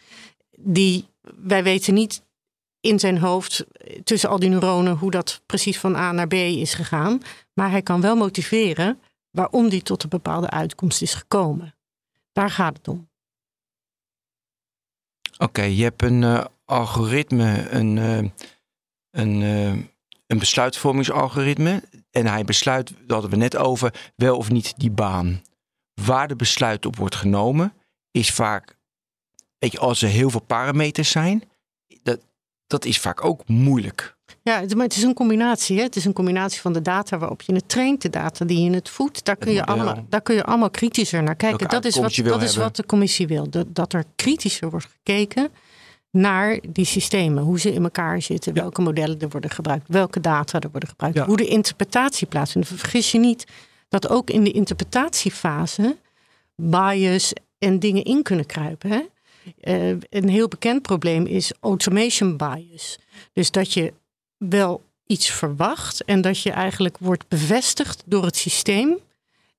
Die, 0.58 1.08
wij 1.36 1.62
weten 1.62 1.94
niet 1.94 2.22
in 2.80 2.98
zijn 2.98 3.18
hoofd, 3.18 3.64
tussen 4.04 4.30
al 4.30 4.38
die 4.38 4.48
neuronen, 4.48 4.96
hoe 4.96 5.10
dat 5.10 5.42
precies 5.46 5.78
van 5.78 5.96
A 5.96 6.12
naar 6.12 6.26
B 6.26 6.32
is 6.32 6.74
gegaan. 6.74 7.22
Maar 7.54 7.70
hij 7.70 7.82
kan 7.82 8.00
wel 8.00 8.16
motiveren 8.16 9.00
waarom 9.30 9.68
die 9.68 9.82
tot 9.82 10.02
een 10.02 10.08
bepaalde 10.08 10.50
uitkomst 10.50 11.02
is 11.02 11.14
gekomen. 11.14 11.74
Daar 12.32 12.50
gaat 12.50 12.76
het 12.76 12.88
om. 12.88 13.08
Oké, 15.38 15.62
je 15.62 15.82
hebt 15.82 16.02
een 16.02 16.22
uh, 16.22 16.44
algoritme, 16.64 17.68
een, 17.70 17.96
uh, 17.96 18.30
een, 19.10 19.40
een 20.26 20.38
besluitvormingsalgoritme. 20.38 21.82
En 22.10 22.26
hij 22.26 22.44
besluit, 22.44 22.88
daar 22.88 23.04
hadden 23.06 23.30
we 23.30 23.36
net 23.36 23.56
over, 23.56 24.12
wel 24.16 24.36
of 24.36 24.50
niet 24.50 24.74
die 24.76 24.90
baan. 24.90 25.42
Waar 25.94 26.28
de 26.28 26.36
besluit 26.36 26.86
op 26.86 26.96
wordt 26.96 27.14
genomen, 27.14 27.72
is 28.10 28.30
vaak, 28.30 28.76
weet 29.58 29.72
je, 29.72 29.78
als 29.78 30.02
er 30.02 30.08
heel 30.08 30.30
veel 30.30 30.40
parameters 30.40 31.10
zijn, 31.10 31.42
dat, 32.02 32.20
dat 32.70 32.84
is 32.84 32.98
vaak 32.98 33.24
ook 33.24 33.42
moeilijk. 33.46 34.16
Ja, 34.42 34.64
maar 34.76 34.84
het 34.84 34.96
is 34.96 35.02
een 35.02 35.14
combinatie. 35.14 35.76
Hè? 35.76 35.82
Het 35.82 35.96
is 35.96 36.04
een 36.04 36.12
combinatie 36.12 36.60
van 36.60 36.72
de 36.72 36.82
data 36.82 37.18
waarop 37.18 37.42
je 37.42 37.54
het 37.54 37.68
traint, 37.68 38.02
de 38.02 38.10
data 38.10 38.44
die 38.44 38.64
je 38.64 38.70
het 38.70 38.88
voedt. 38.88 39.24
Daar 39.24 39.36
kun, 39.36 39.52
je 39.52 39.64
allemaal, 39.64 40.04
daar 40.08 40.20
kun 40.20 40.34
je 40.34 40.44
allemaal 40.44 40.70
kritischer 40.70 41.22
naar 41.22 41.34
kijken. 41.34 41.68
Dat 41.68 41.84
is, 41.84 41.96
wat, 41.96 42.14
dat 42.14 42.42
is 42.42 42.56
wat 42.56 42.76
de 42.76 42.86
commissie 42.86 43.26
wil. 43.26 43.50
Dat, 43.50 43.66
dat 43.68 43.92
er 43.92 44.04
kritischer 44.16 44.70
wordt 44.70 44.86
gekeken 44.86 45.48
naar 46.10 46.58
die 46.68 46.84
systemen. 46.84 47.42
Hoe 47.42 47.60
ze 47.60 47.72
in 47.72 47.82
elkaar 47.82 48.22
zitten, 48.22 48.54
ja. 48.54 48.60
welke 48.60 48.82
modellen 48.82 49.18
er 49.18 49.28
worden 49.28 49.50
gebruikt, 49.50 49.84
welke 49.88 50.20
data 50.20 50.60
er 50.60 50.70
worden 50.70 50.88
gebruikt, 50.88 51.16
ja. 51.16 51.26
hoe 51.26 51.36
de 51.36 51.46
interpretatie 51.46 52.26
plaatsvindt. 52.26 52.68
Vergis 52.68 53.12
je 53.12 53.18
niet 53.18 53.46
dat 53.88 54.08
ook 54.08 54.30
in 54.30 54.44
de 54.44 54.52
interpretatiefase 54.52 55.96
bias 56.56 57.32
en 57.58 57.78
dingen 57.78 58.04
in 58.04 58.22
kunnen 58.22 58.46
kruipen. 58.46 58.90
Hè? 58.90 59.00
Uh, 59.62 59.96
een 60.10 60.28
heel 60.28 60.48
bekend 60.48 60.82
probleem 60.82 61.26
is 61.26 61.52
automation 61.60 62.36
bias. 62.36 62.98
Dus 63.32 63.50
dat 63.50 63.72
je 63.72 63.92
wel 64.36 64.82
iets 65.06 65.30
verwacht 65.30 66.04
en 66.04 66.20
dat 66.20 66.42
je 66.42 66.50
eigenlijk 66.50 66.98
wordt 66.98 67.28
bevestigd 67.28 68.02
door 68.06 68.24
het 68.24 68.36
systeem 68.36 68.98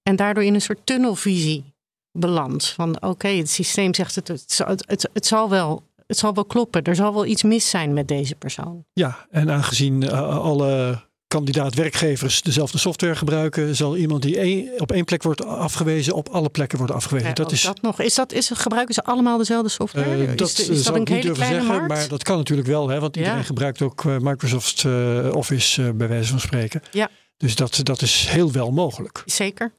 en 0.03 0.15
daardoor 0.15 0.43
in 0.43 0.53
een 0.53 0.61
soort 0.61 0.85
tunnelvisie 0.85 1.73
belandt. 2.11 2.69
Van 2.69 3.01
oké, 3.01 3.27
het 3.27 3.49
systeem 3.49 3.93
zegt 3.93 4.15
het, 4.15 4.27
het, 4.27 5.09
het, 5.13 5.25
zal 5.25 5.49
wel 5.49 5.83
het 6.07 6.17
zal 6.17 6.33
wel 6.33 6.45
kloppen. 6.45 6.83
Er 6.83 6.95
zal 6.95 7.13
wel 7.13 7.25
iets 7.25 7.43
mis 7.43 7.69
zijn 7.69 7.93
met 7.93 8.07
deze 8.07 8.35
persoon. 8.35 8.85
Ja, 8.93 9.27
en 9.29 9.51
aangezien 9.51 10.01
uh, 10.01 10.37
alle 10.37 11.01
kandidaat-werkgevers 11.31 12.41
dezelfde 12.41 12.77
software 12.77 13.15
gebruiken, 13.15 13.75
zal 13.75 13.97
iemand 13.97 14.21
die 14.21 14.37
één, 14.37 14.81
op 14.81 14.91
één 14.91 15.05
plek 15.05 15.23
wordt 15.23 15.45
afgewezen, 15.45 16.13
op 16.13 16.29
alle 16.29 16.49
plekken 16.49 16.77
worden 16.77 16.95
afgewezen. 16.95 17.27
Ja, 17.27 17.33
dat 17.33 17.51
is 17.51 17.61
dat 17.61 17.81
nog. 17.81 17.99
Is 17.99 18.15
dat, 18.15 18.31
is, 18.31 18.49
gebruiken 18.53 18.93
ze 18.93 19.03
allemaal 19.03 19.37
dezelfde 19.37 19.69
software? 19.69 20.27
Uh, 20.27 20.37
dat 20.37 20.49
is, 20.49 20.69
is 20.69 20.83
dat 20.83 20.95
een 20.95 21.07
hele 21.07 21.31
kleine 21.31 21.55
zeggen, 21.55 21.75
markt? 21.75 21.87
Maar 21.87 22.07
dat 22.07 22.23
kan 22.23 22.37
natuurlijk 22.37 22.67
wel, 22.67 22.87
hè, 22.89 22.99
want 22.99 23.15
iedereen 23.15 23.37
ja. 23.37 23.43
gebruikt 23.43 23.81
ook 23.81 24.03
uh, 24.03 24.17
Microsoft 24.17 24.83
uh, 24.83 25.35
Office 25.35 25.93
bij 25.93 26.07
wijze 26.07 26.29
van 26.29 26.39
spreken. 26.39 26.81
Ja. 26.91 27.09
Dus 27.37 27.55
dat, 27.55 27.79
dat 27.83 28.01
is 28.01 28.25
heel 28.27 28.51
wel 28.51 28.71
mogelijk. 28.71 29.23
Zeker. 29.25 29.73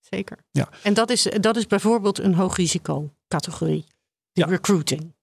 Zeker. 0.00 0.38
Ja. 0.50 0.68
En 0.82 0.94
dat 0.94 1.10
is, 1.10 1.28
dat 1.40 1.56
is 1.56 1.66
bijvoorbeeld 1.66 2.18
een 2.18 2.34
hoog 2.34 2.56
risico 2.56 3.10
categorie. 3.28 3.84
Ja. 4.32 4.46
Recruiting. 4.46 5.13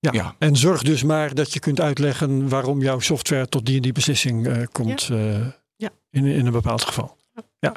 Ja. 0.00 0.12
ja. 0.12 0.34
en 0.38 0.56
zorg 0.56 0.82
dus 0.82 1.02
maar 1.02 1.34
dat 1.34 1.52
je 1.52 1.60
kunt 1.60 1.80
uitleggen 1.80 2.48
waarom 2.48 2.82
jouw 2.82 2.98
software 2.98 3.48
tot 3.48 3.66
die 3.66 3.76
en 3.76 3.82
die 3.82 3.92
beslissing 3.92 4.46
uh, 4.46 4.62
komt 4.72 5.02
ja. 5.02 5.14
Uh, 5.16 5.46
ja. 5.76 5.90
in, 6.10 6.24
in 6.24 6.46
een 6.46 6.52
bepaald 6.52 6.82
geval. 6.82 7.16
Ja. 7.58 7.74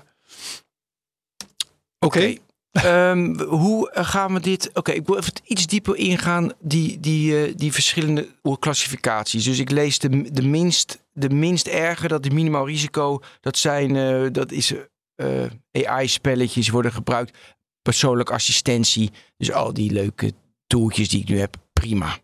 Oké. 2.00 2.38
Okay. 2.70 3.12
um, 3.12 3.40
hoe 3.40 3.90
gaan 3.94 4.34
we 4.34 4.40
dit? 4.40 4.68
Oké, 4.70 4.80
okay, 4.80 4.96
ik 4.96 5.06
wil 5.06 5.18
even 5.18 5.34
iets 5.44 5.68
dieper 5.68 5.96
ingaan, 5.96 6.52
die, 6.60 7.00
die, 7.00 7.50
uh, 7.50 7.54
die 7.56 7.74
verschillende 7.74 8.28
klassificaties. 8.60 9.44
Dus 9.44 9.60
ik 9.60 9.72
lees 9.72 10.00
de, 10.00 10.32
de, 10.32 10.44
minst, 10.44 11.04
de 11.14 11.30
minst 11.30 11.68
erge, 11.68 12.08
dat 12.08 12.26
is 12.26 12.32
minimaal 12.32 12.68
risico. 12.68 13.20
Dat 13.42 13.58
zijn, 13.58 14.34
dat 14.34 14.52
is 14.52 14.74
AI-spelletjes 15.72 16.70
worden 16.70 16.92
gebruikt. 16.92 17.38
Persoonlijke 17.82 18.34
assistentie. 18.34 19.12
Dus 19.38 19.52
al 19.52 19.74
die 19.74 19.92
leuke 19.92 20.34
tooltjes 20.68 21.10
die 21.10 21.22
ik 21.22 21.28
nu 21.28 21.40
heb 21.40 21.58
prima. 21.82 22.17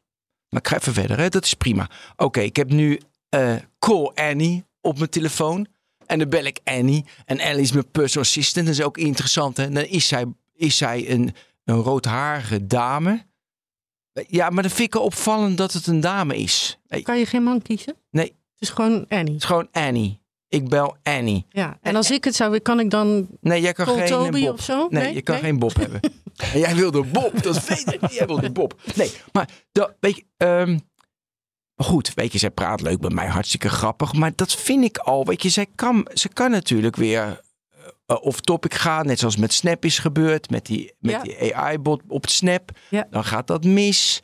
Maar 0.49 0.61
ik 0.61 0.67
ga 0.67 0.75
even 0.75 0.93
verder, 0.93 1.17
hè? 1.17 1.29
dat 1.29 1.45
is 1.45 1.53
prima. 1.53 1.89
Oké, 2.11 2.23
okay, 2.23 2.43
ik 2.43 2.55
heb 2.55 2.69
nu 2.69 2.99
uh, 3.35 3.55
Call 3.79 4.11
Annie 4.15 4.63
op 4.81 4.97
mijn 4.97 5.09
telefoon. 5.09 5.67
En 6.05 6.19
dan 6.19 6.29
bel 6.29 6.43
ik 6.43 6.59
Annie. 6.63 7.05
En 7.25 7.41
Annie 7.41 7.61
is 7.61 7.71
mijn 7.71 7.91
personal 7.91 8.23
assistant. 8.27 8.65
Dat 8.65 8.75
is 8.75 8.81
ook 8.81 8.97
interessant. 8.97 9.57
Hè? 9.57 9.69
Dan 9.69 9.83
is 9.83 10.07
zij, 10.07 10.25
is 10.55 10.77
zij 10.77 11.09
een, 11.09 11.33
een 11.65 11.75
roodharige 11.75 12.67
dame. 12.67 13.25
Ja, 14.27 14.49
maar 14.49 14.63
dan 14.63 14.71
vind 14.71 14.95
ik 14.95 15.01
opvallend 15.01 15.57
dat 15.57 15.73
het 15.73 15.87
een 15.87 15.99
dame 15.99 16.37
is. 16.37 16.79
Kan 17.03 17.17
je 17.19 17.25
geen 17.25 17.43
man 17.43 17.61
kiezen? 17.61 17.95
Nee. 18.11 18.25
Het 18.25 18.61
is 18.61 18.69
gewoon 18.69 19.05
Annie. 19.07 19.33
Het 19.33 19.41
is 19.41 19.47
gewoon 19.47 19.67
Annie. 19.71 20.19
Ik 20.49 20.69
bel 20.69 20.97
Annie. 21.03 21.45
Ja, 21.49 21.77
en 21.81 21.95
als 21.95 22.11
ik 22.11 22.23
het 22.23 22.35
zou, 22.35 22.59
kan 22.59 22.79
ik 22.79 22.89
dan. 22.89 23.27
Nee, 23.41 23.61
jij 23.61 23.73
kan 23.73 23.85
geen 23.85 24.07
Toby 24.07 24.45
Bob. 24.45 24.53
of 24.53 24.63
zo? 24.63 24.87
Nee, 24.89 25.03
Nee? 25.03 25.13
je 25.13 25.21
kan 25.21 25.35
Nee? 25.35 25.43
geen 25.43 25.59
Bob 25.59 25.75
hebben. 25.75 25.99
En 26.53 26.59
jij 26.59 26.75
wilde 26.75 27.03
Bob, 27.03 27.43
dat 27.43 27.65
weet 27.67 27.93
ik. 27.93 28.09
Jij 28.11 28.25
wilde 28.25 28.51
Bob. 28.51 28.79
Nee, 28.95 29.11
maar 29.31 29.49
dat, 29.71 29.93
weet 29.99 30.15
je, 30.15 30.25
ehm, 30.37 30.77
goed, 31.75 32.13
weet 32.13 32.31
je, 32.31 32.37
zij 32.37 32.51
praat 32.51 32.81
leuk 32.81 32.99
met 33.01 33.13
mij, 33.13 33.27
hartstikke 33.27 33.69
grappig. 33.69 34.13
Maar 34.13 34.31
dat 34.35 34.55
vind 34.55 34.83
ik 34.83 34.97
al, 34.97 35.25
weet 35.25 35.41
je, 35.41 35.49
zij 35.49 35.67
kan, 35.75 36.07
ze 36.13 36.29
kan 36.29 36.51
natuurlijk 36.51 36.95
weer 36.95 37.41
uh, 38.07 38.17
off 38.21 38.39
topic 38.41 38.73
gaan. 38.73 39.05
Net 39.05 39.19
zoals 39.19 39.37
met 39.37 39.53
Snap 39.53 39.85
is 39.85 39.99
gebeurd, 39.99 40.49
met 40.49 40.65
die, 40.65 40.93
met 40.99 41.11
Ja. 41.13 41.21
die 41.21 41.55
AI-bot 41.55 42.01
op 42.07 42.27
Snap. 42.29 42.69
Ja. 42.89 43.07
Dan 43.09 43.23
gaat 43.23 43.47
dat 43.47 43.63
mis. 43.63 44.21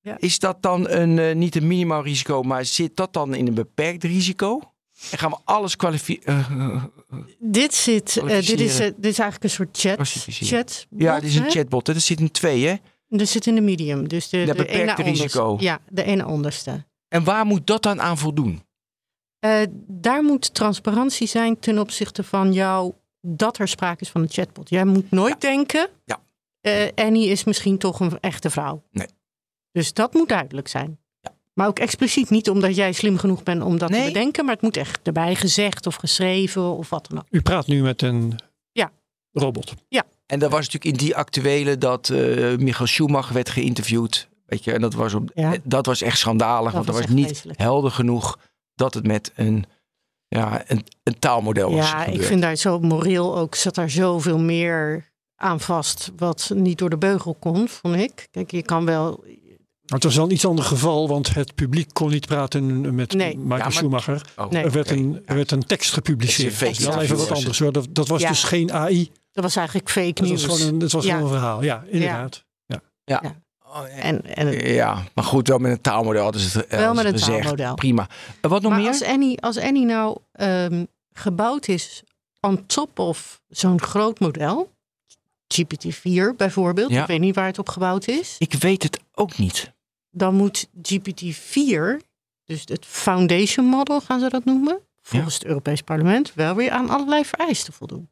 Ja. 0.00 0.16
Is 0.18 0.38
dat 0.38 0.62
dan 0.62 0.88
een, 0.88 1.18
eh, 1.18 1.34
niet 1.34 1.56
een 1.56 1.66
minimaal 1.66 2.02
risico, 2.02 2.42
maar 2.42 2.64
zit 2.64 2.96
dat 2.96 3.12
dan 3.12 3.34
in 3.34 3.46
een 3.46 3.54
beperkt 3.54 4.04
risico? 4.04 4.71
En 5.10 5.18
gaan 5.18 5.30
we 5.30 5.38
alles 5.44 5.76
kwalificeren? 5.76 6.92
Dit, 7.38 7.74
zit, 7.74 8.16
eh, 8.16 8.24
dit, 8.24 8.32
is, 8.32 8.46
Kwalificeren. 8.46 8.86
eh, 8.86 8.92
dit 8.96 9.10
is 9.12 9.18
eigenlijk 9.18 9.42
een 9.44 9.50
soort 9.50 9.78
chat. 9.78 10.86
Ja, 10.96 11.14
dit 11.20 11.28
is 11.28 11.36
een 11.36 11.42
hè? 11.42 11.50
chatbot. 11.50 11.86
hè. 11.86 11.94
Er 11.94 12.00
zit 12.00 12.20
een 12.20 12.30
twee, 12.30 12.66
hè? 12.66 12.74
Dat 13.08 13.28
zit 13.28 13.46
in 13.46 13.54
de 13.54 13.60
medium. 13.60 14.08
Dus 14.08 14.28
de, 14.28 14.38
Ja, 14.38 14.44
de 14.46 14.54
beperkte 14.54 14.80
ene 14.82 14.94
onderste. 15.10 15.22
risico. 15.22 15.56
Ja, 15.60 15.80
de 15.88 16.02
ene 16.02 16.26
onderste. 16.26 16.84
En 17.08 17.24
waar 17.24 17.44
moet 17.46 17.66
dat 17.66 17.82
dan 17.82 18.00
aan 18.00 18.18
voldoen? 18.18 18.62
Eh, 19.38 19.60
daar 19.86 20.22
moet 20.22 20.54
transparantie 20.54 21.26
zijn 21.26 21.58
ten 21.58 21.78
opzichte 21.78 22.24
van 22.24 22.52
jou 22.52 22.92
dat 23.20 23.58
er 23.58 23.68
sprake 23.68 24.00
is 24.00 24.08
van 24.10 24.20
een 24.22 24.30
chatbot. 24.30 24.68
Jij 24.68 24.84
moet 24.84 25.10
nooit 25.10 25.40
denken, 25.40 25.88
Ja. 26.04 26.20
eh, 26.60 26.88
Annie 26.94 27.28
is 27.28 27.44
misschien 27.44 27.78
toch 27.78 28.00
een 28.00 28.20
echte 28.20 28.50
vrouw. 28.50 28.82
Nee. 28.90 29.06
Dus 29.72 29.92
dat 29.92 30.14
moet 30.14 30.28
duidelijk 30.28 30.68
zijn. 30.68 30.98
Maar 31.54 31.66
ook 31.66 31.78
expliciet 31.78 32.30
niet 32.30 32.50
omdat 32.50 32.76
jij 32.76 32.92
slim 32.92 33.18
genoeg 33.18 33.42
bent 33.42 33.62
om 33.62 33.78
dat 33.78 33.90
Nee. 33.90 34.00
te 34.00 34.06
bedenken, 34.12 34.44
maar 34.44 34.54
het 34.54 34.62
moet 34.62 34.76
echt 34.76 35.00
erbij 35.02 35.34
gezegd 35.34 35.86
of 35.86 35.94
geschreven 35.94 36.62
of 36.62 36.90
wat 36.90 37.06
dan 37.08 37.18
ook. 37.18 37.26
U 37.30 37.40
praat 37.40 37.66
nu 37.66 37.82
met 37.82 38.02
een 38.02 38.38
Ja. 38.72 38.90
robot. 39.32 39.74
En 40.26 40.38
dat 40.38 40.50
was 40.50 40.58
natuurlijk 40.66 40.84
in 41.00 41.06
die 41.06 41.16
actuele 41.16 41.78
dat 41.78 42.08
eh 42.08 42.56
Michael 42.56 42.86
Schumacher 42.86 43.34
werd 43.34 43.48
geïnterviewd. 43.50 44.28
Weet 44.46 44.64
je, 44.64 44.72
en 44.72 44.80
dat 44.80 44.94
was, 44.94 45.14
op, 45.14 45.30
Ja. 45.34 45.56
dat 45.64 45.86
was 45.86 46.02
echt 46.02 46.18
schandalig. 46.18 46.72
want 46.72 46.86
dat 46.86 46.94
was 46.94 47.06
niet 47.06 47.44
helder 47.56 47.90
genoeg 47.90 48.38
dat 48.74 48.94
het 48.94 49.06
met 49.06 49.32
een, 49.34 49.64
ja, 50.28 50.62
een, 50.66 50.84
een 51.02 51.18
taalmodel 51.18 51.70
was 51.74 51.90
Ja, 51.90 52.04
ik 52.04 52.22
vind 52.22 52.42
daar 52.42 52.56
zo 52.56 52.80
moreel 52.80 53.36
ook 53.38 53.54
zat 53.54 53.74
daar 53.74 53.90
zoveel 53.90 54.38
meer 54.38 55.10
aan 55.36 55.60
vast 55.60 56.12
wat 56.16 56.50
niet 56.54 56.78
door 56.78 56.90
de 56.90 56.96
beugel 56.98 57.34
kon, 57.34 57.68
vond 57.68 57.96
ik. 57.96 58.28
Kijk, 58.30 58.50
je 58.50 58.62
kan 58.62 58.84
wel 58.84 59.24
het 59.94 60.04
was 60.04 60.16
wel 60.16 60.24
een 60.24 60.32
iets 60.32 60.46
ander 60.46 60.64
geval, 60.64 61.08
want 61.08 61.34
het 61.34 61.54
publiek 61.54 61.88
kon 61.92 62.10
niet 62.10 62.26
praten 62.26 62.94
met 62.94 63.12
Nee. 63.12 63.36
Michael 63.38 63.56
Ja, 63.58 63.62
maar- 63.64 63.72
Schumacher. 63.72 64.22
Oh, 64.36 64.50
Nee. 64.50 64.64
Er, 64.64 64.70
werd 64.70 64.90
een, 64.90 65.22
er 65.26 65.34
werd 65.34 65.50
een 65.50 65.66
tekst 65.66 65.92
gepubliceerd. 65.92 66.60
Dat 66.60 66.68
is 66.68 66.78
wel 66.78 67.00
even 67.00 67.16
wat 67.16 67.30
anders 67.30 67.58
hoor. 67.58 67.72
Dat, 67.72 67.86
dat 67.90 68.08
was 68.08 68.20
Ja. 68.20 68.28
dus 68.28 68.42
geen 68.44 68.72
AI. 68.72 69.10
Dat 69.32 69.44
was 69.44 69.56
eigenlijk 69.56 69.90
fake 69.90 70.12
Dat 70.12 70.28
was 70.28 70.44
gewoon 70.44 70.60
een, 70.60 70.78
dat 70.78 70.92
was 70.92 71.04
Ja. 71.04 71.14
gewoon 71.14 71.26
een 71.32 71.34
verhaal. 71.38 71.62
Ja, 71.62 71.84
inderdaad. 71.86 72.44
Oh, 72.68 72.78
ja. 73.04 73.22
En, 73.96 74.34
en 74.36 74.46
het- 74.46 74.66
Ja, 74.66 75.02
maar 75.14 75.24
goed, 75.24 75.48
wel 75.48 75.58
met 75.58 75.70
een 75.72 75.80
taalmodel. 75.80 76.32
ze 76.38 76.58
het, 76.58 76.66
eh, 76.66 76.78
Wel 76.78 76.94
met 76.94 77.04
een 77.04 77.12
gezegd. 77.12 77.40
taalmodel. 77.40 77.74
Prima. 77.74 78.08
En 78.40 78.50
wat 78.50 78.62
nog 78.62 78.70
maar 78.70 78.80
meer? 78.80 78.88
als 78.88 79.04
Annie, 79.04 79.40
als 79.42 79.58
Annie 79.58 79.84
nou 79.84 80.16
ehm, 80.32 80.84
gebouwd 81.12 81.68
is 81.68 82.02
on 82.40 82.66
top 82.66 82.98
of 82.98 83.40
zo'n 83.48 83.80
groot 83.80 84.20
model, 84.20 84.70
GPT-4 85.54 86.34
bijvoorbeeld, 86.36 86.90
Ja. 86.90 87.00
ik 87.00 87.06
weet 87.06 87.20
niet 87.20 87.34
waar 87.34 87.46
het 87.46 87.58
op 87.58 87.68
gebouwd 87.68 88.08
is, 88.08 88.34
Ik 88.38 88.52
weet 88.54 88.82
het 88.82 89.00
ook 89.14 89.38
niet. 89.38 89.71
Dan 90.12 90.34
moet 90.34 90.68
GPT-4, 90.76 92.00
dus 92.44 92.62
het 92.64 92.86
foundation 92.86 93.66
model 93.66 94.00
gaan 94.00 94.20
ze 94.20 94.28
dat 94.28 94.44
noemen, 94.44 94.80
volgens 95.02 95.34
het 95.34 95.44
Europees 95.44 95.82
Parlement, 95.82 96.34
wel 96.34 96.54
weer 96.54 96.70
aan 96.70 96.88
allerlei 96.88 97.24
vereisten 97.24 97.72
voldoen. 97.72 98.10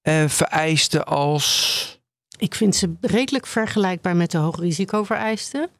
Eh 0.00 0.28
vereisten 0.28 1.06
als... 1.06 1.98
Ik 2.38 2.54
vind 2.54 2.76
ze 2.76 2.96
redelijk 3.00 3.46
vergelijkbaar 3.46 4.16
met 4.16 4.30
de 4.30 4.38
hoogrisicovereisten. 4.38 5.70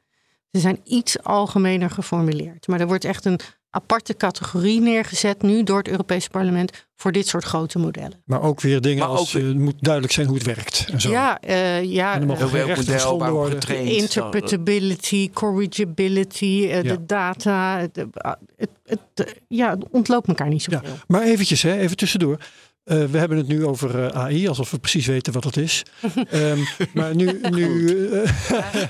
Ze 0.52 0.60
zijn 0.60 0.80
iets 0.84 1.22
algemener 1.22 1.90
geformuleerd. 1.90 2.66
Maar 2.66 2.80
er 2.80 2.86
wordt 2.86 3.04
echt 3.04 3.24
een 3.24 3.40
aparte 3.70 4.16
categorie 4.16 4.80
neergezet 4.80 5.42
nu 5.42 5.62
door 5.62 5.78
het 5.78 5.88
Europees 5.88 6.28
Parlement 6.28 6.86
voor 6.96 7.12
dit 7.12 7.26
soort 7.26 7.44
grote 7.44 7.78
modellen. 7.78 8.22
Maar 8.24 8.42
ook 8.42 8.60
weer 8.60 8.80
dingen 8.80 8.98
Maar 9.08 9.16
als 9.16 9.36
ook- 9.36 9.42
eh, 9.42 9.48
het 9.48 9.58
moet 9.58 9.74
duidelijk 9.78 10.12
zijn 10.14 10.26
hoe 10.26 10.36
het 10.36 10.46
werkt. 10.46 10.86
En 10.92 11.00
zo. 11.00 11.10
Ja, 11.10 11.40
eh, 11.40 11.82
ja 11.84 12.14
En 12.14 12.26
model, 12.26 12.48
geschonden 12.48 13.18
waarop 13.18 13.38
worden. 13.38 13.60
getraind? 13.60 13.88
interpretability, 13.90 15.30
corrigibility, 15.30 16.66
eh, 16.70 16.82
Ja. 16.82 16.92
de 16.92 17.06
data. 17.06 17.78
Het, 17.78 17.96
het, 17.96 18.06
het, 18.86 18.98
het- 19.14 19.40
ja, 19.48 19.70
het 19.70 19.84
ontloopt 19.90 20.28
elkaar 20.28 20.48
niet 20.48 20.64
Ja. 20.64 20.80
zoveel. 20.80 20.96
Maar 21.06 21.22
eventjes, 21.22 21.62
hè, 21.62 21.78
even 21.78 21.96
tussendoor. 21.96 22.36
Eh, 22.84 23.04
we 23.04 23.18
hebben 23.18 23.38
het 23.38 23.48
nu 23.48 23.64
over 23.66 24.12
AI, 24.12 24.48
alsof 24.48 24.70
we 24.70 24.78
precies 24.78 25.06
weten 25.06 25.32
wat 25.32 25.44
het 25.44 25.56
is. 25.56 25.82
Ehm, 26.30 26.58
maar 26.94 27.14
nu, 27.14 27.40
nu, 27.50 27.96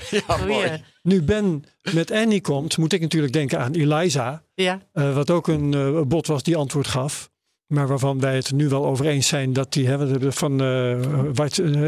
Ja, 0.09 0.21
Goeie. 0.37 0.69
Nu 1.01 1.21
Ben 1.21 1.63
met 1.93 2.11
Annie 2.11 2.41
komt, 2.41 2.77
moet 2.77 2.93
ik 2.93 3.01
natuurlijk 3.01 3.33
denken 3.33 3.59
aan 3.59 3.71
Eliza. 3.73 4.43
Ja, 4.53 4.81
eh, 4.93 5.15
wat 5.15 5.29
ook 5.29 5.47
een 5.47 5.73
eh, 5.73 6.01
bot 6.01 6.27
was 6.27 6.43
die 6.43 6.55
antwoord 6.55 6.87
gaf. 6.87 7.29
Maar 7.67 7.87
waarvan 7.87 8.19
wij 8.19 8.35
het 8.35 8.51
nu 8.51 8.69
wel 8.69 8.85
over 8.85 9.05
eens 9.05 9.27
zijn 9.27 9.53
dat 9.53 9.73
die 9.73 9.87
hebben 9.87 10.33
van 10.33 10.51
eh, 10.61 11.01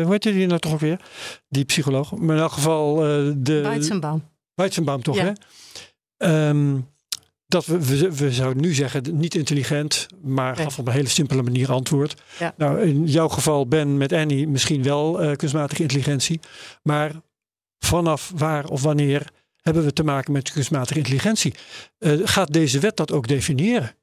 hoe 0.03 0.05
heet 0.09 0.21
die 0.23 0.47
nou 0.47 0.59
toch 0.59 0.73
ook 0.73 0.79
weer? 0.79 0.99
Die 1.49 1.65
psycholoog. 1.65 2.15
Maar 2.15 2.35
in 2.35 2.41
elk 2.41 2.51
geval 2.51 2.95
de 3.37 3.59
Weizenbaum. 3.61 4.23
Weizenbaum 4.53 5.01
toch, 5.01 5.15
Ja. 5.15 5.23
hè? 5.23 5.31
Ehm, 6.17 6.77
dat 7.47 7.65
we, 7.65 7.85
we, 7.85 8.15
we 8.15 8.31
zouden 8.31 8.63
nu 8.63 8.73
zeggen, 8.73 9.03
niet 9.11 9.35
intelligent, 9.35 10.07
maar 10.21 10.55
Nee. 10.55 10.63
gaf 10.63 10.79
op 10.79 10.87
een 10.87 10.93
hele 10.93 11.07
simpele 11.09 11.41
manier 11.43 11.71
antwoord. 11.71 12.21
Ja. 12.39 12.53
Nou, 12.57 12.81
in 12.81 13.05
jouw 13.07 13.27
geval, 13.27 13.67
Ben, 13.67 13.97
met 13.97 14.13
Annie, 14.13 14.47
misschien 14.47 14.83
wel 14.83 15.35
kunstmatige 15.35 15.81
intelligentie. 15.81 16.39
Maar 16.83 17.11
vanaf 17.85 18.31
waar 18.35 18.65
of 18.65 18.81
wanneer 18.81 19.27
hebben 19.61 19.83
we 19.83 19.93
te 19.93 20.03
maken 20.03 20.31
met 20.31 20.51
kunstmatige 20.51 20.97
intelligentie? 20.99 21.53
Eh, 21.97 22.11
gaat 22.23 22.53
deze 22.53 22.79
wet 22.79 22.97
dat 22.97 23.11
ook 23.11 23.27
definiëren? 23.27 23.95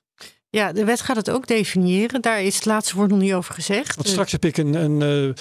Ja, 0.51 0.73
de 0.73 0.85
wet 0.85 1.01
gaat 1.01 1.17
het 1.17 1.31
ook 1.31 1.47
definiëren. 1.47 2.21
Daar 2.21 2.43
is 2.43 2.55
het 2.55 2.65
laatste 2.65 2.97
woord 2.97 3.11
nog 3.11 3.19
niet 3.19 3.33
over 3.33 3.55
gezegd. 3.55 3.95
Want 3.95 4.09
straks 4.09 4.33
heb 4.33 4.45
ik 4.45 4.57
een, 4.57 4.75
een 4.75 5.35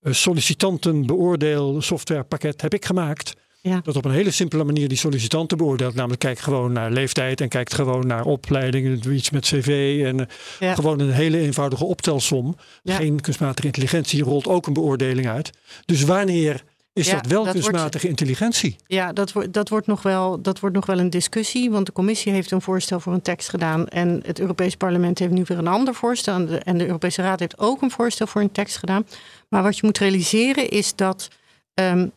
eh, 0.00 0.12
sollicitantenbeoordeel 0.12 1.82
softwarepakket 1.82 2.60
heb 2.62 2.74
ik 2.74 2.84
gemaakt. 2.84 3.32
Ja. 3.62 3.80
Dat 3.82 3.96
op 3.96 4.04
een 4.04 4.10
hele 4.10 4.30
simpele 4.30 4.64
manier 4.64 4.88
die 4.88 4.98
sollicitanten 4.98 5.56
beoordeelt. 5.56 5.94
Namelijk 5.94 6.20
kijkt 6.20 6.40
gewoon 6.40 6.72
naar 6.72 6.90
leeftijd 6.90 7.40
en 7.40 7.48
kijkt 7.48 7.74
gewoon 7.74 8.06
naar 8.06 8.24
opleidingen, 8.24 9.12
iets 9.14 9.30
met 9.30 9.44
cv 9.44 10.00
en 10.04 10.20
eh, 10.20 10.26
Ja. 10.58 10.74
gewoon 10.74 11.00
een 11.00 11.10
hele 11.12 11.38
eenvoudige 11.38 11.84
optelsom. 11.84 12.56
Ja. 12.82 12.96
Geen 12.96 13.20
kunstmatige 13.20 13.66
intelligentie 13.66 14.22
rolt 14.22 14.46
ook 14.46 14.66
een 14.66 14.72
beoordeling 14.72 15.28
uit. 15.28 15.50
Dus 15.84 16.02
wanneer 16.02 16.62
is 17.00 17.06
Ja, 17.06 17.16
dat 17.16 17.26
wel 17.26 17.44
dat 17.44 17.52
wordt- 17.52 17.68
kunstmatige 17.68 18.08
intelligentie? 18.08 18.76
Ja, 18.86 19.12
dat, 19.12 19.32
wordt 19.32 19.52
dat, 19.52 19.68
wordt 19.68 19.86
nog 19.86 20.02
wel, 20.02 20.40
dat 20.42 20.60
wordt 20.60 20.74
nog 20.76 20.86
wel 20.86 20.98
een 20.98 21.10
discussie. 21.10 21.70
Want 21.70 21.86
de 21.86 21.92
commissie 21.92 22.32
heeft 22.32 22.50
een 22.50 22.60
voorstel 22.62 23.00
voor 23.00 23.12
een 23.12 23.22
tekst 23.22 23.48
gedaan. 23.48 23.88
En 23.88 24.20
het 24.24 24.40
Europees 24.40 24.74
Parlement 24.76 25.18
heeft 25.18 25.32
nu 25.32 25.42
weer 25.46 25.58
een 25.58 25.66
ander 25.66 25.94
voorstel. 25.94 26.34
En 26.34 26.46
de, 26.46 26.58
en 26.58 26.78
de 26.78 26.86
Europese 26.86 27.22
Raad 27.22 27.38
heeft 27.40 27.58
ook 27.58 27.82
een 27.82 27.90
voorstel 27.90 28.26
voor 28.26 28.40
een 28.40 28.52
tekst 28.52 28.76
gedaan. 28.76 29.06
Maar 29.48 29.62
wat 29.62 29.76
je 29.76 29.86
moet 29.86 29.98
realiseren 29.98 30.68
is 30.68 30.94
dat. 30.94 31.28
ehm, 31.74 32.08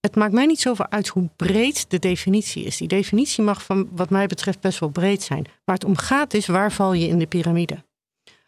het 0.00 0.14
maakt 0.16 0.32
mij 0.32 0.46
niet 0.46 0.60
zoveel 0.60 0.86
uit 0.90 1.08
hoe 1.08 1.28
breed 1.36 1.84
de 1.90 1.98
definitie 1.98 2.64
is. 2.64 2.76
Die 2.76 2.88
definitie 2.88 3.44
mag, 3.44 3.62
van, 3.62 3.88
wat 3.92 4.10
mij 4.10 4.26
betreft, 4.26 4.60
best 4.60 4.78
wel 4.78 4.88
breed 4.88 5.22
zijn. 5.22 5.46
Waar 5.64 5.74
het 5.74 5.84
om 5.84 5.96
gaat 5.96 6.34
is 6.34 6.46
waar 6.46 6.72
val 6.72 6.92
je 6.92 7.06
in 7.08 7.18
de 7.18 7.26
piramide. 7.26 7.84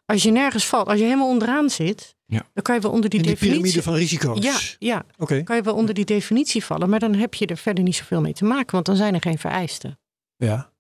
Als 0.07 0.23
je 0.23 0.31
nergens 0.31 0.67
valt, 0.67 0.87
als 0.89 0.99
je 0.99 1.05
helemaal 1.05 1.29
onderaan 1.29 1.71
zit, 1.71 2.15
Ja. 2.27 2.43
dan 2.55 2.63
kan 2.63 2.75
je 2.75 2.81
wel 2.81 2.91
onder 2.91 3.11
die 3.11 3.23
die 3.23 3.31
definitie. 3.31 3.61
piramide 3.61 3.83
van 3.83 3.95
risico's. 3.95 4.45
Ja, 4.45 4.59
ja, 4.79 5.05
Oké. 5.19 5.43
kan 5.43 5.57
je 5.57 5.63
wel 5.63 5.75
onder 5.75 5.95
die 5.95 6.05
definitie 6.05 6.65
vallen, 6.65 6.91
maar 6.91 6.99
dan 6.99 7.15
heb 7.15 7.35
je 7.35 7.47
er 7.47 7.57
verder 7.57 7.85
niet 7.85 7.97
zoveel 7.97 8.21
mee 8.21 8.33
te 8.33 8.45
maken, 8.45 8.73
want 8.73 8.87
dan 8.87 8.97
zijn 8.97 9.15
er 9.15 9.21
geen 9.21 9.39
vereisten. 9.39 9.99
Ja. 10.37 10.71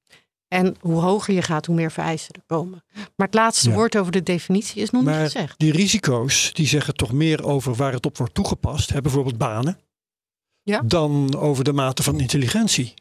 En 0.49 0.77
hoe 0.81 1.01
hoger 1.01 1.35
je 1.35 1.43
gaat, 1.43 1.67
hoe 1.67 1.75
meer 1.75 1.91
vereisten 1.93 2.35
er 2.35 2.43
komen. 2.47 2.85
Maar 3.17 3.27
het 3.27 3.35
laatste 3.35 3.69
Ja. 3.69 3.75
woord 3.75 3.97
over 3.97 4.13
de 4.13 4.23
definitie 4.23 4.83
is 4.83 4.91
nog 4.91 5.03
Maar 5.03 5.15
niet 5.23 5.33
gezegd. 5.33 5.59
die 5.59 5.73
risico's 5.73 6.53
die 6.53 6.67
zeggen 6.67 6.95
toch 6.95 7.13
meer 7.13 7.45
over 7.45 7.75
waar 7.75 7.93
het 7.93 8.07
op 8.07 8.19
wordt 8.19 8.35
toegepast. 8.35 8.91
Hè, 8.93 9.01
bijvoorbeeld 9.01 9.39
banen. 9.39 9.79
Ja. 10.63 10.81
Dan 10.85 11.37
over 11.37 11.65
de 11.65 11.73
mate 11.73 12.03
van 12.03 12.21
intelligentie. 12.21 12.95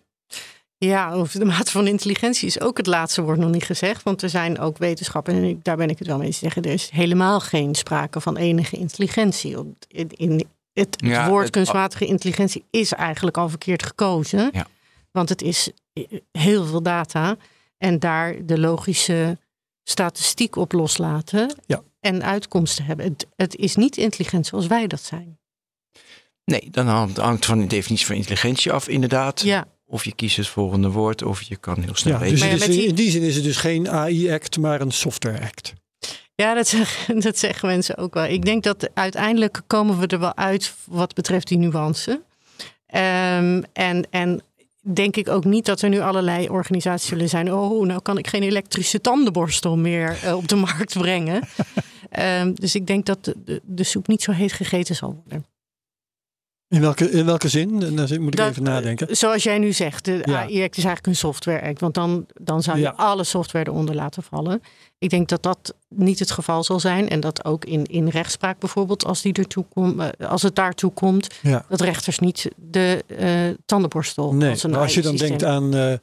Ja, 0.86 1.12
over 1.12 1.39
de 1.39 1.46
mate 1.46 1.72
van 1.72 1.88
intelligentie 1.88 2.48
is 2.48 2.60
ook 2.62 2.78
het 2.78 2.88
laatste 2.88 3.22
woord 3.22 3.38
nog 3.39 3.52
niet 3.52 3.63
gezegd. 3.63 4.04
Want 4.04 4.22
er 4.22 4.30
zijn 4.30 4.60
ook 4.60 4.78
wetenschappen, 4.78 5.34
en 5.34 5.60
daar 5.63 5.78
ben 5.78 5.89
ik 5.89 5.98
het 6.00 6.08
wel 6.08 6.17
mee 6.17 6.26
eens 6.28 6.39
te 6.39 6.44
zeggen, 6.44 6.63
er 6.63 6.72
is 6.72 6.89
helemaal 6.89 7.39
geen 7.39 7.76
sprake 7.76 8.22
van 8.22 8.38
enige 8.38 8.76
intelligentie. 8.78 9.60
Op- 9.60 9.76
In, 9.88 10.10
in, 10.10 10.48
het, 10.74 10.96
Ja, 10.98 11.30
woord 11.30 11.44
het- 11.44 11.52
kunstmatige 11.52 12.06
intelligentie 12.06 12.63
is 12.70 12.91
eigenlijk 12.94 13.38
al 13.38 13.50
verkeerd 13.50 13.84
gekozen. 13.84 14.50
Ja. 14.54 14.67
Want 15.12 15.30
het 15.30 15.41
is 15.41 15.70
heel 16.32 16.65
veel 16.65 16.82
data. 16.82 17.38
En 17.78 18.00
daar 18.00 18.46
de 18.46 18.60
logische 18.60 19.38
statistiek 19.84 20.56
op 20.56 20.72
loslaten. 20.72 21.56
Ja. 21.65 21.82
En 22.00 22.24
uitkomsten 22.24 22.86
hebben. 22.86 23.06
Het, 23.06 23.28
het 23.36 23.56
is 23.56 23.76
niet 23.76 23.98
intelligent 23.98 24.46
zoals 24.48 24.67
wij 24.67 24.88
dat 24.88 25.02
zijn. 25.02 25.39
Nee, 26.46 26.67
dan 26.72 26.88
hangt, 26.88 27.17
hangt 27.17 27.46
van 27.46 27.60
de 27.60 27.67
definitie 27.67 28.06
van 28.06 28.15
intelligentie 28.15 28.72
af, 28.72 28.88
inderdaad. 28.88 29.41
Ja, 29.41 29.67
Of 29.91 30.06
je 30.06 30.15
kiest 30.15 30.38
het 30.38 30.47
volgende 30.47 30.89
woord, 30.89 31.23
of 31.23 31.41
je 31.41 31.56
kan 31.56 31.82
heel 31.82 31.95
snel 31.95 32.13
Ja, 32.13 32.19
weten. 32.19 32.49
dus 32.49 32.65
die- 32.65 32.86
in 32.88 32.95
die 32.95 33.12
zin 33.12 33.21
is 33.21 33.36
het 33.36 33.43
dus 33.43 33.58
geen 33.58 33.89
AI-act, 33.89 34.58
maar 34.58 34.82
een 34.82 34.91
software-act. 34.91 35.73
Ja, 36.36 36.54
dat 36.54 36.67
zeggen, 36.67 37.19
dat 37.27 37.38
zeggen 37.38 37.67
mensen 37.67 37.97
ook 37.97 38.13
wel. 38.13 38.23
Ik 38.25 38.45
denk 38.45 38.63
dat 38.63 38.89
uiteindelijk 38.93 39.62
komen 39.67 39.99
we 39.99 40.08
er 40.08 40.19
wel 40.19 40.36
uit 40.38 40.73
wat 40.86 41.13
betreft 41.13 41.47
die 41.47 41.58
nuance. 41.58 42.21
Ehm, 42.86 43.62
en, 43.73 44.08
en 44.10 44.41
denk 44.82 45.15
ik 45.15 45.27
ook 45.30 45.45
niet 45.45 45.65
dat 45.65 45.82
er 45.82 45.89
nu 45.89 45.99
allerlei 45.99 46.49
organisaties 46.49 47.08
zullen 47.10 47.30
zijn. 47.30 47.54
Oh, 47.54 47.86
nou 47.86 48.01
kan 48.01 48.17
ik 48.17 48.27
geen 48.27 48.43
elektrische 48.43 49.01
tandenborstel 49.01 49.77
meer 49.77 50.17
eh, 50.23 50.36
op 50.36 50.47
de 50.47 50.56
markt 50.67 50.97
brengen. 50.97 51.41
Ehm, 52.12 52.54
dus 52.54 52.75
ik 52.75 52.88
denk 52.88 53.06
dat 53.06 53.25
de, 53.25 53.36
de, 53.45 53.62
de 53.65 53.84
soep 53.84 54.08
niet 54.08 54.21
zo 54.21 54.32
heet 54.32 54.54
gegeten 54.54 54.95
zal 54.95 55.21
worden. 55.23 55.45
In 56.71 56.81
welke, 56.81 57.12
in 57.12 57.25
welke 57.25 57.47
zin? 57.49 57.79
Dan 57.79 57.95
moet 57.95 58.10
ik 58.34 58.36
Dat- 58.36 58.49
even 58.49 58.63
nadenken. 58.63 59.17
Zoals 59.17 59.43
jij 59.43 59.57
nu 59.57 59.71
zegt, 59.73 60.05
de 60.05 60.21
Ja. 60.23 60.34
AI-act 60.39 60.77
is 60.77 60.84
eigenlijk 60.84 61.07
een 61.07 61.15
software-act. 61.15 61.79
Want 61.79 61.93
dan, 61.93 62.25
dan 62.41 62.63
zou 62.63 62.77
je 62.77 62.84
Ja. 62.84 62.93
alle 62.95 63.23
software 63.23 63.67
eronder 63.69 63.95
laten 63.95 64.23
vallen. 64.23 64.62
Ik 64.99 65.10
denk 65.10 65.27
dat 65.29 65.43
dat 65.43 65.75
niet 65.89 66.19
het 66.19 66.31
geval 66.31 66.63
zal 66.63 66.79
zijn. 66.79 67.10
En 67.10 67.19
dat 67.19 67.45
ook 67.45 67.65
in, 67.65 67.86
in 67.86 68.07
rechtspraak 68.07 68.60
bijvoorbeeld, 68.60 69.05
als, 69.05 69.21
die 69.21 69.34
ertoe 69.34 69.65
kom, 69.73 69.99
eh, 69.99 70.29
als 70.29 70.41
het 70.41 70.55
daartoe 70.55 70.91
komt... 70.91 71.27
Ja. 71.41 71.65
dat 71.69 71.81
rechters 71.81 72.19
niet 72.19 72.47
de 72.55 73.03
eh, 73.17 73.29
tandenborstel 73.65 74.34
Nee, 74.34 74.49
als 74.49 74.63
een 74.63 74.69
maar 74.71 74.79
als 74.79 74.93
je 74.93 75.01
dan 75.01 75.15
denkt 75.15 75.43
aan 75.43 75.73
eh, 75.75 75.93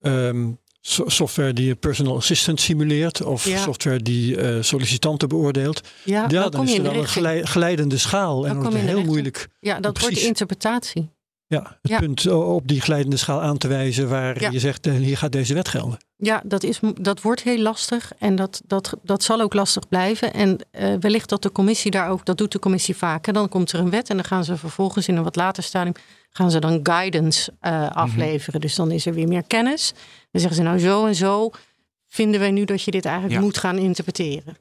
ehm, 0.00 0.48
software 0.86 1.52
die 1.52 1.70
een 1.70 1.78
personal 1.78 2.16
assistant 2.16 2.60
simuleert, 2.60 3.22
of 3.22 3.44
Ja. 3.48 3.58
software 3.58 4.02
die 4.02 4.36
eh, 4.40 4.62
sollicitanten 4.62 5.28
beoordeelt, 5.28 5.80
Ja, 6.04 6.24
ja, 6.28 6.48
dan, 6.48 6.64
is 6.68 6.74
er 6.76 6.82
wel 6.82 6.94
een 6.94 7.46
glijdende 7.46 7.98
schaal. 7.98 8.40
Dan 8.40 8.50
en 8.50 8.56
wordt 8.56 8.74
het 8.76 8.84
heel 8.84 9.04
moeilijk 9.04 9.48
Ja, 9.60 9.80
dat 9.80 9.98
wordt 10.00 10.14
de 10.14 10.26
interpretatie. 10.26 11.10
ja, 11.46 11.78
het 11.82 11.90
Ja. 11.90 11.98
punt 11.98 12.26
op 12.26 12.68
die 12.68 12.80
glijdende 12.80 13.16
schaal 13.16 13.40
aan 13.40 13.58
te 13.58 13.68
wijzen 13.68 14.08
waar 14.08 14.52
je 14.52 14.58
zegt, 14.58 14.86
eh, 14.86 14.92
hier 14.94 15.16
gaat 15.16 15.32
deze 15.32 15.54
wet 15.54 15.68
gelden. 15.68 15.98
Ja, 16.16 16.42
dat, 16.44 16.62
is, 16.62 16.80
dat 17.00 17.20
wordt 17.20 17.42
heel 17.42 17.58
lastig 17.58 18.12
en 18.18 18.36
dat, 18.36 18.60
dat, 18.66 18.92
dat 19.02 19.22
zal 19.22 19.40
ook 19.40 19.54
lastig 19.54 19.88
blijven. 19.88 20.32
En 20.32 20.58
eh, 20.70 20.94
wellicht 21.00 21.28
dat 21.28 21.42
de 21.42 21.52
commissie 21.52 21.90
daar 21.90 22.10
ook, 22.10 22.24
dat 22.24 22.38
doet 22.38 22.52
de 22.52 22.58
commissie 22.58 22.96
vaker. 22.96 23.32
Dan 23.32 23.48
komt 23.48 23.72
er 23.72 23.80
een 23.80 23.90
wet 23.90 24.08
en 24.10 24.16
dan 24.16 24.24
gaan 24.24 24.44
ze 24.44 24.56
vervolgens 24.56 25.08
in 25.08 25.16
een 25.16 25.22
wat 25.22 25.36
later 25.36 25.62
stadium, 25.62 25.94
gaan 26.36 26.50
ze 26.50 26.58
dan 26.58 26.80
guidance 26.82 27.52
eh, 27.60 27.90
afleveren. 27.90 28.60
Dus 28.60 28.74
dan 28.74 28.90
is 28.90 29.06
er 29.06 29.14
weer 29.14 29.28
meer 29.28 29.42
kennis. 29.46 29.92
Dan 30.30 30.40
zeggen 30.40 30.54
ze 30.54 30.62
nou 30.62 30.78
zo 30.78 31.06
en 31.06 31.14
zo 31.14 31.50
vinden 32.08 32.40
wij 32.40 32.50
nu 32.50 32.64
dat 32.64 32.82
je 32.82 32.90
dit 32.90 33.04
eigenlijk 33.04 33.34
Ja. 33.34 33.40
moet 33.40 33.58
gaan 33.58 33.78
interpreteren. 33.78 34.56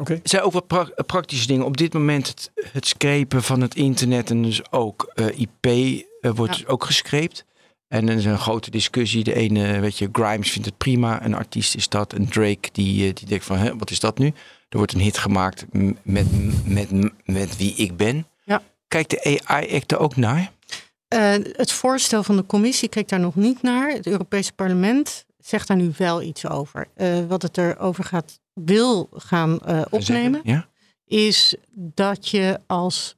Oké. 0.00 0.12
Er 0.12 0.20
zijn 0.22 0.42
ook 0.42 0.52
wat 0.52 0.66
pra- 0.66 0.90
praktische 1.06 1.46
dingen. 1.46 1.64
Op 1.66 1.76
dit 1.76 1.92
moment 1.92 2.26
het, 2.28 2.50
het 2.72 2.86
scrapen 2.86 3.42
van 3.42 3.60
het 3.60 3.74
internet 3.74 4.30
en 4.30 4.42
dus 4.42 4.70
ook 4.72 5.10
eh, 5.14 5.38
IP 5.38 5.66
eh, 6.20 6.30
wordt 6.34 6.66
ook 6.66 6.84
gescreept. 6.84 7.44
En 7.88 8.08
er 8.08 8.16
is 8.16 8.24
een 8.24 8.38
grote 8.38 8.70
discussie. 8.70 9.24
De 9.24 9.34
ene, 9.34 9.80
weet 9.80 9.98
je, 9.98 10.08
Grimes 10.12 10.50
vindt 10.50 10.66
het 10.66 10.76
prima. 10.76 11.24
Een 11.24 11.34
artiest 11.34 11.74
is 11.74 11.88
dat. 11.88 12.12
En 12.12 12.28
Drake, 12.28 12.68
die, 12.72 13.08
eh, 13.08 13.14
die 13.14 13.26
denkt 13.28 13.44
van, 13.44 13.56
Hè, 13.56 13.76
wat 13.76 13.90
is 13.90 14.00
dat 14.00 14.18
nu? 14.18 14.26
Er 14.68 14.76
wordt 14.78 14.92
een 14.92 15.00
hit 15.00 15.18
gemaakt 15.18 15.66
m- 15.72 15.90
met, 16.02 16.26
met, 16.66 16.90
met 17.24 17.56
wie 17.56 17.74
ik 17.74 17.96
ben. 17.96 18.26
Kijkt 18.92 19.10
de 19.10 19.40
AI-act 19.46 19.92
er 19.92 19.98
ook 19.98 20.16
naar? 20.16 20.52
Eh, 21.08 21.32
het 21.52 21.72
voorstel 21.72 22.22
van 22.22 22.36
de 22.36 22.46
commissie 22.46 22.88
kijkt 22.88 23.10
daar 23.10 23.20
nog 23.20 23.34
niet 23.34 23.62
naar. 23.62 23.90
Het 23.90 24.06
Europese 24.06 24.52
parlement 24.52 25.24
zegt 25.38 25.68
daar 25.68 25.76
nu 25.76 25.92
wel 25.96 26.22
iets 26.22 26.48
over. 26.48 26.88
Eh, 26.94 27.18
wat 27.28 27.42
het 27.42 27.58
erover 27.58 28.04
gaat, 28.04 28.40
wil 28.52 29.08
gaan 29.14 29.60
eh, 29.60 29.82
opnemen, 29.90 30.40
Ja? 30.44 30.68
is 31.04 31.54
dat 31.74 32.28
je 32.28 32.60
als 32.66 33.16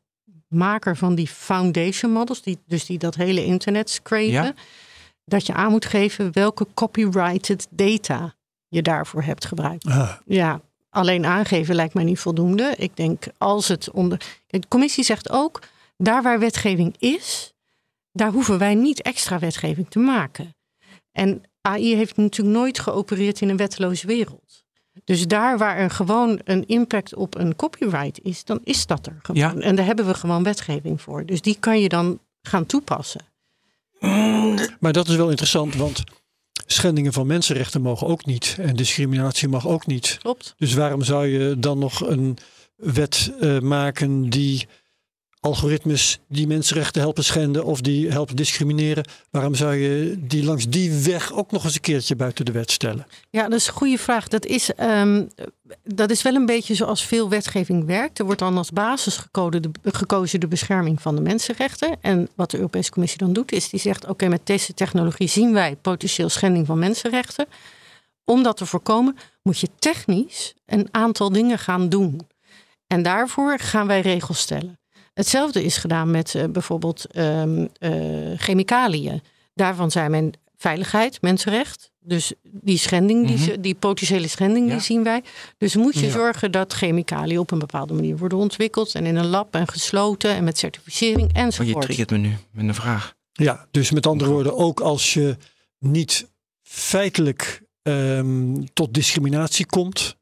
maker 0.48 0.96
van 0.96 1.14
die 1.14 1.28
foundation 1.28 2.12
models, 2.12 2.42
die, 2.42 2.58
dus 2.66 2.86
die 2.86 2.98
dat 2.98 3.14
hele 3.14 3.44
internet 3.44 3.90
scrapen, 3.90 4.26
Ja. 4.30 4.54
dat 5.24 5.46
je 5.46 5.52
aan 5.54 5.70
moet 5.70 5.84
geven 5.86 6.32
welke 6.32 6.66
copyrighted 6.74 7.66
data 7.70 8.34
je 8.68 8.82
daarvoor 8.82 9.22
hebt 9.22 9.44
gebruikt. 9.46 9.86
Ah, 9.86 10.12
Ja, 10.26 10.60
alleen 10.94 11.26
aangeven 11.26 11.74
lijkt 11.74 11.94
mij 11.94 12.04
niet 12.04 12.18
voldoende. 12.18 12.74
Ik 12.76 12.96
denk 12.96 13.24
als 13.38 13.68
het 13.68 13.90
onder. 13.90 14.20
De 14.46 14.68
commissie 14.68 15.04
zegt 15.04 15.30
ook, 15.30 15.62
daar 15.96 16.22
waar 16.22 16.38
wetgeving 16.38 16.94
is, 16.98 17.52
daar 18.12 18.32
hoeven 18.32 18.58
wij 18.58 18.74
niet 18.74 19.02
extra 19.02 19.38
wetgeving 19.38 19.86
te 19.90 19.98
maken. 19.98 20.54
En 21.12 21.42
AI 21.60 21.94
heeft 21.94 22.16
natuurlijk 22.16 22.56
nooit 22.56 22.78
geopereerd 22.78 23.40
in 23.40 23.48
een 23.48 23.56
wetteloze 23.56 24.06
wereld. 24.06 24.64
Dus 25.04 25.26
daar 25.26 25.58
waar 25.58 25.76
er 25.76 25.90
gewoon 25.90 26.40
een 26.44 26.66
impact 26.66 27.14
op 27.14 27.34
een 27.34 27.56
copyright 27.56 28.20
is, 28.22 28.44
dan 28.44 28.60
is 28.64 28.86
dat 28.86 29.06
er 29.06 29.18
gewoon. 29.22 29.40
Ja. 29.40 29.54
En 29.60 29.76
daar 29.76 29.86
hebben 29.86 30.06
we 30.06 30.14
gewoon 30.14 30.42
wetgeving 30.42 31.00
voor. 31.00 31.26
Dus 31.26 31.40
die 31.40 31.56
kan 31.60 31.80
je 31.80 31.88
dan 31.88 32.18
gaan 32.42 32.66
toepassen. 32.66 33.20
Maar 34.80 34.92
dat 34.92 35.08
is 35.08 35.16
wel 35.16 35.30
interessant, 35.30 35.74
want 35.74 36.04
schendingen 36.74 37.12
van 37.12 37.26
mensenrechten 37.26 37.82
mogen 37.82 38.06
ook 38.06 38.26
niet. 38.26 38.56
En 38.60 38.76
discriminatie 38.76 39.48
mag 39.48 39.66
ook 39.66 39.86
niet. 39.86 40.18
Klopt. 40.20 40.54
Dus 40.58 40.74
waarom 40.74 41.02
zou 41.02 41.26
je 41.26 41.58
dan 41.58 41.78
nog 41.78 42.06
een 42.06 42.38
wet 42.76 43.32
eh, 43.40 43.58
maken 43.58 44.30
die 44.30 44.68
algoritmes 45.44 46.18
die 46.28 46.46
mensenrechten 46.46 47.00
helpen 47.00 47.24
schenden 47.24 47.64
of 47.64 47.80
die 47.80 48.10
helpen 48.10 48.36
discrimineren? 48.36 49.08
Waarom 49.30 49.54
zou 49.54 49.74
je 49.74 50.16
die 50.18 50.44
langs 50.44 50.68
die 50.68 50.92
weg 50.92 51.32
ook 51.32 51.50
nog 51.50 51.64
eens 51.64 51.74
een 51.74 51.80
keertje 51.80 52.16
buiten 52.16 52.44
de 52.44 52.52
wet 52.52 52.70
stellen? 52.70 53.06
Ja, 53.30 53.42
dat 53.48 53.58
is 53.58 53.66
een 53.66 53.72
goede 53.72 53.98
vraag. 53.98 54.28
Dat 54.28 54.46
is, 54.46 54.74
ehm, 54.74 55.24
dat 55.82 56.10
is 56.10 56.22
wel 56.22 56.34
een 56.34 56.46
beetje 56.46 56.74
zoals 56.74 57.06
veel 57.06 57.28
wetgeving 57.28 57.84
werkt. 57.86 58.18
Er 58.18 58.24
wordt 58.24 58.40
dan 58.40 58.56
als 58.56 58.70
basis 58.70 59.16
gekozen 59.16 59.62
de, 59.62 59.70
gekozen 59.82 60.40
de 60.40 60.48
bescherming 60.48 61.02
van 61.02 61.14
de 61.14 61.22
mensenrechten. 61.22 61.96
En 62.00 62.28
wat 62.34 62.50
de 62.50 62.56
Europese 62.56 62.90
Commissie 62.90 63.18
dan 63.18 63.32
doet, 63.32 63.52
is 63.52 63.68
die 63.68 63.80
zegt: 63.80 64.06
Oké, 64.06 64.28
met 64.28 64.46
deze 64.46 64.74
technologie 64.74 65.28
zien 65.28 65.52
wij 65.52 65.76
potentieel 65.76 66.28
schending 66.28 66.66
van 66.66 66.78
mensenrechten. 66.78 67.46
Om 68.24 68.42
dat 68.42 68.56
te 68.56 68.66
voorkomen, 68.66 69.16
moet 69.42 69.58
je 69.58 69.68
technisch 69.78 70.54
een 70.66 70.88
aantal 70.90 71.32
dingen 71.32 71.58
gaan 71.58 71.88
doen. 71.88 72.20
En 72.86 73.02
daarvoor 73.02 73.58
gaan 73.58 73.86
wij 73.86 74.00
regels 74.00 74.38
stellen. 74.38 74.78
Hetzelfde 75.14 75.64
is 75.64 75.76
gedaan 75.76 76.10
met 76.10 76.34
eh, 76.34 76.44
bijvoorbeeld 76.44 77.04
ehm, 77.04 77.66
eh, 77.78 77.92
chemicaliën. 78.36 79.22
Daarvan 79.54 79.90
zijn 79.90 80.10
men 80.10 80.32
veiligheid, 80.56 81.22
mensenrecht. 81.22 81.92
Dus 82.00 82.32
die 82.42 82.78
schending, 82.78 83.26
die, 83.26 83.36
Mhm. 83.50 83.60
die 83.60 83.74
potentiële 83.74 84.28
schending, 84.28 84.66
Ja. 84.66 84.72
die 84.72 84.82
zien 84.82 85.02
wij. 85.04 85.22
Dus 85.58 85.74
moet 85.76 85.94
je 85.98 86.06
Ja. 86.06 86.12
zorgen 86.12 86.50
dat 86.50 86.72
chemicaliën 86.72 87.38
op 87.38 87.50
een 87.50 87.58
bepaalde 87.58 87.94
manier 87.94 88.16
worden 88.16 88.38
ontwikkeld. 88.38 88.94
En 88.94 89.06
in 89.06 89.16
een 89.16 89.26
lab 89.26 89.54
en 89.54 89.68
gesloten 89.68 90.30
en 90.34 90.44
met 90.44 90.58
certificering 90.58 91.22
Oh, 91.28 91.34
je 91.34 91.38
enzovoort. 91.40 91.84
triggert 91.84 92.10
me 92.10 92.16
nu 92.16 92.36
met 92.52 92.64
een 92.68 92.74
vraag. 92.74 93.14
Ja, 93.32 93.66
dus 93.70 93.90
met 93.90 94.06
andere 94.06 94.30
woorden, 94.30 94.56
ook 94.56 94.80
als 94.80 95.14
je 95.14 95.36
niet 95.78 96.28
feitelijk 96.62 97.62
ehm, 97.82 98.64
tot 98.72 98.94
discriminatie 98.94 99.66
komt, 99.66 100.16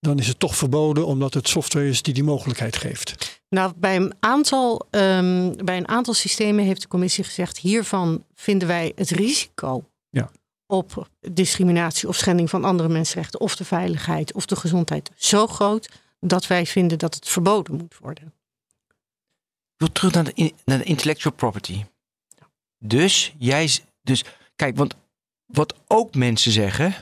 dan 0.00 0.18
is 0.18 0.26
het 0.28 0.38
toch 0.38 0.56
verboden 0.56 1.06
omdat 1.06 1.34
het 1.34 1.48
software 1.48 1.88
is 1.88 2.02
die 2.02 2.14
die 2.14 2.22
mogelijkheid 2.22 2.76
geeft. 2.76 3.41
Nou, 3.52 3.72
bij 3.76 3.96
een, 3.96 4.14
aantal, 4.20 4.86
ehm, 4.90 5.54
bij 5.64 5.76
een 5.76 5.88
aantal 5.88 6.14
systemen 6.14 6.64
heeft 6.64 6.80
de 6.82 6.88
commissie 6.88 7.24
gezegd: 7.24 7.58
hiervan 7.58 8.24
vinden 8.34 8.68
wij 8.68 8.92
het 8.96 9.10
risico 9.10 9.84
Ja. 10.10 10.30
op 10.66 11.08
discriminatie 11.20 12.08
of 12.08 12.16
schending 12.16 12.50
van 12.50 12.64
andere 12.64 12.88
mensenrechten, 12.88 13.40
of 13.40 13.56
de 13.56 13.64
veiligheid 13.64 14.32
of 14.32 14.46
de 14.46 14.56
gezondheid 14.56 15.10
zo 15.14 15.46
groot 15.46 15.88
dat 16.20 16.46
wij 16.46 16.66
vinden 16.66 16.98
dat 16.98 17.14
het 17.14 17.28
verboden 17.28 17.76
moet 17.76 17.98
worden. 17.98 18.24
Ik 19.72 19.76
wil 19.76 19.92
terug 19.92 20.12
naar 20.12 20.24
de, 20.24 20.32
in- 20.34 20.54
naar 20.64 20.78
de 20.78 20.84
intellectual 20.84 21.34
property. 21.34 21.84
Dus 22.78 23.34
jij, 23.38 23.70
dus 24.02 24.24
kijk, 24.56 24.76
want 24.76 24.94
wat 25.46 25.74
ook 25.86 26.14
mensen 26.14 26.52
zeggen, 26.52 26.94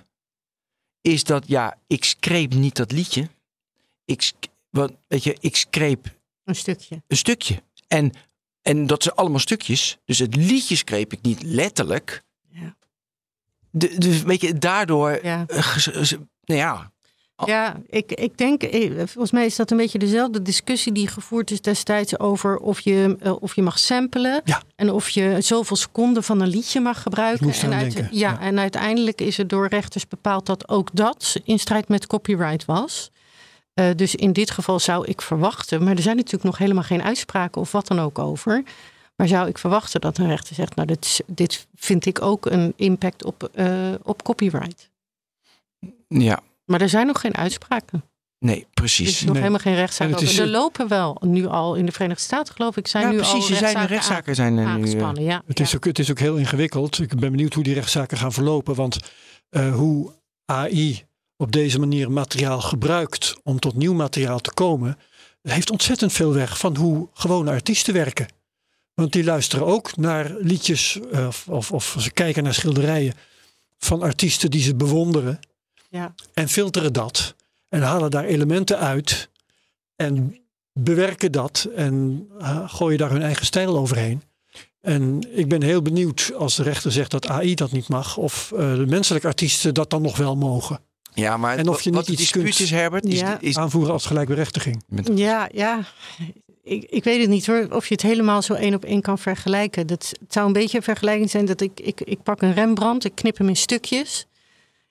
is 1.01 1.25
dat 1.25 1.45
ja, 1.47 1.77
ik 1.87 2.05
screep 2.05 2.53
niet 2.55 2.77
dat 2.77 2.93
liedje. 2.93 3.29
Ik, 4.05 4.33
wat, 4.71 4.93
weet 5.09 5.25
je, 5.25 5.37
ik 5.41 5.57
screep 5.57 6.19
Een 6.51 6.57
stukje. 6.57 7.03
een 7.09 7.17
stukje. 7.17 7.63
En, 7.89 8.13
en 8.63 8.87
dat 8.87 9.03
zijn 9.03 9.15
allemaal 9.15 9.39
stukjes. 9.39 9.99
Dus 10.05 10.19
het 10.19 10.37
liedje 10.37 10.77
screep 10.77 11.13
ik 11.13 11.19
niet 11.23 11.43
letterlijk. 11.43 12.23
Ja. 12.49 12.77
De, 13.71 13.99
dus 13.99 14.23
weet 14.23 14.41
je, 14.41 14.59
daardoor, 14.59 15.19
Ja. 15.23 15.45
eh, 15.47 15.77
nou 16.45 16.61
ja, 16.61 16.93
Oh. 17.43 17.47
Ja, 17.49 17.81
ik, 17.87 18.13
ik 18.13 18.39
denk, 18.39 18.63
eh, 18.63 18.91
volgens 18.97 19.31
mij 19.31 19.47
is 19.47 19.57
dat 19.57 19.71
een 19.71 19.77
beetje 19.77 19.99
dezelfde 19.99 20.43
discussie 20.43 20.93
die 20.93 21.09
gevoerd 21.09 21.51
is 21.51 21.61
destijds 21.61 22.19
over 22.19 22.57
of 22.59 22.81
je, 22.81 23.17
eh, 23.21 23.43
of 23.43 23.55
je 23.55 23.63
mag 23.63 23.79
samplen. 23.79 24.41
Ja. 24.45 24.63
En 24.77 24.91
of 24.91 25.09
je 25.11 25.37
zoveel 25.41 25.77
seconden 25.77 26.23
van 26.25 26.41
een 26.41 26.49
liedje 26.49 26.81
mag 26.81 27.03
gebruiken. 27.03 27.51
En, 27.53 27.73
uit- 27.73 27.93
ja, 27.95 28.09
ja. 28.11 28.41
en 28.41 28.59
uiteindelijk 28.59 29.21
is 29.21 29.39
er 29.39 29.49
door 29.49 29.67
rechters 29.69 30.09
bepaald 30.09 30.47
dat 30.47 30.69
ook 30.69 30.89
dat 30.93 31.37
in 31.45 31.59
strijd 31.59 31.89
met 31.89 32.07
copyright 32.07 32.65
was. 32.65 33.11
Eh, 33.81 33.97
dus 33.97 34.15
in 34.15 34.33
dit 34.33 34.51
geval 34.51 34.79
zou 34.79 35.07
ik 35.07 35.23
verwachten, 35.23 35.85
maar 35.85 35.97
er 35.97 36.03
zijn 36.03 36.17
natuurlijk 36.17 36.45
nog 36.45 36.59
helemaal 36.59 36.83
geen 36.83 37.03
uitspraken 37.03 37.61
of 37.61 37.73
wat 37.73 37.87
dan 37.87 38.01
ook 38.01 38.19
over. 38.19 38.63
Maar 39.17 39.29
zou 39.29 39.49
ik 39.49 39.59
verwachten 39.59 40.01
dat 40.01 40.19
een 40.19 40.27
rechter 40.29 40.55
zegt, 40.55 40.75
nou 40.77 40.89
dit, 40.89 41.21
dit 41.27 41.67
vind 41.75 42.07
ik 42.07 42.23
ook 42.23 42.47
een 42.47 42.73
impact 42.77 43.25
op, 43.25 43.51
eh, 43.55 43.93
op 44.03 44.23
copyright. 44.23 44.91
ja, 46.09 46.41
Maar 46.65 46.81
er 46.81 46.89
zijn 46.89 47.07
nog 47.07 47.21
geen 47.21 47.35
uitspraken. 47.37 48.05
nee, 48.39 48.61
Er 48.61 48.67
precies. 48.75 49.09
is 49.09 49.21
nog 49.21 49.29
Nee. 49.33 49.39
helemaal 49.39 49.61
geen 49.61 49.75
rechtszaak 49.75 50.09
over. 50.09 50.23
is- 50.23 50.39
Er 50.39 50.47
lopen 50.49 50.89
wel 50.89 51.17
nu 51.21 51.47
al 51.47 51.75
in 51.75 51.87
de 51.87 51.93
Verenigde 51.93 52.23
Staten, 52.23 52.55
geloof 52.55 52.77
ik, 52.77 52.87
zijn 52.87 53.05
Ja, 53.05 53.11
nu 53.11 53.17
precies, 53.17 53.33
al 53.35 53.41
er 53.41 53.45
zijn 53.47 53.61
rechtszaken, 53.61 53.89
rechtszaken 53.95 54.35
zijn 54.35 54.59
er 54.59 54.65
aan- 54.67 54.81
nu. 54.81 54.83
eh, 54.83 54.89
aangespannen. 54.91 55.23
Ja. 55.23 55.43
Het 55.47 55.61
is, 55.61 55.71
ja. 55.71 55.77
ook, 55.77 55.85
het 55.85 55.99
is 55.99 56.11
ook 56.11 56.19
heel 56.19 56.37
ingewikkeld. 56.37 56.99
Ik 56.99 57.09
ben 57.19 57.31
benieuwd 57.31 57.55
hoe 57.55 57.63
die 57.65 57.75
rechtszaken 57.75 58.17
gaan 58.19 58.33
verlopen. 58.33 58.75
Want 58.75 58.99
eh, 59.51 59.75
hoe 59.75 60.13
AI 60.45 61.05
op 61.41 61.53
deze 61.53 61.79
manier 61.79 62.11
materiaal 62.11 62.61
gebruikt 62.61 63.37
om 63.43 63.61
tot 63.61 63.75
nieuw 63.75 63.93
materiaal 63.93 64.41
te 64.41 64.53
komen, 64.55 64.99
heeft 65.43 65.71
ontzettend 65.71 66.13
veel 66.13 66.33
weg 66.33 66.59
van 66.59 66.77
hoe 66.77 67.09
gewone 67.15 67.51
artiesten 67.51 67.95
werken. 67.95 68.29
Want 68.95 69.13
die 69.13 69.25
luisteren 69.25 69.67
ook 69.67 69.97
naar 69.97 70.35
liedjes 70.39 70.99
eh, 71.13 71.27
of, 71.27 71.49
of, 71.49 71.73
of 71.73 71.97
ze 71.99 72.11
kijken 72.11 72.43
naar 72.43 72.55
schilderijen 72.55 73.15
van 73.79 74.03
artiesten 74.03 74.51
die 74.51 74.63
ze 74.63 74.75
bewonderen. 74.75 75.39
Ja. 75.89 76.15
En 76.35 76.49
filteren 76.49 76.93
dat 76.93 77.35
en 77.69 77.83
halen 77.83 78.11
daar 78.11 78.25
elementen 78.25 78.79
uit 78.79 79.29
en 79.97 80.41
bewerken 80.73 81.33
dat 81.33 81.69
en 81.77 82.29
uh, 82.41 82.69
gooien 82.69 82.99
daar 82.99 83.11
hun 83.11 83.23
eigen 83.23 83.47
stijl 83.47 83.79
overheen. 83.79 84.23
En 84.81 85.37
ik 85.37 85.49
ben 85.49 85.63
heel 85.63 85.83
benieuwd 85.83 86.33
als 86.37 86.57
de 86.57 86.63
rechter 86.63 86.93
zegt 86.93 87.11
dat 87.11 87.27
AI 87.27 87.55
dat 87.55 87.73
niet 87.73 87.89
mag, 87.89 88.17
of 88.17 88.51
uh, 88.55 88.75
de 88.75 88.87
menselijke 88.87 89.27
artiesten 89.27 89.75
dat 89.75 89.91
dan 89.91 90.03
nog 90.03 90.17
wel 90.17 90.37
mogen. 90.37 90.81
Ja, 91.15 91.37
maar 91.37 91.57
En 91.57 91.69
of 91.69 91.83
je 91.83 91.91
wat 91.91 92.09
niet 92.09 92.21
iets 92.21 92.31
kunt 92.31 92.61
is, 92.61 92.71
Herbert, 92.71 93.05
is, 93.07 93.21
Ja. 93.21 93.41
is 93.41 93.57
Aanvoeren 93.57 93.93
als 93.93 94.07
gelijkberechtiging. 94.07 94.83
ja, 95.15 95.49
ja. 95.53 95.81
Ik, 96.63 96.85
ik 96.85 97.05
weet 97.05 97.21
het 97.21 97.29
niet 97.29 97.47
hoor, 97.47 97.67
of 97.71 97.87
je 97.87 97.95
het 97.95 98.03
helemaal 98.03 98.43
zo 98.43 98.55
één 98.55 98.75
op 98.75 98.85
één 98.85 99.01
kan 99.01 99.19
vergelijken. 99.19 99.87
Dat, 99.87 100.15
het 100.21 100.33
zou 100.33 100.47
een 100.47 100.53
beetje 100.53 100.77
een 100.77 100.83
vergelijking 100.83 101.31
zijn 101.31 101.45
dat 101.45 101.61
ik, 101.61 101.81
ik, 101.81 102.01
ik 102.01 102.23
pak 102.23 102.43
een 102.43 102.55
Rembrandt, 102.55 103.05
ik 103.05 103.15
knip 103.15 103.39
hem 103.39 103.49
in 103.49 103.57
stukjes. 103.57 104.27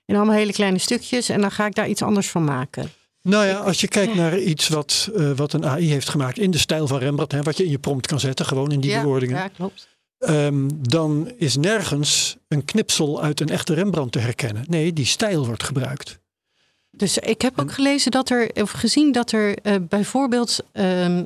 In 0.04 0.16
allemaal 0.16 0.34
hele 0.34 0.52
kleine 0.52 0.78
stukjes 0.78 1.28
en 1.28 1.40
dan 1.40 1.50
ga 1.50 1.66
ik 1.66 1.74
daar 1.74 1.88
iets 1.88 2.02
anders 2.02 2.28
van 2.30 2.44
maken. 2.44 2.90
Nou 3.22 3.46
ja, 3.46 3.56
als 3.58 3.80
je 3.80 3.88
kijkt 3.88 4.14
naar 4.14 4.38
iets 4.38 4.68
wat, 4.68 5.10
uh, 5.16 5.30
wat 5.36 5.52
een 5.52 5.66
AI 5.66 5.90
heeft 5.90 6.08
gemaakt 6.08 6.38
in 6.38 6.50
de 6.50 6.58
stijl 6.58 6.86
van 6.86 6.98
Rembrandt, 6.98 7.32
hè, 7.32 7.42
wat 7.42 7.56
je 7.56 7.64
in 7.64 7.70
je 7.70 7.78
prompt 7.78 8.06
kan 8.06 8.20
zetten, 8.20 8.46
gewoon 8.46 8.72
in 8.72 8.80
die 8.80 8.90
ja, 8.90 9.00
bewoordingen. 9.02 9.36
Ja, 9.36 9.48
klopt. 9.48 9.88
Um, 10.28 10.88
dan 10.88 11.32
is 11.36 11.56
nergens 11.56 12.36
een 12.48 12.64
knipsel 12.64 13.22
uit 13.22 13.40
een 13.40 13.48
echte 13.48 13.74
Rembrandt 13.74 14.12
te 14.12 14.18
herkennen. 14.18 14.64
Nee, 14.68 14.92
die 14.92 15.04
stijl 15.04 15.46
wordt 15.46 15.62
gebruikt. 15.62 16.18
Dus 16.90 17.18
ik 17.18 17.42
heb 17.42 17.60
ook 17.60 17.72
gelezen 17.72 18.10
dat 18.10 18.30
er, 18.30 18.50
of 18.54 18.70
gezien 18.70 19.12
dat 19.12 19.32
er 19.32 19.66
uh, 19.66 19.74
bijvoorbeeld 19.88 20.58
uh, 20.72 21.16
uh, 21.16 21.22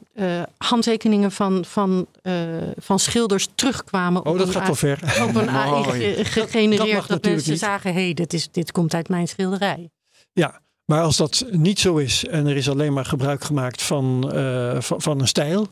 handtekeningen 0.57 1.33
van, 1.33 1.65
van, 1.65 2.07
uh, 2.23 2.35
van 2.77 2.99
schilders 2.99 3.49
terugkwamen. 3.55 4.27
Oh, 4.27 4.39
dat 4.39 4.51
gaat 4.51 4.67
wel 4.67 4.75
ver. 4.75 5.25
Op 5.29 5.35
een 5.35 5.51
AI 5.61 5.83
ge 5.83 6.25
gegenereerd. 6.25 6.79
Dat, 6.79 7.09
dat, 7.09 7.23
dat 7.23 7.33
mensen 7.33 7.51
niet. 7.51 7.61
zagen, 7.61 7.93
hé, 7.95 8.05
hey, 8.05 8.15
dit, 8.15 8.33
is, 8.33 8.49
dit 8.51 8.73
komt 8.73 8.95
uit 8.95 9.09
mijn 9.09 9.29
schilderij. 9.29 9.91
Ja, 10.33 10.61
maar 10.85 11.03
als 11.03 11.17
dat 11.17 11.45
niet 11.51 11.81
zo 11.81 11.97
is 11.97 12.27
en 12.27 12.47
er 12.47 12.57
is 12.57 12.69
alleen 12.69 12.93
maar 12.93 13.05
gebruik 13.05 13.45
gemaakt 13.45 13.83
van, 13.83 14.31
van, 14.79 15.03
van, 15.03 15.21
een 15.21 15.29
stijl. 15.29 15.69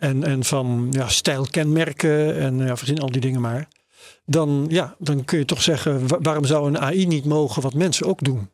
En, 0.00 0.24
en 0.24 0.44
van 0.44 0.86
ja, 0.90 1.08
stijlkenmerken 1.08 2.36
en 2.36 2.58
ja, 2.58 2.76
verzin 2.76 3.00
al 3.00 3.10
die 3.10 3.20
dingen 3.20 3.40
maar. 3.40 3.68
Dan, 4.24 4.66
ja, 4.68 4.94
dan 4.98 5.24
kun 5.24 5.38
je 5.38 5.44
toch 5.44 5.62
zeggen, 5.62 6.08
wa- 6.08 6.18
waarom 6.20 6.44
zou 6.44 6.66
een 6.66 6.78
AI 6.78 7.06
niet 7.06 7.24
mogen 7.24 7.62
wat 7.62 7.74
mensen 7.74 8.06
ook 8.06 8.24
doen? 8.24 8.50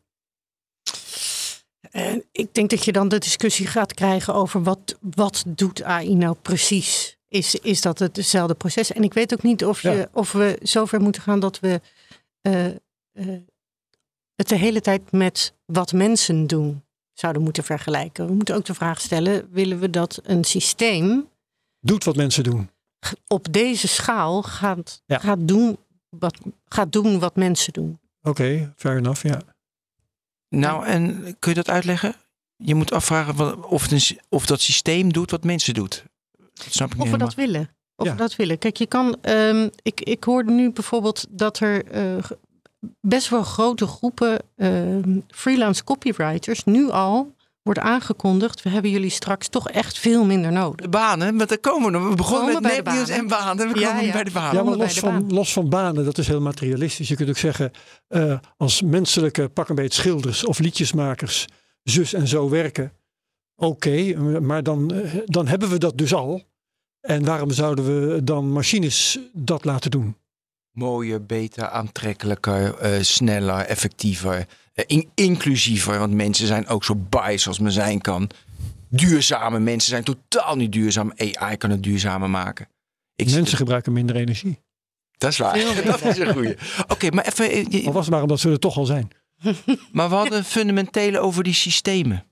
En 1.91 2.23
ik 2.31 2.53
denk 2.53 2.69
dat 2.69 2.85
je 2.85 2.91
dan 2.91 3.07
de 3.07 3.17
discussie 3.17 3.67
gaat 3.67 3.93
krijgen 3.93 4.33
over 4.33 4.63
wat, 4.63 4.97
wat 5.15 5.43
doet 5.47 5.83
AI 5.83 6.15
nou 6.15 6.35
precies? 6.41 7.17
Is, 7.27 7.55
is 7.55 7.81
dat 7.81 7.99
hetzelfde 7.99 8.53
proces? 8.53 8.91
En 8.91 9.03
ik 9.03 9.13
weet 9.13 9.33
ook 9.33 9.43
niet 9.43 9.65
of, 9.65 9.81
je, 9.81 9.89
Ja. 9.91 10.07
of 10.13 10.31
we 10.31 10.59
zover 10.61 11.01
moeten 11.01 11.21
gaan 11.21 11.39
dat 11.39 11.59
we 11.59 11.81
eh, 12.41 12.65
eh, 12.65 12.73
het 14.35 14.47
de 14.49 14.55
hele 14.57 14.81
tijd 14.81 15.11
met 15.11 15.53
wat 15.65 15.93
mensen 15.93 16.47
doen 16.47 16.83
zouden 17.13 17.41
moeten 17.41 17.63
vergelijken. 17.63 18.27
We 18.27 18.33
moeten 18.33 18.55
ook 18.55 18.65
de 18.65 18.73
vraag 18.73 19.01
stellen, 19.01 19.47
willen 19.51 19.79
we 19.79 19.89
dat 19.89 20.19
een 20.23 20.43
systeem 20.43 21.27
Doet 21.87 22.03
wat 22.03 22.15
mensen 22.15 22.43
doen. 22.43 22.69
op 23.27 23.53
deze 23.53 23.87
schaal 23.87 24.41
gaat, 24.43 25.01
Ja. 25.05 25.17
gaat, 25.19 25.47
doen, 25.47 25.77
wat, 26.09 26.37
gaat 26.65 26.91
doen 26.91 27.19
wat 27.19 27.35
mensen 27.35 27.73
doen? 27.73 27.99
Oké, 28.21 28.73
fair 28.77 28.97
enough, 28.97 29.23
ja. 29.23 29.41
Nou, 30.49 30.85
en 30.85 31.35
kun 31.39 31.49
je 31.51 31.57
dat 31.57 31.69
uitleggen? 31.69 32.15
Je 32.55 32.75
moet 32.75 32.91
afvragen 32.91 33.63
of, 33.69 33.81
het 33.81 33.91
een 33.91 34.01
sy- 34.01 34.17
of 34.29 34.45
dat 34.45 34.61
systeem 34.61 35.13
doet 35.13 35.31
wat 35.31 35.43
mensen 35.43 35.73
doet. 35.73 36.03
Dat 36.53 36.67
snap 36.73 36.87
ik 36.93 36.97
Of 36.97 37.03
niet 37.03 37.11
we 37.11 37.17
dat 37.17 37.33
willen. 37.35 37.69
Of 37.95 38.05
Ja. 38.05 38.11
we 38.11 38.17
dat 38.17 38.35
willen. 38.35 38.57
Kijk, 38.57 38.77
je 38.77 38.85
kan. 38.85 39.17
ehm, 39.21 39.69
ik, 39.81 40.01
ik 40.01 40.23
hoorde 40.23 40.51
nu 40.51 40.71
bijvoorbeeld 40.71 41.25
dat 41.29 41.59
er 41.59 41.85
eh, 41.85 42.23
best 43.01 43.29
wel 43.29 43.43
grote 43.43 43.87
groepen 43.87 44.39
ehm, 44.55 45.19
freelance 45.27 45.83
copywriters 45.83 46.63
nu 46.63 46.89
al 46.89 47.35
wordt 47.67 47.79
aangekondigd. 47.79 48.61
We 48.63 48.69
hebben 48.69 48.91
jullie 48.91 49.09
straks 49.09 49.47
toch 49.47 49.69
echt 49.69 49.97
veel 49.97 50.25
minder 50.25 50.51
nodig. 50.51 50.75
De 50.75 50.89
banen, 50.89 51.37
want 51.37 51.49
daar 51.49 51.57
komen 51.57 51.91
we. 51.91 52.09
We 52.09 52.15
begonnen 52.15 52.61
met 52.61 52.73
nepnieuws 52.73 53.09
en 53.09 53.27
banen. 53.27 53.73
We 53.73 53.79
Ja, 53.79 53.89
komen 53.89 54.05
ja. 54.05 54.11
bij 54.11 54.23
de 54.23 54.31
banen. 54.31 54.55
Ja, 54.55 54.63
maar 54.63 54.75
los 54.77 54.99
van, 54.99 55.33
los 55.33 55.53
van 55.53 55.69
banen, 55.69 56.05
dat 56.05 56.17
is 56.17 56.27
heel 56.27 56.41
materialistisch. 56.41 57.07
Je 57.07 57.15
kunt 57.15 57.29
ook 57.29 57.37
zeggen, 57.37 57.71
eh, 58.07 58.37
als 58.57 58.81
menselijke 58.81 59.47
pak 59.49 59.69
een 59.69 59.75
beetje 59.75 60.01
schilders 60.01 60.45
of 60.45 60.59
liedjesmakers 60.59 61.45
zus 61.83 62.13
en 62.13 62.27
zo 62.27 62.49
werken. 62.49 62.91
Oké, 63.55 64.13
maar 64.39 64.63
dan, 64.63 64.93
eh, 64.93 65.11
dan 65.25 65.47
hebben 65.47 65.69
we 65.69 65.77
dat 65.77 65.97
dus 65.97 66.13
al. 66.13 66.43
En 67.01 67.25
waarom 67.25 67.51
zouden 67.51 67.85
we 67.85 68.23
dan 68.23 68.51
machines 68.51 69.19
dat 69.33 69.65
laten 69.65 69.91
doen? 69.91 70.15
Mooier, 70.71 71.25
beter, 71.25 71.69
aantrekkelijker, 71.69 72.77
eh, 72.77 73.01
sneller, 73.01 73.59
effectiever, 73.59 74.45
in- 74.85 75.09
inclusiever. 75.15 75.99
Want 75.99 76.13
mensen 76.13 76.47
zijn 76.47 76.67
ook 76.67 76.83
zo 76.83 76.95
biased 76.95 77.47
als 77.47 77.59
men 77.59 77.71
zijn 77.71 78.01
kan. 78.01 78.29
Duurzame 78.89 79.59
mensen 79.59 79.89
zijn 79.89 80.03
totaal 80.03 80.55
niet 80.55 80.71
duurzaam. 80.71 81.11
AI 81.15 81.57
kan 81.57 81.69
het 81.69 81.83
duurzamer 81.83 82.29
maken. 82.29 82.67
Ik 83.15 83.31
Mensen 83.31 83.57
gebruiken 83.57 83.93
minder 83.93 84.15
energie. 84.15 84.59
Dat 85.17 85.31
is 85.31 85.37
waar. 85.37 85.59
Dat 85.85 86.01
is 86.05 86.17
een 86.17 86.33
goeie. 86.33 86.55
Oké, 86.87 87.09
maar 87.09 87.25
even. 87.25 87.49
eh, 87.51 87.65
je- 87.69 87.85
Al 87.85 87.91
was 87.93 88.05
het 88.05 88.13
maar 88.13 88.21
omdat 88.21 88.39
ze 88.39 88.49
er 88.51 88.59
toch 88.59 88.77
al 88.77 88.85
zijn. 88.85 89.07
Maar 89.91 90.09
we 90.09 90.15
hadden 90.15 90.43
fundamentele 90.43 91.19
over 91.19 91.43
die 91.43 91.53
systemen. 91.53 92.25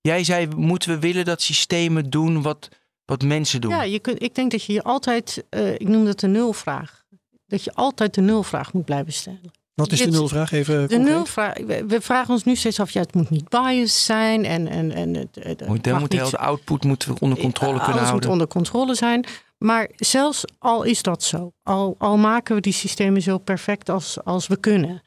Jij 0.00 0.24
zei, 0.24 0.46
moeten 0.46 0.90
we 0.90 0.98
willen 0.98 1.24
dat 1.24 1.42
systemen 1.42 2.10
doen 2.10 2.42
wat, 2.42 2.68
wat 3.04 3.22
mensen 3.22 3.60
doen? 3.60 3.70
Ja, 3.70 3.82
je 3.82 3.98
kunt, 3.98 4.22
ik 4.22 4.34
denk 4.34 4.50
dat 4.50 4.64
je 4.64 4.72
je 4.72 4.82
altijd. 4.82 5.44
eh, 5.50 5.72
ik 5.72 5.88
noem 5.88 6.04
dat 6.04 6.20
de 6.20 6.26
nulvraag. 6.26 7.04
Dat 7.46 7.64
je 7.64 7.74
altijd 7.74 8.14
de 8.14 8.20
nulvraag 8.20 8.72
moet 8.72 8.84
blijven 8.84 9.12
stellen. 9.12 9.50
Wat 9.78 9.92
is 9.92 10.00
de 10.00 10.10
nulvraag? 10.10 10.52
Even 10.52 10.74
De 10.74 10.94
concreet. 10.94 11.14
nulvraag. 11.14 11.56
We, 11.86 12.00
vragen 12.00 12.32
ons 12.34 12.44
nu 12.44 12.56
steeds 12.56 12.80
af. 12.80 12.90
Ja, 12.90 13.00
het 13.00 13.14
moet 13.14 13.30
niet 13.30 13.48
biased 13.48 13.90
zijn. 13.90 14.44
En, 14.44 14.68
en, 14.68 14.92
en 14.92 15.14
het, 15.14 15.38
het 15.40 15.66
Moet, 15.66 15.84
dan 15.84 15.92
mag 15.92 16.00
moet 16.02 16.10
niet 16.10 16.20
heel 16.20 16.30
de 16.30 16.38
output 16.38 16.84
moeten 16.84 17.12
we 17.14 17.20
onder 17.20 17.38
controle 17.38 17.72
kunnen 17.72 17.92
alles 17.92 18.08
houden. 18.08 18.28
moet 18.28 18.38
onder 18.40 18.46
controle 18.46 18.94
zijn. 18.94 19.24
Maar 19.58 19.88
zelfs 19.96 20.44
al 20.58 20.82
is 20.82 21.02
dat 21.02 21.22
zo, 21.22 21.52
al, 21.62 21.94
al 21.98 22.16
maken 22.16 22.54
we 22.54 22.60
die 22.60 22.72
systemen 22.72 23.22
zo 23.22 23.38
perfect 23.38 23.88
als, 23.88 24.24
als 24.24 24.46
we 24.46 24.56
kunnen, 24.56 25.02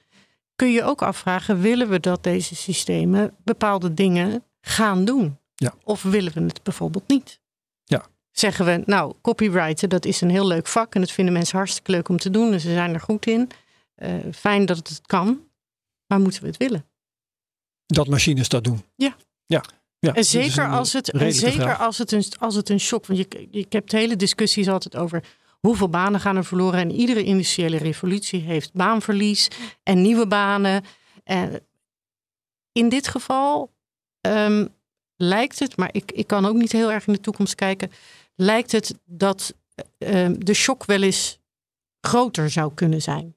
kun 0.55 0.71
je 0.71 0.83
ook 0.83 1.01
afvragen: 1.01 1.61
willen 1.61 1.89
we 1.89 1.99
dat 1.99 2.23
deze 2.23 2.55
systemen 2.55 3.35
bepaalde 3.43 3.93
dingen 3.93 4.43
gaan 4.61 5.05
doen? 5.05 5.37
Ja. 5.55 5.73
Of 5.83 6.01
willen 6.01 6.33
we 6.33 6.41
het 6.41 6.63
bijvoorbeeld 6.63 7.07
niet? 7.07 7.39
Ja. 7.83 8.05
Zeggen 8.31 8.65
we, 8.65 8.81
nou, 8.85 9.13
copywriten, 9.21 9.89
dat 9.89 10.05
is 10.05 10.21
een 10.21 10.29
heel 10.29 10.47
leuk 10.47 10.67
vak 10.67 10.95
en 10.95 11.01
dat 11.01 11.11
vinden 11.11 11.33
mensen 11.33 11.57
hartstikke 11.57 11.91
leuk 11.91 12.09
om 12.09 12.17
te 12.17 12.29
doen 12.29 12.53
en 12.53 12.59
ze 12.59 12.73
zijn 12.73 12.93
er 12.93 12.99
goed 12.99 13.25
in. 13.25 13.49
Eh, 14.01 14.15
fijn 14.33 14.65
dat 14.65 14.77
het 14.77 15.01
kan, 15.01 15.47
maar 16.07 16.19
moeten 16.19 16.41
we 16.41 16.47
het 16.47 16.57
willen? 16.57 16.85
Dat 17.85 18.07
machines 18.07 18.49
dat 18.49 18.63
doen. 18.63 18.83
Ja. 18.95 19.15
Ja. 19.45 19.63
ja 19.99 20.13
En 20.13 20.23
zeker, 20.23 20.63
een 20.63 20.69
als 20.69 20.93
het, 20.93 21.11
en 21.11 21.33
zeker 21.33 21.77
als, 21.77 21.97
het 21.97 22.11
een, 22.11 22.23
als 22.39 22.55
het 22.55 22.69
een 22.69 22.79
shock. 22.79 23.05
Want 23.05 23.19
je, 23.19 23.47
je 23.51 23.65
hebt 23.69 23.91
hele 23.91 24.15
discussies 24.15 24.67
altijd 24.67 24.95
over 24.95 25.23
hoeveel 25.59 25.89
banen 25.89 26.19
gaan 26.19 26.35
er 26.35 26.45
verloren. 26.45 26.79
En 26.79 26.91
iedere 26.91 27.23
industriële 27.23 27.77
revolutie 27.77 28.39
heeft 28.41 28.73
baanverlies 28.73 29.47
en 29.83 30.01
nieuwe 30.01 30.27
banen. 30.27 30.83
En 31.23 31.59
in 32.71 32.89
dit 32.89 33.07
geval 33.07 33.73
ehm, 34.21 34.67
lijkt 35.15 35.59
het, 35.59 35.77
maar 35.77 35.89
ik, 35.91 36.11
ik 36.11 36.27
kan 36.27 36.45
ook 36.45 36.55
niet 36.55 36.71
heel 36.71 36.91
erg 36.91 37.07
in 37.07 37.13
de 37.13 37.19
toekomst 37.19 37.55
kijken. 37.55 37.91
Lijkt 38.35 38.71
het 38.71 38.99
dat 39.05 39.55
ehm, 39.97 40.35
de 40.37 40.53
shock 40.53 40.85
wel 40.85 41.01
eens 41.01 41.39
groter 41.99 42.49
zou 42.49 42.73
kunnen 42.73 43.01
zijn. 43.01 43.35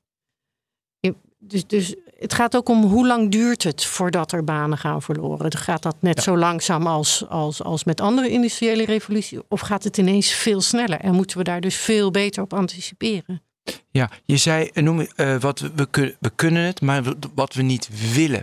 Dus, 1.47 1.67
dus 1.67 1.95
het 2.19 2.35
gaat 2.35 2.57
ook 2.57 2.69
om 2.69 2.83
hoe 2.83 3.07
lang 3.07 3.31
duurt 3.31 3.63
het 3.63 3.85
voordat 3.85 4.33
er 4.33 4.45
banen 4.45 4.79
gaan 4.79 5.03
verloren. 5.03 5.57
Gaat 5.57 5.83
dat 5.83 5.97
net 6.01 6.17
Ja. 6.17 6.23
zo 6.23 6.37
langzaam 6.37 6.87
als, 6.87 7.25
als, 7.29 7.63
als 7.63 7.85
met 7.85 8.01
andere 8.01 8.29
industriële 8.29 8.85
revoluties? 8.85 9.39
Of 9.49 9.61
gaat 9.61 9.85
het 9.85 9.99
ineens 9.99 10.31
veel 10.33 10.61
sneller? 10.61 11.01
En 11.01 11.15
moeten 11.15 11.39
we 11.39 11.45
daar 11.45 11.61
dus 11.61 11.77
veel 11.77 12.11
beter 12.11 12.43
op 12.43 12.53
anticiperen? 12.53 13.43
Ja, 13.91 14.11
je 14.25 14.37
zei, 14.37 14.71
eh, 14.73 14.83
noem, 14.83 15.01
eh, 15.01 15.37
wat 15.41 15.59
we, 15.59 15.71
we, 15.75 15.87
kun- 15.91 16.17
we 16.21 16.31
kunnen 16.35 16.63
het, 16.63 16.81
maar 16.81 17.03
wat 17.35 17.55
we 17.55 17.63
niet 17.63 18.15
willen. 18.15 18.43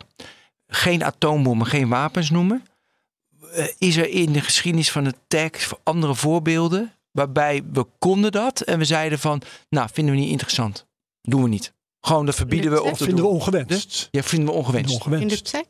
Geen 0.68 1.04
atoombommen, 1.04 1.68
geen 1.68 1.90
wapens 1.90 2.30
noemen. 2.30 2.64
Eh, 3.54 3.66
is 3.78 3.96
er 3.96 4.10
in 4.10 4.32
de 4.32 4.42
geschiedenis 4.42 4.92
van 4.92 5.04
de 5.04 5.14
tech 5.28 5.74
andere 5.84 6.16
voorbeelden 6.16 6.94
waarbij 7.12 7.64
we 7.74 7.86
konden 8.00 8.32
dat 8.32 8.62
en 8.62 8.78
we 8.78 8.86
zeiden 8.86 9.20
van, 9.20 9.42
nou, 9.70 9.90
vinden 9.94 10.14
we 10.14 10.20
niet 10.20 10.30
interessant. 10.32 10.88
Doen 11.22 11.44
we 11.44 11.50
niet. 11.50 11.74
Gewoon, 12.02 12.26
dat 12.26 12.36
verbieden 12.36 12.72
we 12.72 12.82
of 12.82 12.90
dat 12.90 12.98
vinden 13.08 13.24
we 13.26 13.30
ongewenst. 13.30 14.08
Ja, 14.12 14.24
vinden 14.24 14.48
we 14.50 14.54
ongewenst. 14.56 15.06
In 15.10 15.28
de 15.28 15.42
tech? 15.42 15.64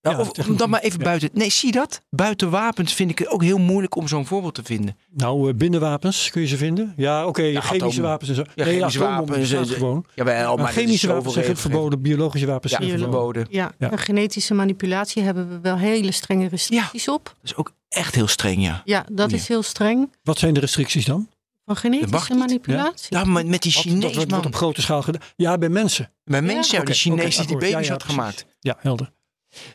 Ja, 0.00 0.10
Ja, 0.10 0.18
of 0.20 0.32
techniek. 0.32 0.58
dan 0.58 0.70
maar 0.70 0.80
even 0.80 0.98
Ja. 0.98 1.04
buiten. 1.04 1.28
Nee, 1.32 1.50
zie 1.50 1.66
je 1.72 1.78
dat? 1.78 2.02
Buiten 2.10 2.50
wapens 2.50 2.92
vind 2.94 3.10
ik 3.10 3.18
het 3.18 3.28
ook 3.28 3.42
heel 3.42 3.58
moeilijk 3.58 3.94
om 3.96 4.08
zo'n 4.08 4.26
voorbeeld 4.26 4.54
te 4.54 4.62
vinden. 4.64 4.96
Nou, 5.10 5.48
eh, 5.50 5.54
binnenwapens 5.54 6.30
kun 6.30 6.40
je 6.40 6.46
ze 6.46 6.56
vinden. 6.56 6.92
Ja, 6.96 7.26
oké, 7.26 7.60
chemische 7.60 8.02
wapens 8.02 8.28
en 8.28 8.34
zo. 8.34 8.42
Ja, 8.54 8.64
nee, 8.64 8.74
chemische 8.76 8.98
wapens, 8.98 9.52
eh, 9.52 9.60
gewoon. 9.62 10.04
Jawel, 10.14 10.56
Maar 10.56 10.72
chemische 10.72 11.06
wapens 11.08 11.34
zijn 11.34 11.56
verboden, 11.56 12.02
biologische 12.02 12.46
wapens 12.46 12.72
Ja, 12.72 12.78
zijn 12.78 12.90
Biolo- 12.90 13.04
verboden. 13.10 13.42
verboden. 13.42 13.62
Ja, 13.78 13.86
Ja. 13.88 13.90
en 13.90 13.98
genetische 13.98 14.54
manipulatie 14.54 15.22
hebben 15.22 15.48
we 15.48 15.60
wel 15.60 15.76
hele 15.78 16.12
strenge 16.12 16.48
restricties 16.48 17.08
op. 17.08 17.24
Dat 17.24 17.34
is 17.42 17.56
ook 17.56 17.72
echt 17.88 18.14
heel 18.14 18.28
streng, 18.28 18.62
ja. 18.62 18.82
Ja, 18.84 19.04
dat 19.12 19.26
Oei. 19.30 19.36
is 19.40 19.48
heel 19.48 19.62
streng. 19.62 20.12
Wat 20.22 20.38
zijn 20.38 20.54
de 20.54 20.60
restricties 20.60 21.04
dan? 21.04 21.28
Van 21.68 21.76
genetische 21.76 22.34
manipulatie. 22.34 23.16
Ja, 23.16 23.24
maar 23.24 23.46
met 23.46 23.62
die 23.62 23.72
dat 23.72 23.82
Chinees, 23.82 24.14
wordt, 24.14 24.46
op 24.46 24.54
grote 24.54 24.82
schaal 24.82 25.02
gedaan. 25.02 25.22
Ja, 25.36 25.58
bij 25.58 25.68
mensen. 25.68 26.12
Bij 26.24 26.42
mensen, 26.42 26.74
ja, 26.74 26.80
Oké, 26.80 26.90
die 26.90 27.00
Chinees 27.00 27.36
die 27.36 27.56
baby's 27.56 27.70
ja, 27.70 27.76
had 27.76 27.86
precies. 27.98 28.04
gemaakt. 28.14 28.46
Ja, 28.60 28.76
helder. 28.80 29.12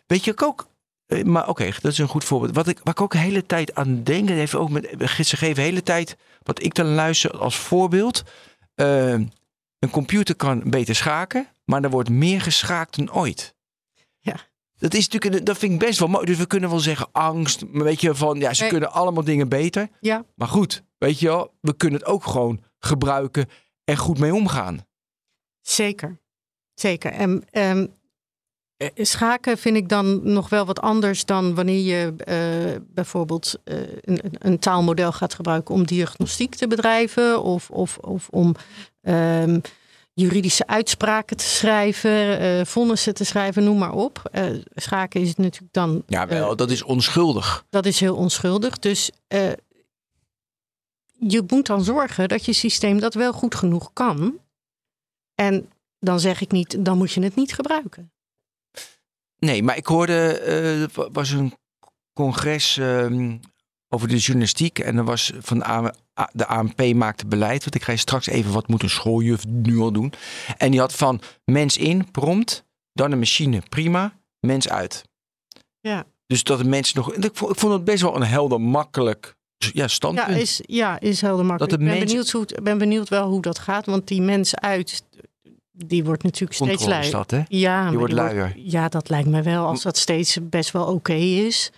Weet 0.08 0.24
je 0.24 0.32
ik 0.32 0.42
ook... 0.42 0.68
eh, 1.06 1.24
Maar 1.24 1.48
oké, 1.48 1.70
dat 1.82 1.92
is 1.92 1.98
een 1.98 2.08
goed 2.08 2.24
voorbeeld. 2.24 2.56
Wat 2.56 2.68
ik, 2.68 2.80
waar 2.84 2.94
ik 2.94 3.02
ook 3.02 3.12
de 3.12 3.18
hele 3.18 3.46
tijd 3.46 3.76
aan 3.76 4.04
denk, 4.04 4.30
en 4.30 4.38
even 4.38 4.60
ook 4.60 4.70
met, 4.70 4.90
ze 5.24 5.38
geven 5.38 5.56
de 5.56 5.62
hele 5.62 5.84
tijd, 5.84 6.16
wat 6.44 6.64
ik 6.64 6.74
dan 6.76 6.88
luister 6.88 7.38
als 7.38 7.56
voorbeeld. 7.56 8.24
eh, 8.76 9.12
een 9.80 9.90
computer 9.92 10.36
kan 10.36 10.62
beter 10.66 10.96
schaken, 10.96 11.48
maar 11.66 11.84
er 11.84 11.90
wordt 11.90 12.10
meer 12.10 12.42
geschaakt 12.42 12.96
dan 12.98 13.12
ooit. 13.14 13.56
Dat, 14.78 14.94
is 14.94 15.08
natuurlijk, 15.10 15.46
dat 15.46 15.58
vind 15.58 15.74
ik 15.74 15.80
best 15.80 16.00
wel 16.00 16.08
mooi. 16.08 16.26
Dus 16.26 16.38
we 16.38 16.46
kunnen 16.46 16.70
wel 16.70 16.80
zeggen 16.80 17.08
angst, 17.12 17.64
weet 17.72 18.02
je, 18.02 18.16
van 18.16 18.40
ja, 18.40 18.54
ze 18.54 18.68
kunnen 18.68 18.92
allemaal 18.92 19.24
dingen 19.24 19.50
beter. 19.50 19.90
Ja. 20.02 20.26
Maar 20.36 20.48
goed, 20.48 20.84
weet 20.98 21.20
je 21.20 21.28
wel, 21.28 21.54
we 21.62 21.76
kunnen 21.76 22.00
het 22.00 22.08
ook 22.10 22.26
gewoon 22.26 22.62
gebruiken 22.80 23.50
en 23.84 23.98
goed 23.98 24.20
mee 24.20 24.34
omgaan. 24.34 24.86
Zeker. 25.62 26.22
Zeker. 26.74 27.12
En 27.12 27.44
ehm, 27.52 27.88
eh, 28.78 28.90
schaken 28.96 29.58
vind 29.58 29.76
ik 29.78 29.90
dan 29.90 30.20
nog 30.34 30.50
wel 30.50 30.66
wat 30.66 30.80
anders 30.82 31.26
dan 31.26 31.56
wanneer 31.56 31.80
je 31.84 32.14
eh, 32.18 32.82
bijvoorbeeld 32.94 33.56
eh, 33.64 33.78
een, 33.80 34.26
een- 34.26 34.36
een 34.40 34.60
taalmodel 34.60 35.12
gaat 35.12 35.34
gebruiken 35.34 35.76
om 35.76 35.86
diagnostiek 35.86 36.56
te 36.56 36.68
bedrijven 36.68 37.42
of, 37.44 37.70
of, 37.70 37.98
of 37.98 38.28
om 38.30 38.56
ehm, 39.02 39.60
juridische 40.14 40.68
uitspraken 40.68 41.38
te 41.38 41.44
schrijven, 41.44 42.40
eh 42.40 42.66
vonnissen 42.66 43.14
te 43.14 43.24
schrijven, 43.24 43.64
noem 43.64 43.78
maar 43.78 43.94
op. 43.94 44.22
Eh, 44.32 44.46
schaken 44.76 45.22
is 45.22 45.36
natuurlijk 45.36 45.74
dan 45.74 46.04
Ja, 46.08 46.28
wel, 46.28 46.52
eh, 46.52 46.58
dat 46.58 46.72
is 46.72 46.84
onschuldig. 46.84 47.66
dat 47.70 47.86
is 47.86 48.00
heel 48.00 48.16
onschuldig. 48.16 48.80
Dus 48.80 49.12
je 51.20 51.44
moet 51.48 51.66
dan 51.66 51.84
zorgen 51.84 52.28
dat 52.28 52.46
je 52.46 52.54
systeem 52.54 53.00
dat 53.00 53.14
wel 53.14 53.34
goed 53.34 53.56
genoeg 53.56 53.94
kan. 53.94 54.40
En 55.36 55.70
dan 56.00 56.20
zeg 56.20 56.42
ik 56.42 56.52
niet, 56.52 56.86
dan 56.86 56.98
moet 56.98 57.12
je 57.12 57.22
het 57.22 57.36
niet 57.36 57.54
gebruiken. 57.54 58.12
Nee, 59.40 59.64
maar 59.64 59.78
ik 59.78 59.86
hoorde, 59.86 60.14
er 60.40 60.90
was 61.12 61.30
een 61.30 61.54
congres 62.14 62.78
ehm, 62.78 63.38
over 63.90 64.08
de 64.08 64.18
journalistiek. 64.18 64.80
En 64.80 64.98
er 64.98 65.04
was 65.04 65.34
van 65.40 65.64
de, 66.32 66.46
ANP 66.46 66.94
maakte 66.94 67.28
beleid. 67.28 67.64
Want 67.64 67.76
ik 67.76 67.84
ga 67.84 67.92
je 67.92 67.98
straks 67.98 68.28
even 68.28 68.52
wat 68.52 68.68
moet 68.68 68.84
een 68.84 68.90
schooljuf 68.90 69.46
nu 69.48 69.78
al 69.78 69.92
doen. 69.92 70.14
En 70.58 70.72
die 70.72 70.80
had 70.80 70.94
van 70.94 71.22
mens 71.46 71.78
in, 71.78 72.12
prompt, 72.12 72.64
dan 72.94 73.12
een 73.12 73.20
machine, 73.20 73.62
prima, 73.70 74.14
mens 74.40 74.70
uit. 74.70 75.04
Ja. 75.80 76.06
Dus 76.28 76.44
dat 76.44 76.58
de 76.58 76.64
mensen 76.64 76.98
nog. 76.98 77.14
Ik 77.14 77.36
vond, 77.36 77.52
ik 77.52 77.60
vond 77.60 77.74
het 77.74 77.84
best 77.84 78.02
wel 78.02 78.16
een 78.16 78.24
helder, 78.24 78.62
makkelijk 78.62 79.36
ja, 79.58 79.88
standpunt. 79.88 80.30
Ja, 80.30 80.36
is, 80.36 80.62
ja, 80.66 81.00
is 81.00 81.22
helder 81.22 81.46
makkelijk. 81.46 81.72
Dat 81.72 81.80
de 81.80 81.86
ik 81.86 82.00
ben, 82.00 82.08
benieuwd 82.08 82.30
hoe, 82.30 82.48
ben 82.64 82.78
benieuwd 82.78 83.10
wel 83.10 83.30
hoe 83.30 83.42
dat 83.42 83.60
gaat. 83.60 83.86
Want 83.86 84.08
die 84.08 84.22
mens 84.22 84.56
uit, 84.56 85.04
die 85.72 86.04
wordt 86.04 86.24
natuurlijk 86.24 86.54
steeds 86.54 86.70
Controle 86.70 86.94
luier. 86.94 87.12
dat, 87.12 87.32
hè? 87.32 87.42
Ja, 87.48 87.84
maar 87.84 87.94
wordt 87.94 88.14
luier. 88.14 88.54
ja, 88.58 88.90
dat 88.90 89.10
lijkt 89.10 89.28
me 89.28 89.42
wel. 89.42 89.66
Als 89.66 89.82
dat 89.82 89.98
steeds 89.98 90.38
best 90.42 90.72
wel 90.72 90.86
oké 90.86 91.14
is, 91.14 91.72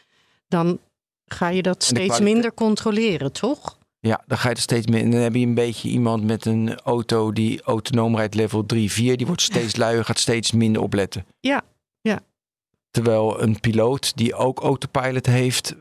dan 0.48 0.80
ga 1.26 1.50
je 1.50 1.62
dat 1.62 1.84
steeds 1.84 2.20
minder 2.20 2.54
controleren, 2.54 3.32
toch? 3.32 3.78
Ja, 4.08 4.24
dan 4.28 4.38
ga 4.38 4.50
je 4.50 4.56
er 4.56 4.62
steeds 4.62 4.88
meer. 4.88 5.02
En 5.02 5.12
dan 5.12 5.20
heb 5.20 5.36
je 5.36 5.46
een 5.46 5.54
beetje 5.54 5.90
iemand 5.90 6.24
met 6.24 6.46
een 6.46 6.80
auto 6.80 7.32
die 7.34 7.62
autonoom 7.62 8.16
rijdt 8.16 8.36
level 8.36 8.66
3, 8.66 8.92
4. 8.92 9.18
Die 9.18 9.26
wordt 9.26 9.42
steeds 9.42 9.76
luier, 9.86 10.06
gaat 10.06 10.20
steeds 10.20 10.52
minder 10.52 10.82
opletten. 10.82 11.26
Ja, 11.40 11.62
ja. 12.02 12.20
Terwijl 12.92 13.42
een 13.42 13.60
piloot 13.60 14.18
die 14.18 14.36
ook 14.36 14.60
autopilot 14.60 15.26
heeft, 15.26 15.76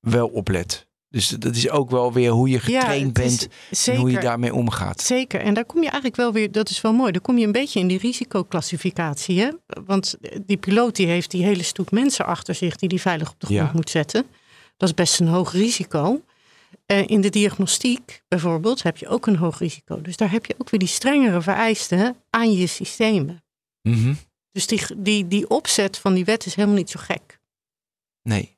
wel 0.00 0.28
oplet. 0.28 0.86
Dus 1.10 1.28
dat 1.28 1.54
is 1.54 1.70
ook 1.70 1.90
wel 1.90 2.12
weer 2.12 2.30
hoe 2.30 2.48
je 2.48 2.60
getraind 2.60 3.12
bent 3.12 3.48
en 3.86 3.96
hoe 3.96 4.10
je 4.10 4.20
daarmee 4.20 4.54
omgaat. 4.54 5.00
Zeker, 5.00 5.40
en 5.40 5.54
daar 5.54 5.64
kom 5.64 5.76
je 5.76 5.86
eigenlijk 5.86 6.16
wel 6.16 6.32
weer, 6.32 6.52
dat 6.52 6.68
is 6.70 6.80
wel 6.80 6.92
mooi, 6.92 7.12
daar 7.12 7.20
kom 7.20 7.38
je 7.38 7.46
een 7.46 7.52
beetje 7.52 7.80
in 7.80 7.88
die 7.88 7.98
risicoclassificatie. 7.98 9.40
Hè? 9.40 9.50
Want 9.84 10.16
die 10.46 10.56
piloot 10.56 10.96
die 10.96 11.06
heeft 11.06 11.30
die 11.30 11.44
hele 11.44 11.62
stoet 11.62 11.90
mensen 11.90 12.26
achter 12.26 12.54
zich 12.54 12.76
die 12.76 12.88
die 12.88 13.00
veilig 13.00 13.30
op 13.30 13.40
de 13.40 13.46
grond 13.46 13.60
Ja. 13.60 13.70
moet 13.74 13.90
zetten. 13.90 14.24
Dat 14.76 14.88
is 14.88 14.94
best 14.94 15.20
een 15.20 15.28
hoog 15.28 15.52
risico. 15.52 16.20
Eh, 16.86 17.08
in 17.08 17.20
de 17.20 17.28
diagnostiek 17.28 18.22
bijvoorbeeld 18.28 18.82
heb 18.82 18.96
je 18.96 19.08
ook 19.08 19.26
een 19.26 19.36
hoog 19.36 19.58
risico. 19.58 20.00
Dus 20.00 20.16
daar 20.16 20.30
heb 20.30 20.46
je 20.46 20.54
ook 20.58 20.70
weer 20.70 20.80
die 20.80 20.88
strengere 20.88 21.42
vereisten 21.42 22.16
aan 22.30 22.52
je 22.52 22.66
systemen. 22.66 23.44
Mhm. 23.82 24.14
Dus 24.52 24.66
die, 24.66 24.82
die, 24.96 25.28
die 25.28 25.48
opzet 25.48 25.98
van 25.98 26.14
die 26.14 26.24
wet 26.24 26.46
is 26.46 26.54
helemaal 26.54 26.76
niet 26.76 26.90
zo 26.90 27.00
gek. 27.02 27.40
Nee. 28.22 28.56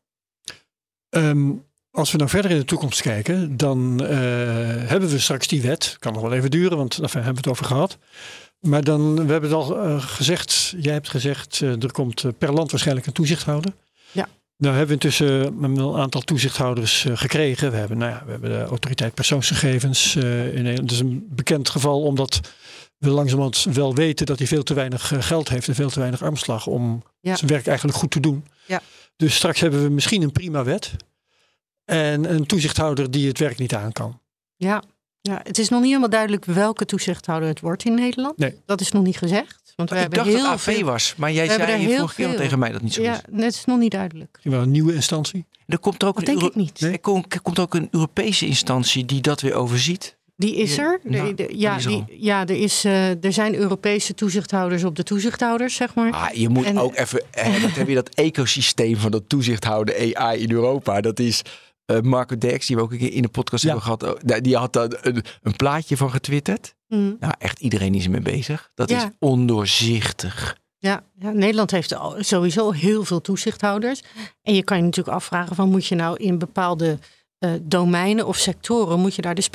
Ehm, 1.08 1.52
als 1.90 2.11
we 2.11 2.18
nou 2.18 2.30
verder 2.30 2.50
in 2.50 2.58
de 2.58 2.64
toekomst 2.64 3.02
kijken, 3.02 3.56
dan 3.56 4.04
eh, 4.04 4.18
hebben 4.88 5.08
we 5.08 5.18
straks 5.18 5.46
die 5.48 5.62
wet. 5.62 5.96
Kan 5.98 6.12
nog 6.12 6.22
wel 6.22 6.32
even 6.32 6.50
duren, 6.50 6.76
want 6.76 7.00
daar 7.00 7.12
hebben 7.12 7.32
we 7.32 7.38
het 7.38 7.48
over 7.48 7.64
gehad. 7.64 7.98
Maar 8.61 8.84
dan, 8.84 9.14
we 9.14 9.32
hebben 9.32 9.50
het 9.50 9.58
al 9.58 9.78
eh, 9.78 10.02
gezegd, 10.02 10.74
jij 10.76 10.92
hebt 10.92 11.08
gezegd, 11.08 11.61
er 11.61 11.92
komt 11.92 12.38
per 12.38 12.52
land 12.52 12.70
waarschijnlijk 12.70 13.06
een 13.06 13.12
toezichthouder. 13.12 13.72
Ja. 14.12 14.28
Nou 14.61 14.76
hebben 14.76 14.96
we 14.98 15.02
intussen 15.02 15.62
een 15.62 15.94
aantal 15.96 16.20
toezichthouders 16.20 17.04
eh, 17.04 17.16
gekregen. 17.16 17.70
We 17.70 17.76
hebben, 17.76 17.98
nou 17.98 18.11
ja, 18.11 18.22
we 18.24 18.30
hebben 18.30 18.50
de 18.50 18.62
autoriteit 18.62 19.14
persoonsgegevens 19.14 20.16
eh, 20.16 20.46
in 20.46 20.62
Nederland. 20.62 20.78
Dat 20.78 20.90
is 20.90 20.98
een 20.98 21.26
bekend 21.30 21.68
geval 21.68 22.02
omdat 22.02 22.40
we 22.98 23.11
langzamerhand 23.11 23.66
wel 23.72 23.94
weten 23.94 24.26
dat 24.26 24.38
hij 24.38 24.46
veel 24.46 24.62
te 24.62 24.74
weinig 24.74 25.12
eh, 25.12 25.22
geld 25.22 25.48
heeft 25.48 25.68
en 25.68 25.74
veel 25.74 25.90
te 25.90 25.98
weinig 25.98 26.22
armslag 26.22 26.66
om 26.66 27.02
Ja. 27.20 27.36
zijn 27.36 27.50
werk 27.50 27.66
eigenlijk 27.66 27.98
goed 27.98 28.11
te 28.11 28.20
doen. 28.20 28.44
Ja. 28.66 28.80
Dus 29.16 29.34
straks 29.34 29.61
hebben 29.61 29.82
we 29.82 29.88
misschien 29.88 30.22
een 30.22 30.32
prima 30.32 30.64
wet. 30.64 30.92
En 31.84 32.34
een 32.34 32.46
toezichthouder 32.46 33.11
die 33.11 33.28
het 33.28 33.38
werk 33.38 33.58
niet 33.58 33.74
aan 33.74 33.92
kan. 33.92 34.20
Ja. 34.56 34.82
ja, 35.20 35.40
het 35.42 35.58
is 35.58 35.68
nog 35.68 35.78
niet 35.78 35.88
helemaal 35.88 36.11
duidelijk 36.11 36.44
welke 36.44 36.84
toezichthouder 36.84 37.48
het 37.48 37.61
wordt 37.61 37.84
in 37.84 37.94
Nederland. 37.94 38.38
Nee. 38.38 38.61
Dat 38.66 38.80
is 38.80 38.92
nog 38.92 39.02
niet 39.02 39.16
gezegd. 39.18 39.59
Want 39.76 39.90
we 39.90 39.96
ik 39.96 40.10
dacht 40.14 40.26
heel 40.28 40.36
dat 40.42 40.46
AV 40.46 40.74
veel... 40.76 40.84
was, 40.86 41.14
maar 41.16 41.32
jij 41.32 41.46
zei 41.48 41.88
je 41.88 41.96
vorige 41.96 42.14
keer 42.14 42.36
tegen 42.36 42.58
mij 42.58 42.72
dat 42.72 42.82
niet 42.82 42.92
zo 42.94 43.02
Ja, 43.02 43.12
is. 43.12 43.42
het 43.44 43.54
is 43.54 43.64
nog 43.64 43.78
niet 43.78 43.90
duidelijk. 43.90 44.28
Misschien 44.32 44.52
wel 44.52 44.62
een 44.62 44.70
nieuwe 44.70 44.94
instantie. 44.94 45.44
Er 45.66 45.78
komt 45.78 46.04
ook 46.04 46.14
Dat 46.14 46.18
een 46.18 46.24
denk 46.24 46.36
Euro- 46.38 46.48
ik 46.50 46.54
niet. 46.54 46.80
Nee. 46.80 46.92
Er 46.92 46.98
komt, 47.00 47.34
er 47.34 47.40
komt 47.40 47.58
ook 47.58 47.74
een 47.74 47.88
Europese 47.90 48.46
instantie 48.46 49.04
die 49.04 49.20
dat 49.20 49.40
weer 49.40 49.54
overziet. 49.54 50.18
Die 50.36 50.56
is 50.56 50.74
Ja, 50.74 50.82
er. 50.82 51.00
nou, 51.04 51.26
De- 51.28 51.34
de- 51.34 51.46
die 51.48 51.58
ja, 51.58 51.76
er 51.76 51.86
die, 51.86 52.04
ja 52.08 52.40
er, 52.46 52.60
is, 52.62 52.84
eh, 52.84 53.24
er 53.24 53.32
zijn 53.32 53.54
Europese 53.54 54.14
toezichthouders 54.14 54.84
op 54.84 54.96
de 54.96 55.02
toezichthouders, 55.02 55.74
zeg 55.74 55.94
maar. 55.94 56.12
Ah, 56.12 56.30
je 56.34 56.48
moet 56.48 56.64
En- 56.64 56.78
ook 56.78 56.96
even. 56.96 57.22
eh, 57.30 57.62
dat 57.62 57.70
heb 57.70 57.88
je 57.88 57.94
dat 57.94 58.08
ecosysteem 58.26 58.96
van 58.96 59.10
dat 59.10 59.22
toezichthouder 59.26 60.14
AI 60.16 60.42
in 60.42 60.50
Europa. 60.52 61.00
Dat 61.00 61.18
is. 61.18 61.42
Eh, 61.97 62.01
Marco 62.01 62.38
Derks, 62.38 62.66
die 62.66 62.76
we 62.76 62.82
ook 62.82 62.93
een 62.93 62.99
keer 62.99 63.12
in 63.12 63.22
de 63.22 63.28
podcast 63.28 63.62
Ja. 63.62 63.68
hebben 63.68 63.84
gehad. 63.86 64.03
oh, 64.14 64.20
daar- 64.24 64.43
Die 64.43 64.57
had 64.57 64.72
daar 64.72 64.88
een, 65.01 65.22
een 65.43 65.57
plaatje 65.57 65.97
van 65.97 66.11
getwitterd. 66.11 66.74
Mm. 66.88 67.16
Nou, 67.20 67.32
echt 67.38 67.61
iedereen 67.61 67.95
is 67.95 68.05
ermee 68.05 68.20
bezig. 68.20 68.70
Dat 68.74 68.91
Ja. 68.91 69.05
is 69.05 69.11
ondoorzichtig. 69.18 70.59
Ja, 70.78 71.03
ja, 71.18 71.30
Nederland 71.30 71.70
heeft 71.70 71.95
sowieso 72.18 72.70
heel 72.70 73.05
veel 73.05 73.20
toezichthouders. 73.20 74.03
En 74.43 74.55
je 74.55 74.62
kan 74.64 74.76
je 74.76 74.82
natuurlijk 74.82 75.16
afvragen 75.16 75.57
van 75.57 75.68
moet 75.70 75.86
je 75.86 75.95
nou 75.95 76.16
in 76.16 76.38
bepaalde 76.38 76.99
eh, 77.38 77.51
domeinen 77.62 78.26
of 78.26 78.36
sectoren, 78.36 79.01
moet 79.01 79.14
je 79.14 79.22
daar 79.22 79.34
de, 79.34 79.49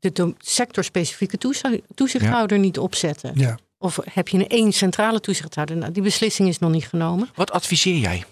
de 0.00 0.34
sectorspecifieke 0.38 1.38
toezi- 1.38 1.82
toezichthouder 1.94 2.58
niet 2.58 2.78
opzetten? 2.78 3.32
Ja. 3.34 3.58
Of 3.78 3.98
heb 4.10 4.28
je 4.28 4.38
een 4.38 4.48
één 4.48 4.72
centrale 4.72 5.20
toezichthouder? 5.20 5.76
Nou, 5.76 5.92
die 5.92 6.02
beslissing 6.02 6.48
is 6.48 6.58
nog 6.58 6.70
niet 6.70 6.86
genomen. 6.88 7.28
Wat 7.34 7.50
adviseer 7.50 7.96
jij? 7.96 8.24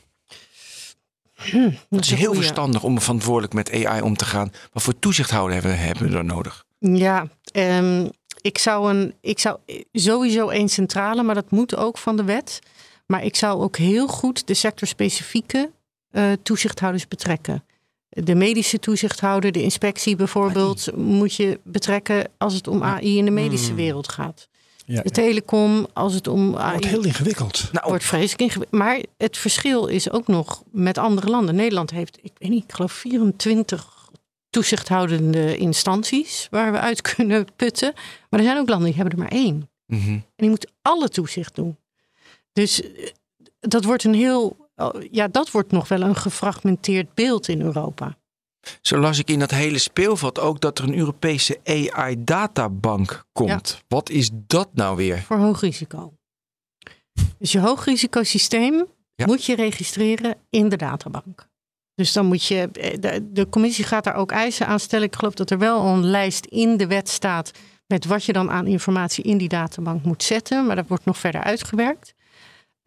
Dat 1.52 1.72
Het 1.90 2.04
is 2.04 2.10
heel 2.10 2.18
goeie. 2.26 2.40
verstandig 2.40 2.82
om 2.82 3.00
verantwoordelijk 3.00 3.52
met 3.52 3.72
AI 3.86 4.00
om 4.00 4.16
te 4.16 4.24
gaan. 4.24 4.52
Wat 4.72 4.82
voor 4.82 4.98
toezichthouder 4.98 5.54
hebben, 5.54 5.78
hebben 5.78 6.04
we 6.04 6.10
dan 6.12 6.26
nodig? 6.26 6.64
Ja, 6.78 7.26
ehm, 7.52 8.08
ik, 8.40 8.58
zou 8.58 8.90
een, 8.94 9.14
ik 9.20 9.38
zou 9.38 9.58
sowieso 9.92 10.48
één 10.48 10.68
centrale, 10.68 11.22
maar 11.22 11.34
dat 11.34 11.50
moet 11.50 11.76
ook 11.76 11.98
van 11.98 12.16
de 12.16 12.24
wet. 12.24 12.58
Maar 13.06 13.24
ik 13.24 13.36
zou 13.36 13.62
ook 13.62 13.76
heel 13.76 14.06
goed 14.06 14.46
de 14.46 14.54
sectorspecifieke 14.54 15.70
eh, 16.10 16.32
toezichthouders 16.42 17.08
betrekken. 17.08 17.64
De 18.08 18.34
medische 18.34 18.78
toezichthouder, 18.78 19.52
de 19.52 19.62
inspectie 19.62 20.16
bijvoorbeeld, 20.16 20.96
moet 20.96 21.34
je 21.34 21.60
betrekken 21.64 22.28
als 22.38 22.54
het 22.54 22.68
om 22.68 22.82
AI 22.82 23.18
in 23.18 23.24
de 23.24 23.30
medische 23.30 23.66
Hmm. 23.66 23.76
wereld 23.76 24.08
gaat. 24.08 24.48
Ja, 24.90 25.02
De 25.02 25.10
telecom, 25.10 25.86
als 25.92 26.14
het 26.14 26.26
om 26.28 26.56
AI 26.56 26.70
wordt 26.70 26.86
heel 26.86 27.04
ingewikkeld. 27.04 27.68
Nou, 27.72 27.88
wordt 27.88 28.04
vreselijk 28.04 28.40
ingewikkeld. 28.40 28.80
Maar 28.80 29.00
het 29.16 29.36
verschil 29.36 29.86
is 29.86 30.10
ook 30.10 30.26
nog 30.26 30.62
met 30.70 30.98
andere 30.98 31.28
landen. 31.30 31.54
Nederland 31.54 31.90
heeft, 31.90 32.18
ik 32.22 32.32
weet 32.38 32.50
niet, 32.50 32.64
ik 32.64 32.72
geloof 32.72 32.92
24 32.92 34.08
toezichthoudende 34.50 35.56
instanties 35.56 36.46
waar 36.50 36.72
we 36.72 36.78
uit 36.78 37.00
kunnen 37.14 37.46
putten. 37.56 37.92
Maar 38.30 38.40
er 38.40 38.46
zijn 38.46 38.58
ook 38.58 38.68
landen 38.68 38.86
die 38.86 38.96
hebben 38.96 39.12
er 39.14 39.18
maar 39.22 39.32
één. 39.38 39.70
mhm. 39.86 40.10
En 40.10 40.24
die 40.36 40.48
moeten 40.48 40.70
alle 40.82 41.08
toezicht 41.08 41.54
doen. 41.54 41.78
Dus 42.52 42.82
eh, 42.82 43.10
dat 43.60 43.84
wordt 43.84 44.04
een 44.04 44.14
heel, 44.14 44.70
oh, 44.76 45.02
ja, 45.10 45.28
dat 45.28 45.50
wordt 45.50 45.72
nog 45.72 45.88
wel 45.88 46.00
een 46.00 46.16
gefragmenteerd 46.16 47.14
beeld 47.14 47.48
in 47.48 47.60
Europa. 47.60 48.18
Zo 48.80 48.98
las 48.98 49.18
ik 49.18 49.30
in 49.30 49.38
dat 49.38 49.50
hele 49.50 49.78
speelveld 49.78 50.38
ook 50.38 50.60
dat 50.60 50.78
er 50.78 50.84
een 50.84 50.96
Europese 50.98 51.60
AI-databank 51.64 53.24
komt. 53.32 53.82
Wat 53.88 54.10
is 54.10 54.30
dat 54.32 54.68
nou 54.72 54.96
weer? 54.96 55.18
Voor 55.22 55.36
hoog 55.36 55.60
risico. 55.60 56.12
Dus 57.38 57.52
je 57.52 57.58
hoogrisicosysteem 57.60 58.86
Ja. 59.14 59.26
moet 59.26 59.44
je 59.44 59.54
registreren 59.54 60.36
in 60.50 60.68
de 60.68 60.76
databank. 60.76 61.48
Dus 61.94 62.12
dan 62.12 62.26
moet 62.26 62.44
je, 62.44 62.68
eh, 62.72 62.94
de, 63.00 63.32
de 63.32 63.48
commissie 63.48 63.84
gaat 63.84 64.04
daar 64.04 64.14
ook 64.14 64.30
eisen 64.32 64.66
aan 64.66 64.80
stellen. 64.80 65.06
Ik 65.06 65.16
geloof 65.16 65.34
dat 65.34 65.50
er 65.50 65.58
wel 65.58 65.84
een 65.86 66.04
lijst 66.04 66.44
in 66.44 66.76
de 66.76 66.86
wet 66.86 67.08
staat 67.08 67.50
met 67.86 68.04
wat 68.04 68.24
je 68.24 68.32
dan 68.32 68.50
aan 68.50 68.66
informatie 68.66 69.24
in 69.24 69.38
die 69.38 69.48
databank 69.48 70.04
moet 70.04 70.22
zetten. 70.22 70.66
Maar 70.66 70.76
dat 70.76 70.88
wordt 70.88 71.04
nog 71.04 71.18
verder 71.18 71.42
uitgewerkt. 71.42 72.14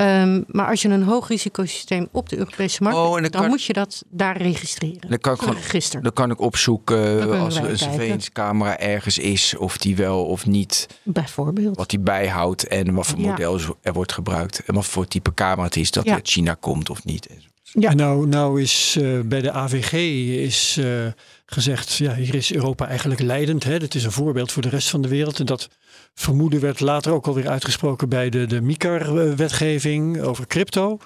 Ehm, 0.03 0.41
maar 0.47 0.67
als 0.67 0.81
je 0.81 0.89
een 0.89 1.03
hoogrisicosysteem 1.03 2.07
op 2.11 2.29
de 2.29 2.37
Europese 2.37 2.83
markt 2.83 2.97
Oh, 2.97 3.11
dan 3.13 3.21
dan 3.21 3.31
kan- 3.31 3.47
moet 3.49 3.63
je 3.63 3.73
dat 3.73 4.03
daar 4.09 4.37
registreren. 4.37 5.09
Dan 5.09 5.17
kan 5.19 5.33
ik 5.33 5.39
gewoon 5.39 5.55
register. 5.55 6.01
Dan 6.01 6.13
kan 6.13 6.31
ik 6.31 6.39
opzoeken 6.41 7.39
als 7.39 7.55
er 7.55 7.69
een 7.69 7.77
surveillance-camera 7.77 8.79
ergens 8.79 9.17
is, 9.17 9.55
of 9.57 9.77
die 9.77 9.95
wel 9.95 10.25
of 10.25 10.45
niet, 10.45 10.87
Bijvoorbeeld. 11.03 11.77
wat 11.77 11.89
die 11.89 11.99
bijhoudt 11.99 12.67
en 12.67 12.93
wat 12.93 13.07
voor 13.07 13.19
Ja. 13.19 13.29
model 13.29 13.59
er 13.81 13.93
wordt 13.93 14.11
gebruikt 14.13 14.63
en 14.65 14.73
wat 14.73 14.85
voor 14.85 15.07
type 15.07 15.33
camera 15.33 15.63
het 15.63 15.75
is, 15.75 15.91
dat 15.91 16.05
Ja. 16.05 16.13
uit 16.13 16.27
China 16.29 16.53
komt 16.59 16.89
of 16.89 17.03
niet. 17.05 17.27
Ja. 17.63 17.89
En 17.89 17.97
nou, 17.97 18.27
nou 18.27 18.61
is 18.61 18.97
eh, 19.01 19.19
bij 19.25 19.41
de 19.41 19.51
AVG 19.51 19.93
is 20.43 20.77
eh, 20.79 20.85
gezegd, 21.45 21.93
ja, 21.93 22.15
hier 22.15 22.35
is 22.35 22.53
Europa 22.53 22.87
eigenlijk 22.87 23.21
leidend. 23.21 23.63
Hè? 23.63 23.79
Dat 23.79 23.95
is 23.95 24.03
een 24.03 24.11
voorbeeld 24.11 24.51
voor 24.51 24.61
de 24.61 24.69
rest 24.69 24.89
van 24.89 25.01
de 25.01 25.07
wereld. 25.07 25.39
En 25.39 25.45
dat 25.45 25.69
vermoeden 26.13 26.59
werd 26.59 26.79
later 26.79 27.11
ook 27.13 27.27
alweer 27.27 27.47
uitgesproken 27.49 28.09
bij 28.09 28.29
de, 28.29 28.45
de 28.45 28.61
MICAR-wetgeving 28.61 30.21
over 30.21 30.47
crypto. 30.47 30.97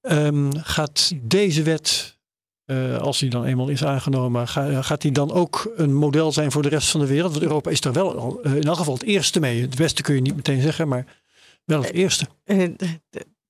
Ehm, 0.00 0.50
gaat 0.62 1.12
deze 1.22 1.62
wet, 1.62 2.18
eh, 2.64 2.98
als 2.98 3.18
die 3.18 3.30
dan 3.30 3.44
eenmaal 3.44 3.68
is 3.68 3.84
aangenomen, 3.84 4.48
ga- 4.48 4.82
gaat 4.82 5.00
die 5.00 5.12
dan 5.12 5.32
ook 5.32 5.72
een 5.76 5.94
model 5.94 6.32
zijn 6.32 6.52
voor 6.52 6.62
de 6.62 6.68
rest 6.68 6.90
van 6.90 7.00
de 7.00 7.06
wereld? 7.06 7.30
Want 7.32 7.42
Europa 7.44 7.70
is 7.70 7.80
er 7.80 7.92
wel 7.92 8.18
al, 8.18 8.42
eh, 8.42 8.54
in 8.54 8.62
elk 8.62 8.76
geval 8.76 8.94
het 8.94 9.02
eerste 9.02 9.40
mee. 9.40 9.60
Het 9.60 9.76
beste 9.76 10.02
kun 10.02 10.14
je 10.14 10.20
niet 10.20 10.36
meteen 10.36 10.60
zeggen, 10.60 10.88
maar 10.88 11.22
wel 11.64 11.82
het 11.82 11.92
eerste. 11.92 12.26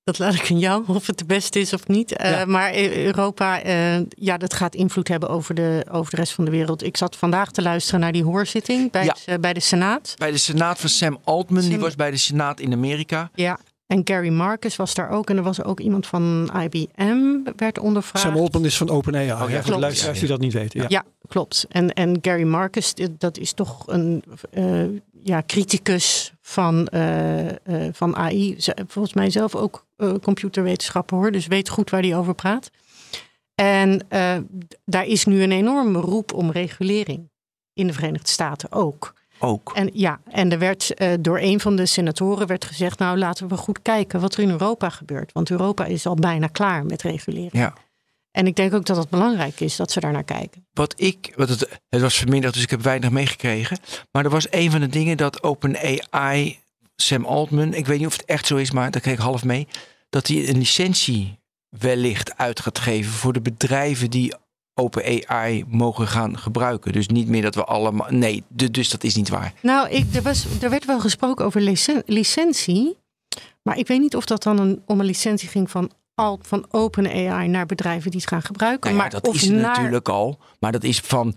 Dat 0.05 0.19
laat 0.19 0.33
ik 0.33 0.51
aan 0.51 0.59
jou, 0.59 0.83
of 0.95 1.07
het 1.07 1.17
de 1.17 1.25
beste 1.25 1.59
is 1.59 1.73
of 1.73 1.87
niet. 1.87 2.11
Eh. 2.15 2.43
Maar 2.45 2.69
eh, 2.71 3.05
Europa, 3.05 3.61
eh, 3.61 3.97
ja, 4.09 4.37
dat 4.37 4.53
gaat 4.53 4.75
invloed 4.75 5.07
hebben 5.07 5.29
over 5.29 5.55
de, 5.55 5.85
over 5.91 6.11
de 6.11 6.17
rest 6.17 6.33
van 6.33 6.45
de 6.45 6.51
wereld. 6.51 6.83
Ik 6.83 6.97
zat 6.97 7.15
vandaag 7.15 7.51
te 7.51 7.61
luisteren 7.61 7.99
naar 7.99 8.11
die 8.11 8.23
hoorzitting 8.23 8.91
bij, 8.91 9.03
Ja. 9.05 9.13
het, 9.13 9.23
eh, 9.25 9.35
bij 9.39 9.53
de 9.53 9.59
Senaat. 9.59 10.13
Bij 10.17 10.31
de 10.31 10.37
Senaat 10.37 10.79
van 10.79 10.89
Sam 10.89 11.17
Altman, 11.23 11.61
die 11.61 11.79
was 11.79 11.95
bij 11.95 12.11
de 12.11 12.17
Senaat 12.17 12.59
in 12.59 12.73
Amerika. 12.73 13.29
Ja, 13.35 13.59
En 13.87 14.01
Gary 14.03 14.29
Marcus 14.29 14.75
was 14.75 14.93
daar 14.93 15.09
ook. 15.09 15.29
En 15.29 15.37
er 15.37 15.43
was 15.43 15.63
ook 15.63 15.79
iemand 15.79 16.07
van 16.07 16.51
IBM, 16.63 17.51
werd 17.55 17.79
ondervraagd. 17.79 18.25
Sam 18.25 18.37
Altman 18.37 18.65
is 18.65 18.77
van 18.77 18.89
OpenAI. 18.89 19.31
Oh, 19.31 19.49
ja, 19.49 19.63
voor 19.63 19.79
luisteraars 19.79 20.19
die 20.19 20.27
dat 20.27 20.39
niet 20.39 20.53
weten. 20.53 20.81
Ja. 20.81 20.85
Ja, 20.89 21.03
klopt. 21.27 21.65
En, 21.69 21.93
en 21.93 22.17
Gary 22.21 22.43
Marcus, 22.43 22.93
dat 23.17 23.37
is 23.37 23.53
toch 23.53 23.87
een 23.87 24.23
eh, 24.51 24.83
ja, 25.23 25.43
criticus 25.45 26.33
van, 26.41 26.87
eh, 26.87 27.49
eh, 27.49 27.55
van 27.91 28.15
AI. 28.15 28.55
Volgens 28.87 29.13
mij 29.13 29.29
zelf 29.29 29.55
ook 29.55 29.85
eh, 29.97 30.13
computerwetenschapper 30.21 31.17
hoor, 31.17 31.31
dus 31.31 31.47
weet 31.47 31.69
goed 31.69 31.89
waar 31.89 32.01
hij 32.01 32.15
over 32.15 32.33
praat. 32.35 32.71
En 33.55 34.05
eh, 34.07 34.37
daar 34.85 35.05
is 35.05 35.25
nu 35.25 35.43
een 35.43 35.51
enorme 35.51 35.99
roep 35.99 36.33
om 36.33 36.51
regulering 36.51 37.29
in 37.73 37.87
de 37.87 37.93
Verenigde 37.93 38.29
Staten 38.29 38.71
ook. 38.71 39.13
Ook. 39.39 39.71
En 39.75 39.89
ja, 39.93 40.19
en 40.29 40.51
er 40.51 40.59
werd 40.59 40.93
eh, 40.93 41.13
door 41.19 41.39
een 41.39 41.59
van 41.59 41.75
de 41.75 41.85
senatoren 41.85 42.47
werd 42.47 42.65
gezegd: 42.65 42.99
nou 42.99 43.17
laten 43.17 43.47
we 43.47 43.57
goed 43.57 43.81
kijken 43.81 44.19
wat 44.19 44.33
er 44.33 44.43
in 44.43 44.49
Europa 44.49 44.89
gebeurt. 44.89 45.31
Want 45.31 45.49
Europa 45.49 45.85
is 45.85 46.05
al 46.05 46.15
bijna 46.15 46.47
klaar 46.47 46.85
met 46.85 47.01
regulering. 47.01 47.49
Ja. 47.51 47.73
En 48.31 48.47
ik 48.47 48.55
denk 48.55 48.73
ook 48.73 48.85
dat 48.85 48.97
het 48.97 49.09
belangrijk 49.09 49.59
is 49.59 49.75
dat 49.75 49.91
ze 49.91 49.99
daar 49.99 50.11
naar 50.11 50.23
kijken. 50.23 50.67
Wat 50.73 50.93
ik, 50.97 51.33
wat 51.35 51.49
het, 51.49 51.79
het 51.89 52.01
was 52.01 52.17
vanmiddag, 52.17 52.51
dus 52.51 52.63
ik 52.63 52.69
heb 52.69 52.81
weinig 52.81 53.09
meegekregen. 53.09 53.77
Maar 54.11 54.23
er 54.23 54.29
was 54.29 54.47
een 54.49 54.71
van 54.71 54.79
de 54.79 54.87
dingen 54.87 55.17
dat 55.17 55.43
OpenAI, 55.43 56.59
Sam 56.95 57.25
Altman, 57.25 57.73
ik 57.73 57.85
weet 57.85 57.97
niet 57.97 58.07
of 58.07 58.13
het 58.17 58.25
echt 58.25 58.47
zo 58.47 58.55
is, 58.55 58.71
maar 58.71 58.91
daar 58.91 59.01
kreeg 59.01 59.13
ik 59.13 59.19
half 59.19 59.43
mee. 59.43 59.67
Dat 60.09 60.27
hij 60.27 60.49
een 60.49 60.57
licentie 60.57 61.39
wellicht 61.69 62.37
uit 62.37 62.59
gaat 62.59 62.79
geven 62.79 63.11
voor 63.11 63.33
de 63.33 63.41
bedrijven 63.41 64.09
die 64.09 64.33
OpenAI 64.75 65.63
mogen 65.67 66.07
gaan 66.07 66.37
gebruiken. 66.37 66.91
Dus 66.91 67.07
niet 67.07 67.27
meer 67.27 67.41
dat 67.41 67.55
we 67.55 67.63
allemaal. 67.63 68.07
Nee, 68.09 68.43
du- 68.49 68.71
dus 68.71 68.89
dat 68.89 69.03
is 69.03 69.15
niet 69.15 69.29
waar. 69.29 69.53
Nou, 69.61 69.89
ik, 69.89 70.05
er, 70.13 70.21
was, 70.21 70.45
er 70.61 70.69
werd 70.69 70.85
wel 70.85 70.99
gesproken 70.99 71.45
over 71.45 71.61
licen- 71.61 72.03
licentie. 72.05 72.97
Maar 73.63 73.77
ik 73.77 73.87
weet 73.87 73.99
niet 73.99 74.15
of 74.15 74.25
dat 74.25 74.43
dan 74.43 74.59
een, 74.59 74.81
om 74.85 74.99
een 74.99 75.05
licentie 75.05 75.49
ging 75.49 75.71
van, 75.71 75.91
al, 76.15 76.39
van 76.41 76.65
OpenAI 76.71 77.47
naar 77.47 77.65
bedrijven 77.65 78.11
die 78.11 78.19
het 78.19 78.29
gaan 78.29 78.41
gebruiken. 78.41 78.89
Nou 78.89 78.95
ja, 78.95 79.01
maar 79.01 79.21
dat 79.21 79.27
of 79.27 79.35
is 79.35 79.49
naar, 79.49 79.61
natuurlijk 79.61 80.09
al. 80.09 80.39
Maar 80.59 80.71
dat 80.71 80.83
is 80.83 80.99
van, 80.99 81.35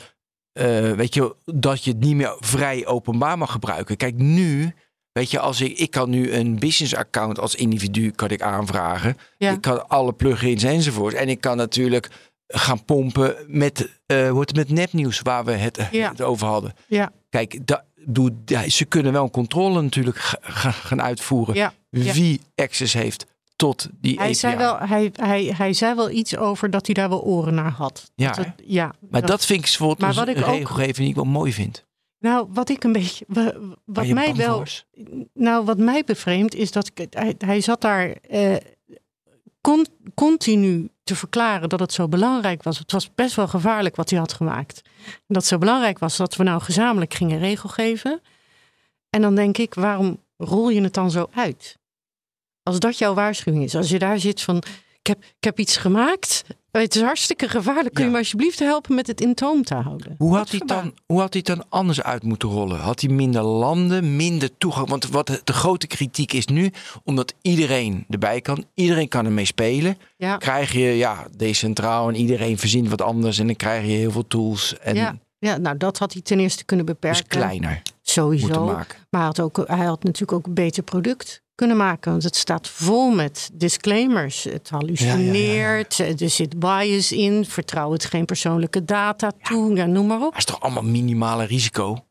eh, 0.52 0.90
weet 0.92 1.14
je, 1.14 1.34
dat 1.44 1.84
je 1.84 1.90
het 1.90 2.00
niet 2.00 2.14
meer 2.16 2.36
vrij 2.38 2.86
openbaar 2.86 3.38
mag 3.38 3.52
gebruiken. 3.52 3.96
Kijk, 3.96 4.14
nu, 4.14 4.74
weet 5.12 5.30
je, 5.30 5.38
als 5.38 5.60
ik, 5.60 5.78
ik 5.78 5.90
kan 5.90 6.10
nu 6.10 6.32
een 6.32 6.58
business 6.58 6.94
account 6.94 7.38
als 7.38 7.54
individu 7.54 8.10
kan 8.10 8.28
ik 8.28 8.42
aanvragen. 8.42 9.16
Ja. 9.38 9.50
Ik 9.52 9.60
kan 9.60 9.88
alle 9.88 10.12
plugins 10.12 10.62
enzovoort. 10.62 11.14
En 11.14 11.28
ik 11.28 11.40
kan 11.40 11.56
natuurlijk 11.56 12.08
gaan 12.48 12.84
pompen 12.84 13.36
met, 13.46 13.98
eh 14.06 14.30
wordt 14.30 14.54
met 14.56 14.70
nepnieuws 14.70 15.20
waar 15.20 15.44
we 15.44 15.52
het, 15.52 15.88
Ja. 15.90 16.08
het 16.10 16.22
over 16.22 16.46
hadden. 16.46 16.72
Ja, 16.86 17.10
Kijk, 17.30 17.66
da, 17.66 17.84
doe, 18.06 18.32
ja, 18.44 18.68
ze 18.68 18.84
kunnen 18.84 19.12
wel 19.12 19.22
een 19.24 19.30
controle 19.30 19.82
natuurlijk 19.82 20.16
ga- 20.18 20.38
ga- 20.42 20.70
gaan 20.70 21.02
uitvoeren. 21.02 21.72
Wie 21.90 22.40
access 22.54 22.92
heeft 22.92 23.26
tot 23.56 23.88
die 24.00 24.14
Hij, 24.16 24.24
API. 24.24 24.34
zei 24.34 24.56
wel, 24.56 24.78
hij, 24.78 25.10
hij, 25.12 25.52
hij 25.56 25.72
zei 25.72 25.94
wel 25.94 26.10
iets 26.10 26.36
over 26.36 26.70
dat 26.70 26.86
hij 26.86 26.94
daar 26.94 27.08
wel 27.08 27.22
oren 27.22 27.54
naar 27.54 27.70
had. 27.70 28.10
Ja, 28.14 28.26
Dat 28.32 28.44
het- 28.44 28.54
ja 28.64 28.92
Maar 29.10 29.26
dat 29.26 29.44
vind 29.46 29.58
ik 29.58 29.64
bijvoorbeeld 29.64 29.98
Maar 30.00 30.14
wat 30.14 30.28
ik 30.28 30.36
ook- 30.46 30.54
regelgeving 30.54 30.96
die 30.96 31.08
ik 31.08 31.14
wel 31.14 31.24
mooi 31.24 31.52
vind. 31.52 31.86
Nou, 32.18 32.46
wat 32.52 32.68
ik 32.68 32.84
een 32.84 32.92
beetje. 32.92 33.24
Wat 33.84 34.06
mij 34.06 34.26
voor 34.26 34.36
wel. 34.36 34.64
Nou, 35.34 35.64
wat 35.64 35.78
mij 35.78 36.04
bevreemdt 36.04 36.54
is 36.54 36.70
dat 36.72 36.90
ik, 36.94 37.06
hij, 37.10 37.34
hij 37.38 37.60
zat 37.60 37.80
daar 37.80 38.10
eh, 38.10 38.56
con- 39.68 39.86
continu 40.14 40.90
te 41.04 41.16
verklaren 41.16 41.68
dat 41.68 41.80
het 41.80 41.92
zo 41.92 42.08
belangrijk 42.08 42.62
was. 42.62 42.78
Het 42.78 42.92
was 42.92 43.14
best 43.14 43.34
wel 43.34 43.48
gevaarlijk 43.48 43.96
wat 43.96 44.10
hij 44.10 44.18
had 44.18 44.32
gemaakt. 44.32 44.82
En 45.04 45.22
dat 45.26 45.36
het 45.36 45.46
zo 45.46 45.58
belangrijk 45.58 45.98
was 45.98 46.16
dat 46.16 46.36
we 46.36 46.42
nou 46.42 46.60
gezamenlijk 46.60 47.14
gingen 47.14 47.38
regelgeven. 47.38 48.20
En 49.10 49.20
dan 49.20 49.34
denk 49.34 49.58
ik, 49.58 49.74
waarom 49.74 50.22
rol 50.36 50.68
je 50.68 50.82
het 50.82 50.94
dan 50.94 51.10
zo 51.10 51.28
uit? 51.34 51.78
Als 52.62 52.78
dat 52.78 52.98
jouw 52.98 53.14
waarschuwing 53.14 53.64
is, 53.64 53.74
als 53.74 53.88
je 53.88 53.98
daar 53.98 54.18
zit 54.18 54.42
van, 54.42 54.56
ik 54.98 55.06
heb, 55.06 55.18
ik 55.24 55.44
heb 55.44 55.58
iets 55.58 55.76
gemaakt. 55.76 56.44
Het 56.70 56.94
is 56.94 57.02
hartstikke 57.02 57.48
gevaarlijk. 57.48 57.94
Kun 57.94 58.02
je 58.04 58.08
Ja. 58.10 58.14
me 58.14 58.18
alsjeblieft 58.22 58.58
helpen 58.58 58.94
met 58.94 59.06
het 59.06 59.20
in 59.20 59.34
toom 59.34 59.64
te 59.64 59.74
houden? 59.74 60.14
Hoe 60.18 60.36
had, 60.36 60.50
hij 60.50 60.60
dan, 60.66 60.94
hoe 61.06 61.20
had 61.20 61.32
hij 61.32 61.42
het 61.46 61.56
dan 61.56 61.66
anders 61.68 62.02
uit 62.02 62.22
moeten 62.22 62.48
rollen? 62.48 62.78
Had 62.80 63.00
hij 63.00 63.10
minder 63.10 63.42
landen, 63.42 64.16
minder 64.16 64.56
toegang? 64.58 64.88
Want 64.88 65.08
wat 65.08 65.26
de, 65.44 65.52
grote 65.52 65.86
kritiek 65.86 66.32
is 66.32 66.46
nu, 66.46 66.70
omdat 67.04 67.34
iedereen 67.42 68.04
erbij 68.08 68.40
kan, 68.40 68.64
iedereen 68.74 69.08
kan 69.08 69.24
ermee 69.24 69.44
spelen, 69.44 69.96
Ja. 70.16 70.36
krijg 70.36 70.72
je 70.72 70.80
ja, 70.96 71.26
decentraal 71.36 72.08
en 72.08 72.14
iedereen 72.16 72.58
verzint 72.58 72.88
wat 72.88 73.02
anders 73.02 73.38
en 73.38 73.46
dan 73.46 73.56
krijg 73.56 73.84
je 73.84 73.90
heel 73.92 74.10
veel 74.10 74.26
tools 74.26 74.78
en 74.78 74.94
Ja, 74.94 75.18
ja, 75.38 75.56
nou 75.56 75.76
dat 75.76 75.98
had 75.98 76.12
hij 76.12 76.22
ten 76.22 76.38
eerste 76.40 76.64
kunnen 76.64 76.86
dus 76.86 76.94
beperken. 76.94 77.26
kleiner 77.28 77.70
moeten 77.70 77.92
Sowieso. 78.02 78.64
maken. 78.64 78.98
Maar 79.10 79.20
hij 79.20 79.30
had, 79.36 79.40
ook, 79.40 79.56
hij 79.66 79.86
had 79.86 80.02
natuurlijk 80.02 80.32
ook 80.32 80.46
een 80.46 80.54
beter 80.54 80.82
product 80.82 81.42
kunnen 81.58 81.76
maken. 81.76 82.10
Want 82.10 82.22
het 82.22 82.36
staat 82.36 82.68
vol 82.68 83.10
met 83.10 83.50
disclaimers. 83.52 84.44
Het 84.44 84.68
hallucineert, 84.68 85.98
er 85.98 86.30
zit 86.30 86.58
bias 86.58 87.12
in. 87.12 87.44
Vertrouw 87.44 87.92
het 87.92 88.04
geen 88.04 88.24
persoonlijke 88.24 88.84
data 88.84 89.32
toe. 89.42 89.74
Ja, 89.74 89.86
noem 89.86 90.06
maar 90.06 90.22
op. 90.22 90.30
Maar 90.30 90.38
is 90.38 90.44
toch 90.44 90.60
allemaal 90.60 90.82
minimale 90.82 91.44
risico? 91.44 92.06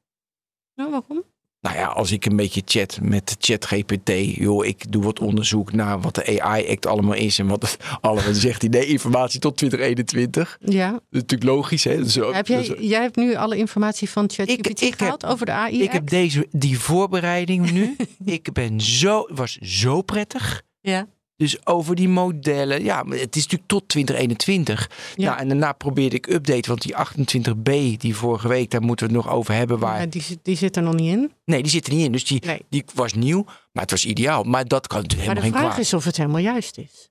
Nou, 0.76 0.92
waarom? 0.92 1.24
Nou 1.62 1.76
ja, 1.76 1.86
als 1.86 2.12
ik 2.12 2.26
een 2.26 2.36
beetje 2.36 2.62
chat 2.66 3.00
met 3.02 3.36
ChatGPT, 3.40 4.12
joh, 4.36 4.66
ik 4.66 4.92
doe 4.92 5.04
wat 5.04 5.20
onderzoek 5.20 5.74
naar 5.74 6.02
wat 6.02 6.16
de 6.16 6.42
AI-act 6.42 6.86
allemaal 6.86 7.14
is 7.14 7.40
en 7.40 7.48
wat 7.48 7.62
het 7.62 7.78
allemaal 8.02 8.34
zegt 8.34 8.62
hij, 8.62 8.70
nee, 8.70 8.86
informatie 8.86 9.40
tot 9.40 9.58
2021. 9.58 10.58
Ja. 10.60 10.92
Dat 10.92 11.02
is 11.12 11.20
natuurlijk 11.22 11.50
logisch, 11.50 11.84
hè? 11.84 12.10
Zo, 12.10 12.34
Heb 12.34 12.48
jij, 12.48 12.76
jij 12.80 13.02
hebt 13.02 13.16
nu 13.16 13.36
alle 13.36 13.58
informatie 13.58 14.10
van 14.10 14.30
ChatGPT 14.30 14.80
heb- 14.80 14.94
gehaald 14.98 15.26
over 15.26 15.46
de 15.46 15.52
AI? 15.52 15.82
Ik 15.82 15.92
heb 15.92 16.10
deze, 16.10 16.48
die 16.52 16.80
voorbereiding 16.80 17.72
nu. 17.72 17.96
ik 18.26 18.54
ben 18.54 18.82
zo, 18.82 19.28
was 19.34 19.58
zo 19.62 20.02
prettig. 20.02 20.62
Ja. 20.82 21.08
Dus 21.38 21.66
over 21.66 21.96
die 21.96 22.10
modellen. 22.10 22.84
Ja, 22.84 23.04
maar 23.04 23.18
het 23.18 23.36
is 23.36 23.42
natuurlijk 23.44 23.70
tot 23.70 23.88
2021. 23.88 24.90
Ja. 25.16 25.26
Nou, 25.30 25.40
en 25.40 25.48
daarna 25.48 25.72
probeerde 25.72 26.16
ik 26.16 26.28
updaten. 26.28 26.70
Want 26.70 26.82
die 26.82 26.96
28b, 26.96 27.98
die 27.98 28.16
vorige 28.16 28.48
week, 28.48 28.72
daar 28.72 28.82
moeten 28.82 29.08
we 29.08 29.14
het 29.14 29.24
nog 29.26 29.34
over 29.34 29.54
hebben. 29.54 29.80
Waar, 29.80 30.00
Ja, 30.00 30.06
die, 30.06 30.22
zit- 30.22 30.40
die 30.42 30.56
zit 30.58 30.76
er 30.76 30.84
nog 30.84 30.94
niet 30.94 31.12
in. 31.14 31.32
Nee, 31.46 31.62
die 31.62 31.72
zit 31.72 31.88
er 31.88 31.94
niet 31.94 32.06
in. 32.06 32.12
Dus 32.12 32.26
die, 32.26 32.46
Nee. 32.46 32.62
die 32.70 32.84
was 32.94 33.14
nieuw. 33.14 33.44
Maar 33.72 33.82
het 33.84 33.92
was 33.92 34.06
ideaal. 34.06 34.44
Maar 34.44 34.66
dat 34.66 34.88
kan 34.88 35.02
natuurlijk 35.02 35.28
Maar 35.28 35.36
de 35.36 35.42
helemaal 35.42 35.62
geen 35.62 35.72
vraag 35.72 35.86
kwaad. 35.86 35.86
is 35.86 35.94
of 35.94 36.04
het 36.06 36.18
helemaal 36.18 36.42
juist 36.42 36.78
is. 36.78 37.10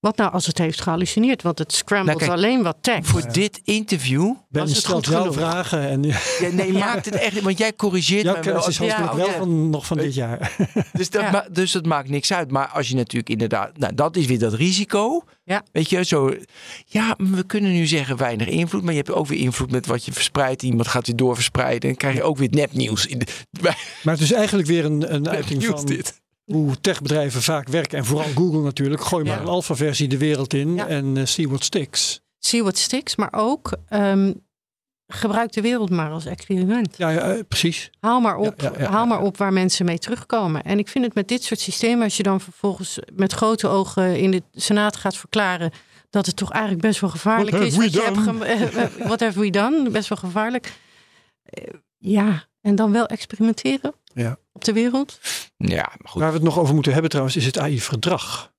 Wat 0.00 0.16
nou 0.16 0.32
als 0.32 0.46
het 0.46 0.58
heeft 0.58 0.80
gehallucineerd? 0.80 1.42
Want 1.42 1.58
het 1.58 1.72
scrambles 1.72 2.14
Nou, 2.16 2.18
kijk, 2.28 2.38
alleen 2.38 2.62
wat 2.62 2.76
tekst. 2.80 3.10
Voor 3.10 3.32
dit 3.32 3.60
interview. 3.64 4.32
Ben 4.48 4.60
Was 4.62 4.70
het 4.70 4.78
stelt 4.78 5.06
genoeg? 5.06 5.34
vragen 5.34 5.88
en 5.88 6.02
Ja, 6.02 6.18
nee, 6.52 6.72
maakt 6.72 7.04
het 7.04 7.14
echt. 7.14 7.40
Want 7.40 7.58
jij 7.58 7.72
corrigeert 7.74 8.22
jouw 8.22 8.32
mij 8.32 8.42
wel. 8.42 8.52
kennis 8.52 8.78
is 8.80 8.86
ja, 8.86 9.14
wel 9.16 9.30
van, 9.30 9.70
nog 9.70 9.86
van 9.86 9.96
dit 9.96 10.14
jaar. 10.14 10.56
Dus 10.92 11.10
dat, 11.10 11.22
Ja. 11.22 11.30
ma- 11.30 11.46
dus 11.52 11.72
dat 11.72 11.86
maakt 11.86 12.08
niks 12.08 12.32
uit. 12.32 12.50
Maar 12.50 12.66
als 12.68 12.88
je 12.88 12.94
natuurlijk 12.94 13.28
inderdaad. 13.30 13.78
Nou, 13.78 13.94
dat 13.94 14.16
is 14.16 14.26
weer 14.26 14.38
dat 14.38 14.52
risico. 14.54 15.22
Ja. 15.44 15.62
Weet 15.72 15.90
je, 15.90 16.04
zo. 16.04 16.34
Ja, 16.86 17.14
we 17.18 17.42
kunnen 17.44 17.72
nu 17.72 17.86
zeggen 17.86 18.16
weinig 18.16 18.46
invloed. 18.48 18.82
Maar 18.82 18.92
je 18.92 18.98
hebt 18.98 19.12
ook 19.12 19.26
weer 19.26 19.38
invloed 19.40 19.70
met 19.70 19.86
wat 19.86 20.04
je 20.04 20.12
verspreidt. 20.12 20.62
Iemand 20.62 20.88
gaat 20.88 21.06
weer 21.06 21.16
doorverspreiden. 21.16 21.80
En 21.82 21.88
dan 21.88 21.96
krijg 21.96 22.14
je 22.14 22.22
ook 22.22 22.36
weer 22.38 22.48
nepnieuws. 22.50 23.06
In 23.06 23.18
de, 23.18 23.26
Maar 24.02 24.14
het 24.14 24.20
is 24.22 24.32
eigenlijk 24.32 24.68
weer 24.68 24.84
een, 24.84 25.14
een 25.14 25.28
uiting 25.36 25.64
van 25.64 25.84
dit. 25.86 26.20
Hoe 26.48 26.80
techbedrijven 26.80 27.42
vaak 27.42 27.68
werken. 27.68 27.98
En 27.98 28.04
vooral 28.04 28.28
Google 28.34 28.60
natuurlijk. 28.62 29.00
Gooi 29.02 29.24
maar 29.24 29.40
een 29.40 29.46
alpha-versie 29.46 30.08
de 30.08 30.18
wereld 30.18 30.54
in 30.54 30.78
en 30.78 31.16
eh, 31.16 31.24
see 31.24 31.48
what 31.48 31.64
sticks. 31.64 32.20
See 32.38 32.62
what 32.62 32.78
sticks, 32.78 33.16
maar 33.16 33.32
ook 33.32 33.72
ehm, 33.88 34.32
gebruik 35.06 35.52
de 35.52 35.60
wereld 35.60 35.90
maar 35.90 36.10
als 36.10 36.26
experiment. 36.26 36.96
Ja, 36.96 37.08
ja, 37.10 37.20
eh, 37.20 37.40
precies. 37.48 37.90
Haal 38.00 38.20
maar 38.20 38.36
op, 38.36 38.60
Ja, 38.60 38.72
ja, 38.72 38.80
ja, 38.80 38.90
haal 38.90 39.06
maar 39.06 39.20
op 39.22 39.36
waar 39.36 39.52
mensen 39.52 39.84
mee 39.86 39.98
terugkomen. 39.98 40.62
En 40.62 40.78
ik 40.78 40.88
vind 40.88 41.04
het 41.04 41.14
met 41.14 41.28
dit 41.28 41.42
soort 41.44 41.60
systemen, 41.60 42.04
als 42.04 42.16
je 42.16 42.22
dan 42.22 42.40
vervolgens 42.40 42.98
met 43.14 43.32
grote 43.32 43.68
ogen 43.68 44.18
in 44.18 44.30
de 44.30 44.42
Senaat 44.52 44.96
gaat 44.96 45.16
verklaren 45.16 45.70
dat 46.10 46.26
het 46.26 46.36
toch 46.36 46.50
eigenlijk 46.52 46.82
best 46.82 47.00
wel 47.00 47.10
gevaarlijk 47.10 47.56
What 47.56 47.66
is. 47.66 47.76
wat 47.76 48.18
gem- 48.18 48.42
eh, 48.42 48.60
What 48.98 49.20
have 49.20 49.40
we 49.40 49.50
done? 49.50 49.90
Best 49.90 50.08
wel 50.08 50.18
gevaarlijk. 50.18 50.72
Ja, 51.98 52.44
en 52.60 52.74
dan 52.74 52.92
wel 52.92 53.06
experimenteren 53.06 53.92
Ja. 54.14 54.36
Op 54.58 54.64
de 54.64 54.72
wereld. 54.72 55.18
Ja, 55.56 55.92
maar 55.98 56.10
goed. 56.10 56.20
Waar 56.20 56.30
we 56.30 56.36
het 56.36 56.44
nog 56.46 56.58
over 56.58 56.74
moeten 56.74 56.92
hebben 56.92 57.10
trouwens, 57.10 57.36
is 57.36 57.46
het 57.46 57.58
AI-verdrag. 57.58 58.52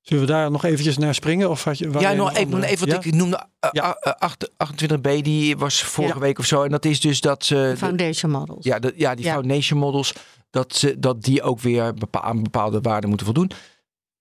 Zullen 0.00 0.26
we 0.26 0.32
daar 0.32 0.50
nog 0.50 0.64
eventjes 0.64 0.98
naar 0.98 1.14
springen? 1.14 1.50
Of 1.50 1.64
had 1.64 1.78
je, 1.78 1.90
Ja, 1.98 2.12
nog 2.12 2.30
even, 2.30 2.44
andere- 2.44 2.66
even 2.72 2.88
wat 2.88 3.04
Ja? 3.04 3.10
ik 3.10 3.14
noemde. 3.14 3.46
eh, 3.60 3.70
Ja. 3.72 3.94
eh, 3.94 4.12
acht- 4.12 4.50
28b, 4.56 5.22
die 5.22 5.56
was 5.56 5.82
vorige 5.82 6.14
Ja. 6.14 6.20
week 6.20 6.38
of 6.38 6.44
zo. 6.44 6.62
En 6.62 6.70
dat 6.70 6.84
is 6.84 7.00
dus 7.00 7.20
dat 7.20 7.44
ze. 7.44 7.74
Foundation 7.76 8.30
models. 8.32 8.64
Ja, 8.64 8.78
de, 8.78 8.92
ja 8.96 9.14
die 9.14 9.24
Ja. 9.24 9.32
foundation 9.32 9.78
models, 9.80 10.12
dat, 10.50 10.74
ze, 10.76 10.98
dat 10.98 11.22
die 11.22 11.42
ook 11.42 11.60
weer 11.60 11.94
bepa- 11.94 12.20
aan 12.22 12.42
bepaalde 12.42 12.80
waarden 12.80 13.08
moeten 13.08 13.26
voldoen. 13.26 13.50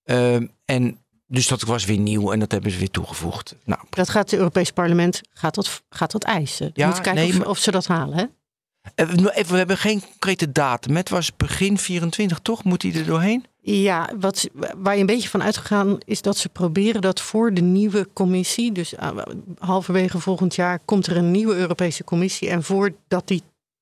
Ehm, 0.04 0.48
en 0.66 0.98
dus 1.28 1.48
dat 1.48 1.62
was 1.62 1.86
weer 1.86 2.00
nieuw 2.00 2.32
en 2.32 2.40
dat 2.40 2.52
hebben 2.52 2.72
ze 2.72 2.78
weer 2.78 2.90
toegevoegd. 2.92 3.56
Nou, 3.66 3.82
Dat 3.90 4.10
gaat 4.10 4.30
het 4.32 4.40
Europees 4.40 4.72
Parlement 4.72 5.22
gaat 5.34 5.56
dat, 5.56 5.84
gaat 5.90 6.12
dat 6.12 6.24
eisen. 6.24 6.66
Ja, 6.66 6.72
Ja, 6.74 6.88
Moet 6.88 7.02
kijken 7.02 7.22
nee, 7.22 7.32
of, 7.32 7.38
maar- 7.38 7.48
of 7.48 7.58
ze 7.58 7.72
dat 7.72 7.88
halen. 7.88 8.18
Hè? 8.18 8.26
Eh, 8.96 9.08
we- 9.08 9.34
even, 9.36 9.52
we 9.52 9.58
hebben 9.58 9.78
geen 9.78 10.02
concrete 10.02 10.52
datum. 10.52 10.96
Het 10.96 11.10
was 11.10 11.36
begin 11.36 11.78
24, 11.78 12.40
toch? 12.40 12.64
Moet 12.64 12.82
hij 12.82 12.94
er 12.94 13.06
doorheen? 13.06 13.46
Ja, 13.62 14.10
wat, 14.20 14.50
waar 14.78 14.94
je 14.94 15.00
een 15.00 15.06
beetje 15.06 15.30
van 15.30 15.44
uitgegaan 15.44 15.98
is 16.06 16.22
dat 16.22 16.38
ze 16.38 16.50
proberen 16.50 17.02
dat 17.02 17.22
voor 17.22 17.54
de 17.54 17.62
nieuwe 17.62 18.08
commissie, 18.14 18.72
dus 18.72 18.94
uh, 18.94 19.10
halverwege 19.60 20.20
volgend 20.20 20.56
jaar 20.56 20.80
komt 20.86 21.08
er 21.08 21.18
een 21.18 21.32
nieuwe 21.32 21.56
Europese 21.56 22.04
commissie. 22.04 22.50
En 22.50 22.64
voordat 22.64 23.28
die 23.28 23.42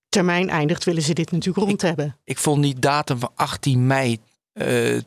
termijn 0.09 0.49
eindigt, 0.49 0.83
willen 0.83 1.01
ze 1.01 1.13
dit 1.13 1.31
natuurlijk 1.31 1.67
rond 1.67 1.81
hebben. 1.81 2.17
Ik 2.23 2.37
vond 2.37 2.63
die 2.63 2.79
datum 2.79 3.19
van 3.19 3.31
18 3.35 3.87
mei 3.87 4.17
eh, 4.53 4.97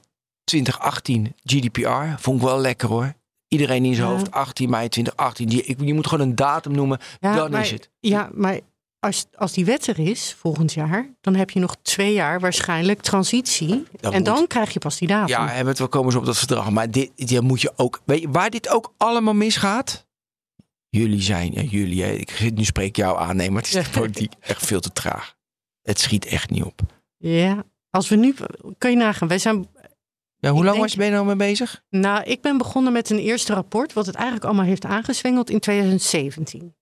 2018 0.45 1.35
GDPR. 1.45 2.21
Vond 2.21 2.41
ik 2.41 2.47
wel 2.47 2.59
lekker 2.61 2.89
hoor. 2.89 3.15
Iedereen 3.49 3.85
in 3.85 3.95
zijn 3.95 4.07
Ja. 4.09 4.13
hoofd 4.15 4.31
18 4.31 4.71
mei 4.71 4.89
2018. 4.89 5.49
Die, 5.49 5.63
ik, 5.63 5.81
je 5.81 5.95
moet 5.95 6.07
gewoon 6.07 6.29
een 6.29 6.35
datum 6.35 6.73
noemen. 6.73 6.99
Ja, 7.21 7.35
dan 7.35 7.51
maar, 7.51 7.61
is 7.61 7.71
het. 7.71 7.91
Ja, 8.01 8.31
maar 8.35 8.59
als, 9.01 9.27
als 9.35 9.53
die 9.53 9.65
wet 9.65 9.87
er 9.87 9.99
is 9.99 10.35
volgend 10.39 10.73
jaar, 10.73 11.15
dan 11.21 11.35
heb 11.35 11.51
je 11.51 11.61
nog 11.61 11.77
twee 11.83 12.13
jaar 12.13 12.41
waarschijnlijk 12.41 13.01
transitie. 13.01 13.85
Dat 14.01 14.13
en 14.13 14.19
moet. 14.19 14.27
dan 14.27 14.47
krijg 14.47 14.73
je 14.73 14.79
pas 14.79 14.99
die 14.99 15.09
datum. 15.09 15.29
Ja, 15.29 15.49
hebben 15.49 15.75
we 15.77 15.87
komen 15.87 16.13
ze 16.13 16.19
op 16.19 16.25
dat 16.25 16.39
verdrag. 16.39 16.71
Maar 16.71 16.91
dit, 16.91 17.11
dit 17.15 17.41
moet 17.41 17.61
je 17.61 17.73
ook. 17.77 18.01
Weet 18.05 18.21
je 18.21 18.31
waar 18.31 18.51
dit 18.51 18.69
ook 18.69 18.95
allemaal 18.97 19.35
misgaat? 19.35 20.07
Jullie 20.89 21.21
zijn, 21.23 21.53
ja, 21.53 21.63
jullie, 21.63 22.03
hè, 22.03 22.11
ik 22.11 22.31
zit 22.31 22.55
nu 22.55 22.65
spreek 22.65 22.97
jou 22.97 23.19
aan. 23.19 23.37
Nee, 23.37 23.51
maar 23.51 23.63
het 23.63 23.75
is 23.77 23.85
de 23.93 24.01
politiek 24.01 24.33
echt 24.41 24.67
veel 24.67 24.81
te 24.81 24.93
traag. 24.93 25.37
Het 25.83 26.01
schiet 26.01 26.25
echt 26.25 26.51
niet 26.51 26.65
op. 26.65 26.81
Ja, 27.17 27.65
als 27.91 28.09
we 28.09 28.17
nu, 28.17 28.35
kan 28.79 28.91
je 28.91 28.97
nagaan, 28.97 29.29
wij 29.29 29.39
zijn 29.39 29.69
Ja, 30.39 30.51
hoe 30.51 30.59
Ik 30.59 30.65
lang 30.65 30.65
denk- 30.65 30.79
was 30.79 30.91
je 30.93 30.97
ben 30.99 31.07
je 31.07 31.13
nou 31.13 31.27
mee 31.27 31.37
bezig? 31.37 31.83
Nou, 31.91 32.23
ik 32.25 32.41
ben 32.41 32.59
begonnen 32.59 32.93
met 32.93 33.11
een 33.11 33.19
eerste 33.19 33.55
rapport, 33.55 33.93
wat 33.93 34.07
het 34.07 34.15
eigenlijk 34.15 34.45
allemaal 34.45 34.65
heeft 34.65 34.85
aangezwengeld 34.85 35.51
in 35.51 35.59
2017. 35.61 36.75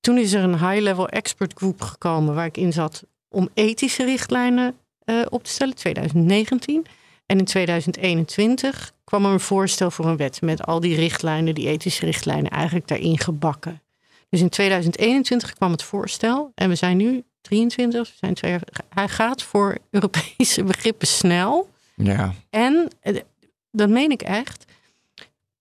Toen 0.00 0.18
is 0.18 0.32
er 0.32 0.42
een 0.42 0.68
high-level 0.68 1.08
expert 1.08 1.52
group 1.54 1.80
gekomen 1.82 2.34
waar 2.34 2.46
ik 2.46 2.56
in 2.56 2.72
zat 2.72 3.04
om 3.28 3.48
ethische 3.54 4.04
richtlijnen 4.04 4.76
eh, 5.04 5.22
op 5.28 5.44
te 5.44 5.50
stellen, 5.50 5.74
2019. 5.74 6.86
En 7.26 7.38
in 7.38 7.44
2021 7.44 8.92
kwam 9.04 9.24
er 9.24 9.32
een 9.32 9.40
voorstel 9.40 9.90
voor 9.90 10.06
een 10.06 10.16
wet 10.16 10.40
met 10.40 10.66
al 10.66 10.80
die 10.80 10.94
richtlijnen, 10.94 11.54
die 11.54 11.68
ethische 11.68 12.04
richtlijnen, 12.04 12.50
eigenlijk 12.50 12.88
daarin 12.88 13.18
gebakken. 13.18 13.82
Dus 14.28 14.40
in 14.40 14.48
2021 14.48 15.54
kwam 15.54 15.70
het 15.70 15.82
voorstel 15.82 16.52
en 16.54 16.68
we 16.68 16.74
zijn 16.74 16.96
nu 16.96 17.24
23, 17.40 18.08
we 18.08 18.14
zijn 18.16 18.34
twee 18.34 18.50
jaar. 18.50 18.62
Hij 18.88 19.08
gaat 19.08 19.42
voor 19.42 19.78
Europese 19.90 20.62
begrippen 20.62 21.06
snel. 21.06 21.70
Ja. 21.94 22.34
En, 22.50 22.88
eh, 23.00 23.16
dat 23.70 23.88
meen 23.88 24.10
ik 24.10 24.22
echt, 24.22 24.64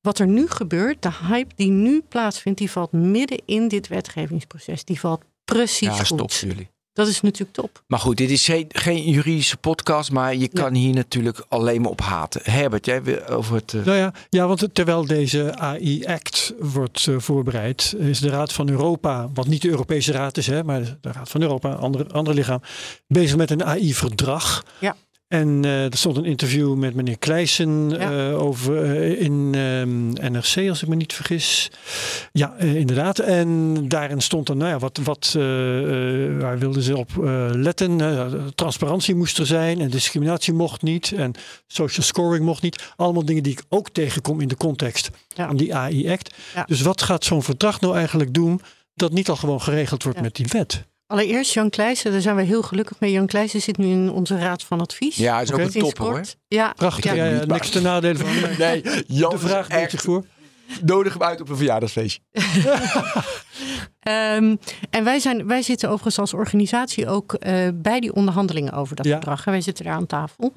wat 0.09 0.19
er 0.19 0.27
nu 0.27 0.47
gebeurt, 0.47 1.01
de 1.01 1.11
hype 1.27 1.53
die 1.55 1.69
nu 1.71 2.01
plaatsvindt, 2.09 2.59
die 2.59 2.71
valt 2.71 2.91
midden 2.91 3.41
in 3.45 3.67
dit 3.67 3.87
wetgevingsproces. 3.87 4.83
Die 4.83 4.99
valt 4.99 5.21
precies 5.45 5.97
Ja, 5.97 6.03
stop 6.03 6.19
goed. 6.19 6.33
jullie. 6.33 6.69
Dat 6.93 7.07
is 7.07 7.21
natuurlijk 7.21 7.53
top. 7.53 7.83
Maar 7.87 7.99
goed, 7.99 8.17
dit 8.17 8.29
is 8.29 8.45
geen, 8.45 8.65
geen 8.69 9.09
juridische 9.09 9.57
podcast, 9.57 10.11
maar 10.11 10.35
je 10.35 10.47
kan 10.47 10.73
hier 10.73 10.93
natuurlijk 10.93 11.45
alleen 11.47 11.81
maar 11.81 11.91
op 11.91 12.01
haten. 12.01 12.41
Herbert, 12.43 12.85
jij 12.85 13.03
wil 13.03 13.25
over 13.27 13.55
het. 13.55 13.73
eh, 13.73 13.85
Nou 13.85 13.97
ja, 13.97 14.13
ja, 14.29 14.47
want 14.47 14.69
terwijl 14.73 15.05
deze 15.05 15.55
AI-act 15.57 16.53
wordt 16.59 17.07
eh, 17.07 17.15
voorbereid, 17.17 17.95
is 17.97 18.19
de 18.19 18.29
Raad 18.29 18.53
van 18.53 18.69
Europa, 18.69 19.29
wat 19.33 19.47
niet 19.47 19.61
de 19.61 19.69
Europese 19.69 20.11
Raad 20.11 20.37
is, 20.37 20.47
hè, 20.47 20.63
maar 20.63 20.81
de 21.01 21.11
Raad 21.11 21.29
van 21.29 21.41
Europa, 21.41 21.69
een 21.69 21.77
ander, 21.77 22.07
ander 22.11 22.33
lichaam, 22.33 22.61
bezig 23.07 23.37
met 23.37 23.51
een 23.51 23.63
AI-verdrag. 23.65 24.65
Ja. 24.79 24.95
En 25.29 25.65
eh, 25.65 25.83
er 25.85 25.97
stond 25.97 26.17
een 26.17 26.25
interview 26.25 26.75
met 26.75 26.93
meneer 26.95 27.17
Kleijsen 27.17 27.89
Ja. 27.89 28.29
eh, 28.29 28.41
over 28.41 28.83
eh, 28.83 29.21
in 29.21 29.49
ehm, 29.55 30.31
NRC, 30.31 30.69
als 30.69 30.81
ik 30.81 30.87
me 30.87 30.95
niet 30.95 31.13
vergis. 31.13 31.71
Ja, 32.31 32.57
inderdaad. 32.57 33.19
En 33.19 33.75
daarin 33.87 34.21
stond 34.21 34.47
dan, 34.47 34.57
nou 34.57 34.69
ja, 34.69 34.79
wat, 34.79 34.99
wat 35.03 35.31
waar 36.39 36.59
wilden 36.59 36.81
ze 36.81 36.97
op 36.97 37.09
letten? 37.51 38.01
Eh, 38.01 38.25
transparantie 38.55 39.15
moest 39.15 39.37
er 39.37 39.45
zijn 39.45 39.79
en 39.79 39.89
discriminatie 39.89 40.53
mocht 40.53 40.81
niet. 40.81 41.11
En 41.11 41.33
social 41.67 42.05
scoring 42.05 42.45
mocht 42.45 42.61
niet. 42.61 42.93
Allemaal 42.95 43.25
dingen 43.25 43.43
die 43.43 43.51
ik 43.51 43.63
ook 43.69 43.89
tegenkom 43.89 44.41
in 44.41 44.47
de 44.47 44.57
context 44.57 45.09
Ja. 45.35 45.47
van 45.47 45.57
die 45.57 45.75
AI-act. 45.75 46.35
Ja. 46.55 46.63
Dus 46.63 46.81
wat 46.81 47.01
gaat 47.01 47.23
zo'n 47.23 47.43
verdrag 47.43 47.81
nou 47.81 47.95
eigenlijk 47.95 48.33
doen 48.33 48.61
dat 48.93 49.11
niet 49.11 49.29
al 49.29 49.35
gewoon 49.35 49.61
geregeld 49.61 50.03
wordt 50.03 50.21
met 50.21 50.35
die 50.35 50.47
wet? 50.49 50.83
Allereerst 51.09 51.53
Jan 51.53 51.69
Kleijsen, 51.69 52.11
daar 52.11 52.21
zijn 52.21 52.35
we 52.35 52.41
heel 52.41 52.61
gelukkig 52.61 52.99
mee. 52.99 53.11
Jan 53.11 53.25
Kleijsen 53.27 53.61
zit 53.61 53.77
nu 53.77 53.85
in 53.85 54.11
onze 54.11 54.37
Raad 54.37 54.63
van 54.63 54.81
Advies. 54.81 55.15
ja, 55.15 55.41
is 55.41 55.51
ook 55.51 55.59
een 55.59 55.71
topper 55.71 56.03
hoor. 56.05 56.21
Ja, 56.47 56.73
Prachtig. 56.75 57.15
Ja, 57.15 57.45
niks 57.45 57.69
te 57.69 57.81
nadelen 57.81 58.17
van 58.17 58.49
Nee, 58.57 58.83
Jan 59.07 59.29
de 59.29 59.37
vraag 59.39 59.67
echt 59.67 59.91
zich 59.91 60.01
voor. 60.01 60.25
nodig 60.85 61.13
hem 61.13 61.23
uit 61.23 61.41
op 61.41 61.49
een 61.49 61.55
verjaardagsfeestje. 61.55 62.21
Ehm, 63.99 64.55
en 64.89 65.03
wij, 65.03 65.19
zijn, 65.19 65.47
wij 65.47 65.61
zitten 65.61 65.87
overigens 65.89 66.19
als 66.19 66.33
organisatie 66.33 67.07
ook 67.07 67.33
eh, 67.33 67.67
bij 67.73 67.99
die 67.99 68.13
onderhandelingen 68.13 68.73
over 68.73 68.95
dat 68.95 69.05
Ja. 69.05 69.11
verdrag. 69.11 69.45
En 69.45 69.51
wij 69.51 69.61
zitten 69.61 69.85
daar 69.85 69.93
aan 69.93 70.05
tafel. 70.05 70.53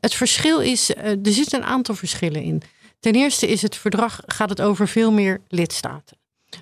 Het 0.00 0.14
verschil 0.14 0.60
is, 0.60 0.94
eh, 0.94 1.10
er 1.10 1.32
zitten 1.32 1.58
een 1.62 1.66
aantal 1.66 1.94
verschillen 1.94 2.42
in. 2.42 2.62
Ten 3.00 3.12
eerste 3.14 3.48
is 3.48 3.62
het 3.62 3.76
verdrag, 3.76 4.20
gaat 4.26 4.48
het 4.48 4.60
over 4.60 4.88
veel 4.88 5.12
meer 5.12 5.40
lidstaten. 5.48 6.16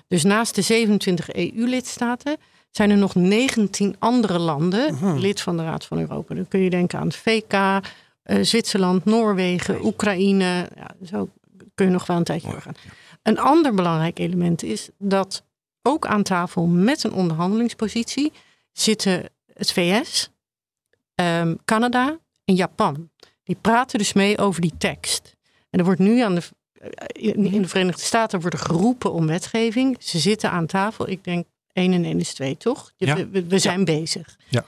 Dus 0.07 0.23
naast 0.23 0.55
de 0.55 0.61
27 0.61 1.29
EU-lidstaten 1.33 2.37
zijn 2.71 2.89
er 2.89 2.97
nog 2.97 3.15
19 3.15 3.95
andere 3.99 4.39
landen 4.39 4.93
Mhm. 4.93 5.17
lid 5.17 5.41
van 5.41 5.57
de 5.57 5.63
Raad 5.63 5.85
van 5.85 5.99
Europa. 5.99 6.35
Dan 6.35 6.47
kun 6.47 6.59
je 6.59 6.69
denken 6.69 6.99
aan 6.99 7.07
het 7.07 7.15
VK, 7.15 7.53
eh, 7.53 7.81
Zwitserland, 8.41 9.05
Noorwegen, 9.05 9.85
Oekraïne. 9.85 10.69
Ja, 10.75 10.91
zo 11.05 11.29
kun 11.75 11.85
je 11.85 11.91
nog 11.91 12.05
wel 12.05 12.17
een 12.17 12.23
tijdje 12.23 12.49
doorgaan. 12.51 12.75
Een 13.23 13.39
ander 13.39 13.73
belangrijk 13.73 14.19
element 14.19 14.63
is 14.63 14.89
dat 14.97 15.43
ook 15.81 16.05
aan 16.05 16.23
tafel 16.23 16.65
met 16.65 17.03
een 17.03 17.13
onderhandelingspositie 17.13 18.31
zitten 18.71 19.29
het 19.53 19.71
VS, 19.71 20.29
ehm, 21.15 21.55
Canada 21.65 22.17
en 22.45 22.55
Japan. 22.55 23.09
Die 23.43 23.57
praten 23.61 23.97
dus 23.99 24.13
mee 24.13 24.37
over 24.37 24.61
die 24.61 24.73
tekst. 24.77 25.35
En 25.69 25.79
er 25.79 25.85
wordt 25.85 25.99
nu 25.99 26.19
aan 26.21 26.35
de, 26.35 26.41
eh, 26.73 27.31
in 27.33 27.45
in 27.45 27.61
de 27.61 27.67
Verenigde 27.67 28.01
Staten 28.01 28.39
wordt 28.41 28.55
er 28.55 28.65
geroepen 28.65 29.11
om 29.13 29.27
wetgeving. 29.27 29.95
Ze 29.99 30.19
zitten 30.19 30.51
aan 30.51 30.65
tafel. 30.65 31.09
Ik 31.09 31.23
denk 31.23 31.45
1 31.73 31.93
en 31.93 32.05
1 32.05 32.19
is 32.19 32.33
2, 32.33 32.57
toch? 32.57 32.91
Je- 32.97 33.05
Ja. 33.05 33.27
We, 33.47 33.59
zijn 33.59 33.85
bezig. 33.85 34.37
Ja. 34.49 34.65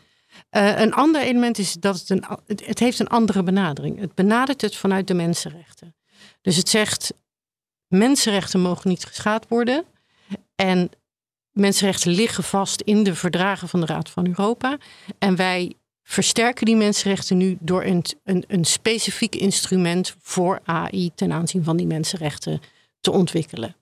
Eh, 0.49 0.79
een 0.79 0.93
ander 0.93 1.21
element 1.21 1.57
is 1.57 1.73
dat 1.73 1.99
het 1.99 2.09
een, 2.09 2.23
het, 2.47 2.65
het 2.65 2.79
heeft 2.79 2.99
een 2.99 3.07
andere 3.07 3.43
benadering. 3.43 3.99
Het 3.99 4.15
benadert 4.15 4.61
het 4.61 4.75
vanuit 4.75 5.07
de 5.07 5.13
mensenrechten. 5.13 5.95
Dus 6.41 6.55
het 6.55 6.69
zegt, 6.69 7.13
mensenrechten 7.87 8.59
mogen 8.59 8.89
niet 8.89 9.05
geschaad 9.05 9.45
worden. 9.49 9.85
En 10.55 10.89
mensenrechten 11.51 12.11
liggen 12.11 12.43
vast 12.43 12.81
in 12.81 13.03
de 13.03 13.15
verdragen 13.15 13.67
van 13.69 13.79
de 13.79 13.85
Raad 13.85 14.09
van 14.09 14.27
Europa. 14.27 14.77
En 15.19 15.35
wij 15.35 15.73
versterken 16.03 16.65
die 16.65 16.75
mensenrechten 16.75 17.37
nu 17.37 17.57
door 17.59 17.83
een, 17.83 18.05
een, 18.23 18.43
een 18.47 18.65
specifiek 18.65 19.35
instrument 19.35 20.15
voor 20.21 20.59
AI 20.63 21.11
ten 21.15 21.31
aanzien 21.31 21.63
van 21.63 21.77
die 21.77 21.87
mensenrechten 21.87 22.61
te 22.99 23.11
ontwikkelen. 23.11 23.75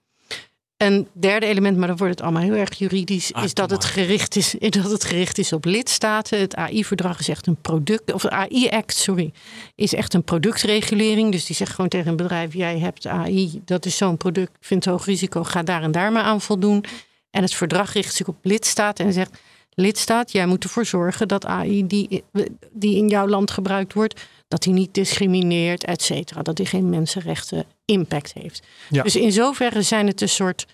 Een 0.82 1.08
derde 1.14 1.46
element, 1.46 1.78
maar 1.78 1.88
dan 1.88 1.98
wordt 1.98 2.14
het 2.14 2.22
allemaal 2.22 2.42
heel 2.42 2.56
erg 2.56 2.78
juridisch, 2.78 3.34
Ah, 3.34 3.44
is 3.44 3.54
dat 3.54 3.70
het, 3.70 3.86
gericht 3.86 4.36
is, 4.36 4.56
dat 4.70 4.92
het 4.92 5.04
gericht 5.04 5.38
is 5.38 5.54
op 5.54 5.66
lidstaten. 5.66 6.40
Het 6.40 6.56
AI-verdrag 6.56 7.20
is 7.20 7.30
echt 7.30 7.48
een 7.48 7.62
product, 7.62 8.14
of 8.14 8.22
de 8.22 8.30
AI-act, 8.30 8.96
sorry, 8.96 9.32
is 9.76 9.94
echt 9.94 10.14
een 10.14 10.24
productregulering. 10.24 11.32
Dus 11.32 11.46
die 11.46 11.56
zegt 11.56 11.74
gewoon 11.74 11.90
tegen 11.90 12.08
een 12.08 12.16
bedrijf: 12.16 12.54
jij 12.54 12.80
hebt 12.80 13.08
AI, 13.08 13.62
dat 13.66 13.86
is 13.86 13.98
zo'n 13.98 14.18
product, 14.18 14.52
vindt 14.60 14.86
hoog 14.86 15.06
risico, 15.06 15.44
ga 15.44 15.64
daar 15.64 15.84
en 15.84 15.92
daar 15.92 16.12
maar 16.12 16.24
aan 16.24 16.42
voldoen. 16.42 16.86
En 17.32 17.42
het 17.42 17.54
verdrag 17.54 17.94
richt 17.94 18.16
zich 18.16 18.28
op 18.28 18.38
lidstaten 18.42 19.06
en 19.06 19.14
zegt: 19.14 19.40
lidstaat, 19.74 20.32
jij 20.32 20.46
moet 20.46 20.64
ervoor 20.64 20.86
zorgen 20.86 21.28
dat 21.28 21.46
AI 21.46 21.88
die, 21.88 22.24
die 22.72 22.96
in 22.96 23.08
jouw 23.08 23.28
land 23.28 23.52
gebruikt 23.52 23.94
wordt, 23.94 24.28
dat 24.48 24.64
die 24.64 24.74
niet 24.74 24.94
discrimineert, 24.94 25.84
et 25.84 26.02
cetera. 26.02 26.42
Dat 26.42 26.56
die 26.56 26.66
geen 26.66 26.90
mensenrechten 26.90 27.66
impact 27.86 28.34
heeft. 28.34 28.68
Ja. 28.90 29.04
Dus 29.04 29.16
in 29.16 29.32
zoverre 29.32 29.82
zijn 29.82 30.08
het 30.08 30.22
een 30.22 30.30
soort 30.30 30.66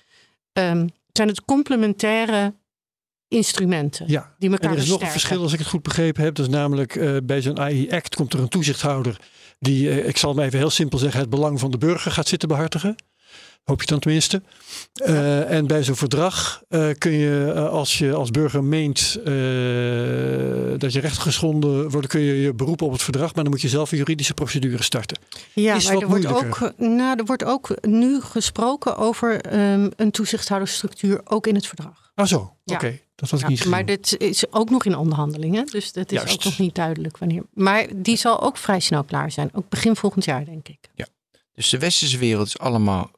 ehm, 0.53 0.87
zijn 1.11 1.27
het 1.27 1.45
complementaire 1.45 2.53
instrumenten 3.27 4.05
Ja. 4.07 4.35
die 4.39 4.49
En 4.49 4.55
elkaar 4.55 4.71
er 4.71 4.83
is 4.83 4.89
nog 4.89 5.01
een 5.01 5.07
verschil 5.07 5.41
als 5.41 5.53
ik 5.53 5.59
het 5.59 5.67
goed 5.67 5.83
begrepen 5.83 6.23
heb. 6.23 6.35
Dat 6.35 6.45
is 6.45 6.51
namelijk 6.51 6.95
eh, 6.95 7.17
bij 7.23 7.41
zo'n 7.41 7.59
AI-act 7.59 8.15
komt 8.15 8.33
er 8.33 8.39
een 8.39 8.47
toezichthouder 8.47 9.17
die, 9.59 9.89
eh, 9.89 10.07
ik 10.07 10.17
zal 10.17 10.33
maar 10.33 10.45
even 10.45 10.59
heel 10.59 10.69
simpel 10.69 10.97
zeggen, 10.97 11.19
het 11.19 11.29
belang 11.29 11.59
van 11.59 11.71
de 11.71 11.77
burger 11.77 12.11
gaat 12.11 12.27
zitten 12.27 12.47
behartigen. 12.47 12.95
Hoop 13.67 13.81
je 13.81 13.87
dan 13.87 13.99
tenminste. 13.99 14.41
Eh, 14.93 15.51
en 15.51 15.67
bij 15.67 15.83
zo'n 15.83 15.95
verdrag 15.95 16.61
eh, 16.67 16.89
kun 16.97 17.11
je, 17.11 17.51
eh, 17.55 17.69
als 17.69 17.97
je 17.97 18.13
als 18.13 18.31
burger 18.31 18.63
meent 18.63 19.17
eh, 19.19 19.33
dat 20.77 20.93
je 20.93 20.99
recht 20.99 21.17
geschonden 21.17 21.89
wordt, 21.89 22.07
kun 22.07 22.21
je 22.21 22.41
je 22.41 22.53
beroepen 22.53 22.85
op 22.85 22.91
het 22.91 23.01
verdrag, 23.01 23.33
maar 23.35 23.43
dan 23.43 23.53
moet 23.53 23.61
je 23.61 23.69
zelf 23.69 23.91
een 23.91 23.97
juridische 23.97 24.33
procedure 24.33 24.83
starten. 24.83 25.17
Ja, 25.53 25.75
is 25.75 25.85
maar 25.85 25.93
er 26.01 26.07
wordt, 26.07 26.23
moeilijker. 26.27 26.63
ook, 26.65 26.77
nou, 26.77 27.17
er 27.19 27.25
wordt 27.25 27.43
ook 27.43 27.77
nu 27.81 28.21
gesproken 28.21 28.97
over 28.97 29.41
ehm, 29.41 29.89
een 29.95 30.11
toezichthoudersstructuur, 30.11 31.21
ook 31.23 31.47
in 31.47 31.55
het 31.55 31.67
verdrag. 31.67 32.11
Ah 32.15 32.25
zo, 32.25 32.53
Ja. 32.63 32.75
oké. 32.75 32.99
Dat 33.15 33.29
had 33.29 33.39
ik 33.39 33.45
Ja, 33.45 33.51
niet 33.51 33.57
gezien. 33.57 33.73
maar 33.73 33.85
dit 33.85 34.15
is 34.17 34.51
ook 34.51 34.69
nog 34.69 34.85
in 34.85 34.95
onderhandelingen, 34.97 35.65
dus 35.65 35.91
dat 35.93 36.11
is 36.11 36.17
Juist. 36.17 36.33
ook 36.35 36.43
nog 36.43 36.59
niet 36.59 36.75
duidelijk 36.75 37.17
wanneer. 37.17 37.43
Maar 37.53 37.85
die 37.95 38.17
zal 38.17 38.41
ook 38.41 38.57
vrij 38.57 38.79
snel 38.79 39.03
klaar 39.03 39.31
zijn, 39.31 39.49
ook 39.53 39.69
begin 39.69 39.95
volgend 39.95 40.25
jaar, 40.25 40.45
denk 40.45 40.67
ik. 40.67 40.77
Dus 41.53 41.69
de 41.69 41.77
westerse 41.79 42.17
wereld 42.17 42.47
is 42.47 42.59
allemaal 42.59 43.11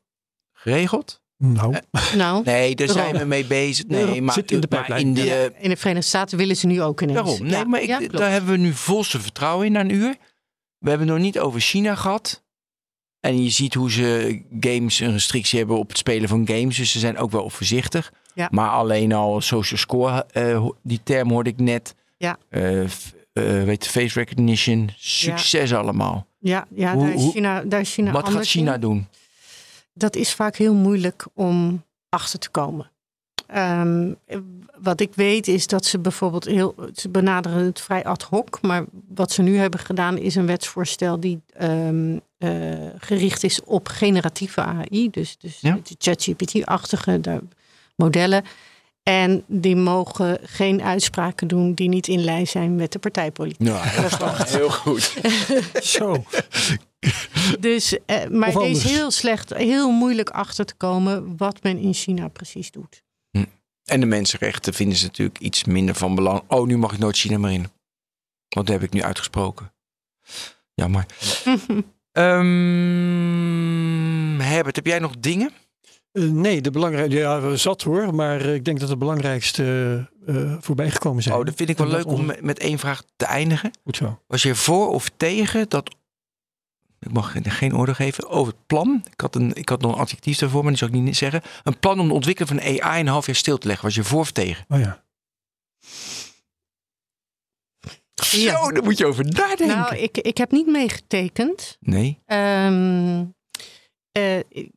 geregeld. 0.62 1.22
Nou, 1.38 1.76
Nou, 2.16 2.44
Nee, 2.44 2.76
daar 2.76 2.88
zijn 2.88 3.18
we 3.18 3.26
mee 3.26 3.46
bezig. 3.46 3.86
Nee, 3.88 4.22
maar, 4.22 4.34
zit 4.34 4.52
in 4.52 4.60
de 4.60 4.68
maar 4.70 5.00
in 5.00 5.14
de, 5.14 5.24
ja, 5.24 5.50
in 5.58 5.70
de 5.70 5.78
Verenigde 5.78 6.08
Staten 6.08 6.38
willen 6.38 6.56
ze 6.56 6.68
nu 6.68 6.82
ook 6.82 7.02
ineens. 7.02 7.18
Daarom. 7.18 7.42
Nee, 7.42 7.52
Ja, 7.52 7.64
maar 7.64 7.82
ik, 7.82 7.88
ja, 7.88 8.00
daar 8.08 8.32
hebben 8.32 8.52
we 8.52 8.58
nu 8.58 8.74
volste 8.74 9.20
vertrouwen 9.20 9.66
in 9.66 9.72
na 9.72 9.80
een 9.80 9.94
uur. 9.94 10.16
We 10.78 10.90
hebben 10.90 11.08
het 11.08 11.16
nog 11.18 11.26
niet 11.26 11.40
over 11.40 11.60
China 11.62 11.96
gehad. 11.96 12.44
En 13.20 13.44
je 13.44 13.50
ziet 13.50 13.74
hoe 13.74 13.92
ze 13.92 14.42
games 14.60 15.00
een 15.00 15.12
restrictie 15.12 15.60
hebben 15.60 15.78
op 15.78 15.88
het 15.90 15.98
spelen 15.98 16.30
van 16.30 16.48
games. 16.48 16.78
Dus 16.78 16.92
ze 16.92 17.00
zijn 17.00 17.18
ook 17.18 17.32
wel 17.32 17.50
voorzichtig. 17.50 18.12
Ja. 18.34 18.48
Maar 18.52 18.70
alleen 18.70 19.14
al 19.14 19.42
social 19.42 19.80
score, 19.80 20.26
eh, 20.32 20.68
die 20.84 21.00
term 21.04 21.30
hoorde 21.30 21.50
ik 21.50 21.60
net. 21.60 21.96
Ja. 22.18 22.38
Eh, 22.50 22.82
eh, 22.84 22.90
weet 23.34 23.84
je, 23.84 23.90
face 23.90 24.20
recognition. 24.20 24.90
Succes 24.98 25.74
allemaal. 25.74 26.28
Ja, 26.40 26.68
ja 26.76 26.94
Hoe- 26.94 27.06
daar, 27.06 27.14
is 27.14 27.32
China, 27.32 27.62
daar 27.62 27.80
is 27.82 27.94
China 27.94 28.12
Wat 28.12 28.22
gaat 28.22 28.30
anders 28.30 28.52
China 28.52 28.74
in. 28.74 28.80
doen? 28.80 29.08
Dat 30.00 30.16
is 30.16 30.34
vaak 30.34 30.56
heel 30.56 30.74
moeilijk 30.74 31.26
om 31.34 31.84
achter 32.10 32.40
te 32.40 32.50
komen. 32.50 32.92
Ehm, 33.48 34.14
wat 34.82 35.00
ik 35.02 35.16
weet 35.16 35.48
is 35.48 35.68
dat 35.68 35.86
ze 35.86 36.00
bijvoorbeeld 36.00 36.46
heel. 36.46 36.76
Ze 36.96 37.10
benaderen 37.10 37.66
het 37.66 37.82
vrij 37.82 38.04
ad 38.04 38.24
hoc. 38.24 38.62
Maar 38.62 38.86
wat 39.08 39.32
ze 39.32 39.42
nu 39.42 39.58
hebben 39.58 39.80
gedaan 39.80 40.18
is 40.18 40.36
een 40.36 40.46
wetsvoorstel 40.46 41.20
die 41.20 41.42
ehm, 41.54 42.18
eh, 42.38 42.50
gericht 42.98 43.44
is 43.44 43.64
op 43.64 43.88
generatieve 43.88 44.62
AI. 44.62 45.10
Dus, 45.10 45.38
dus 45.38 45.58
Ja. 45.62 45.80
de 45.84 45.96
ChatGPT-achtige 45.98 47.20
de 47.22 47.40
modellen. 47.96 48.44
En 49.04 49.44
die 49.48 49.76
mogen 49.76 50.38
geen 50.44 50.82
uitspraken 50.82 51.48
doen 51.48 51.74
die 51.74 51.90
niet 51.90 52.08
in 52.08 52.24
lijn 52.24 52.48
zijn 52.48 52.76
met 52.76 52.92
de 52.92 53.00
partijpolitiek. 53.00 53.60
Nou, 53.68 53.96
dat 53.96 54.12
is 54.12 54.18
wel 54.18 54.36
heel 54.60 54.70
goed. 54.72 55.14
Zo. 55.98 56.24
Dus, 57.60 57.98
eh, 58.06 58.28
maar 58.28 58.56
er 58.56 58.70
is 58.70 58.84
heel 58.84 59.12
slecht, 59.12 59.54
heel 59.54 59.92
moeilijk 59.92 60.30
achter 60.30 60.66
te 60.66 60.76
komen 60.76 61.38
wat 61.38 61.64
men 61.64 61.78
in 61.78 61.94
China 61.94 62.28
precies 62.28 62.72
doet. 62.72 63.04
En 63.86 64.00
de 64.00 64.06
mensenrechten 64.06 64.74
vinden 64.74 64.98
ze 64.98 65.06
natuurlijk 65.06 65.40
iets 65.40 65.64
minder 65.64 65.96
van 65.96 66.16
belang. 66.16 66.42
Oh, 66.48 66.68
nu 66.68 66.78
mag 66.78 66.94
ik 66.94 67.00
nooit 67.00 67.18
China 67.18 67.38
meer 67.38 67.52
in. 67.52 67.68
Want 68.50 68.68
dat 68.68 68.80
heb 68.80 68.84
ik 68.84 68.94
nu 68.94 69.04
uitgesproken. 69.04 69.74
Jammer. 70.74 71.06
Ehm 72.12 73.60
Herbert, 74.40 74.76
heb 74.76 74.86
jij 74.86 75.00
nog 75.00 75.16
dingen? 75.20 75.52
Eh, 76.12 76.24
nee, 76.24 76.62
de 76.62 76.72
belangrijkste. 76.72 77.20
Ja, 77.20 77.56
zat 77.56 77.82
hoor. 77.82 78.16
Maar 78.16 78.42
eh, 78.42 78.54
ik 78.54 78.66
denk 78.66 78.80
dat 78.80 78.90
de 78.90 78.98
belangrijkste 78.98 79.64
eh, 80.26 80.54
voorbij 80.60 80.90
gekomen 80.90 81.24
zijn. 81.24 81.36
Oh, 81.36 81.46
dat 81.46 81.56
vind 81.56 81.70
ik 81.70 81.78
wel 81.78 81.88
leuk 81.88 82.06
om 82.06 82.32
met 82.42 82.60
één 82.60 82.80
vraag 82.80 83.04
te 83.16 83.26
eindigen. 83.26 83.72
Goed 83.84 83.96
zo. 83.96 84.20
Was 84.28 84.44
je 84.44 84.56
voor 84.56 84.90
of 84.90 85.10
tegen 85.18 85.70
dat... 85.70 85.96
Ik 87.00 87.12
mag 87.12 87.32
geen- 87.32 87.52
geen 87.52 87.76
oordeel 87.78 87.94
geven 87.94 88.30
over 88.30 88.54
het 88.54 88.68
plan. 88.68 89.04
Ik 89.12 89.22
had, 89.22 89.36
een, 89.36 89.54
ik 89.54 89.70
had 89.70 89.82
nog 89.82 89.94
een 89.94 90.00
adjectief 90.00 90.38
daarvoor, 90.38 90.62
maar 90.62 90.70
die 90.70 90.80
zal 90.80 90.88
ik 90.88 90.94
niet 90.94 91.18
zeggen. 91.18 91.42
Een 91.64 91.80
plan 91.80 92.00
om 92.00 92.08
de 92.08 92.14
ontwikkeling 92.14 92.62
van 92.62 92.82
AI 92.82 93.00
een 93.00 93.08
half 93.08 93.26
jaar 93.26 93.36
stil 93.36 93.58
te 93.58 93.68
leggen. 93.68 93.86
Was 93.86 93.96
je 93.96 94.04
voor 94.04 94.20
of 94.20 94.32
tegen? 94.32 94.66
Oh 94.68 94.80
ja. 94.80 95.04
Ja. 98.32 98.64
Zo, 98.66 98.72
daar 98.72 98.84
moet 98.84 98.98
je 98.98 99.06
over 99.06 99.26
nadenken. 99.26 99.68
Nou, 99.68 99.96
ik, 99.96 100.18
ik 100.18 100.38
heb 100.38 100.52
niet 100.52 100.68
meegetekend. 100.68 101.78
Nee. 101.80 102.20
Ehm, 102.26 103.26
eh, 104.12 104.38
ik, 104.38 104.70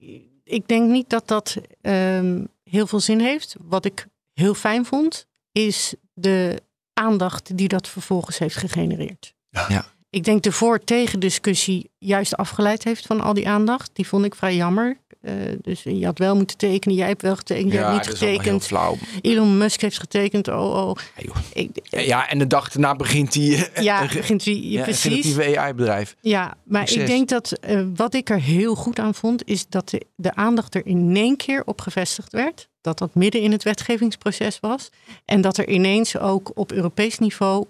ik 0.45 0.69
denk 0.69 0.91
niet 0.91 1.11
dat 1.11 1.29
dat 1.29 1.57
ehm, 1.81 2.45
heel 2.71 2.87
veel 2.87 3.01
zin 3.01 3.21
heeft. 3.21 3.57
Wat 3.61 3.85
ik 3.85 4.07
heel 4.33 4.55
fijn 4.55 4.85
vond, 4.85 5.27
is 5.53 5.95
de 6.15 6.63
aandacht 6.93 7.57
die 7.57 7.69
dat 7.69 7.89
vervolgens 7.89 8.39
heeft 8.39 8.57
gegenereerd. 8.57 9.35
Ja. 9.49 9.67
Ja. 9.69 9.85
Ik 10.13 10.25
denk 10.25 10.43
de 10.43 10.53
voor-tegen 10.53 11.21
discussie 11.21 11.91
juist 11.99 12.37
afgeleid 12.37 12.85
heeft 12.85 13.07
van 13.07 13.21
al 13.21 13.35
die 13.35 13.49
aandacht. 13.49 13.91
Die 13.93 14.07
vond 14.07 14.25
ik 14.25 14.35
vrij 14.35 14.57
jammer. 14.57 14.97
Eh, 15.21 15.35
dus 15.63 15.83
je 15.83 16.05
had 16.05 16.19
wel 16.19 16.37
moeten 16.37 16.57
tekenen, 16.57 16.97
jij 16.97 17.07
hebt 17.07 17.23
wel 17.23 17.37
getekend, 17.37 17.73
jij 17.73 17.83
hebt 17.83 17.95
niet 17.95 18.19
getekend. 18.19 18.67
flauw. 18.67 18.97
Elon 19.21 19.59
Musk 19.59 19.81
heeft 19.81 19.99
getekend. 19.99 20.49
Oh, 20.49 20.89
oh. 20.89 20.97
Ja. 21.17 21.33
Ik, 21.53 21.71
Ja, 21.85 22.29
en 22.29 22.39
de 22.39 22.47
dag 22.47 22.69
daarna 22.69 22.97
begint 22.97 23.33
die 23.33 23.67
eh, 23.67 23.83
ja, 23.83 24.07
begint 24.15 24.43
wie, 24.45 24.71
ja, 24.71 24.83
precies. 24.83 25.39
AI-bedrijf. 25.39 26.17
Ja, 26.21 26.55
maar 26.65 26.89
Succes. 26.89 27.03
ik 27.03 27.17
denk 27.17 27.29
dat 27.29 27.53
eh, 27.53 27.83
wat 27.95 28.15
ik 28.15 28.31
er 28.31 28.41
heel 28.41 28.75
goed 28.75 28.99
aan 28.99 29.15
vond, 29.15 29.47
is 29.47 29.67
dat 29.69 29.89
de, 29.89 30.07
de 30.17 30.35
aandacht 30.35 30.75
er 30.75 30.87
in 30.87 31.17
één 31.17 31.37
keer 31.37 31.63
op 31.65 31.81
gevestigd 31.81 32.33
werd. 32.33 32.69
Dat 32.81 32.99
dat 32.99 33.15
midden 33.15 33.41
in 33.41 33.53
het 33.53 33.63
wetgevingsproces 33.63 34.61
was. 34.61 34.89
En 35.25 35.41
dat 35.41 35.59
er 35.59 35.69
ineens 35.69 36.19
ook 36.19 36.51
op 36.55 36.73
Europees 36.73 37.19
niveau 37.19 37.67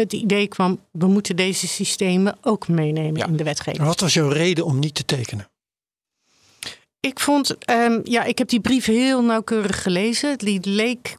het 0.00 0.12
idee 0.12 0.46
kwam, 0.48 0.80
we 0.92 1.06
moeten 1.06 1.36
deze 1.36 1.68
systemen 1.68 2.36
ook 2.42 2.68
meenemen 2.68 3.16
Ja. 3.20 3.26
in 3.26 3.36
de 3.36 3.44
wetgeving. 3.44 3.84
Wat 3.86 4.00
was 4.00 4.14
jouw 4.14 4.28
reden 4.28 4.64
om 4.64 4.78
niet 4.78 4.94
te 4.94 5.04
tekenen? 5.04 5.48
Ik 7.00 7.20
vond, 7.20 7.58
ehm, 7.58 8.00
ja, 8.04 8.24
ik 8.24 8.38
heb 8.38 8.48
die 8.48 8.60
brief 8.60 8.84
heel 8.84 9.22
nauwkeurig 9.22 9.82
gelezen. 9.82 10.30
Het 10.30 10.66
leek, 10.66 11.16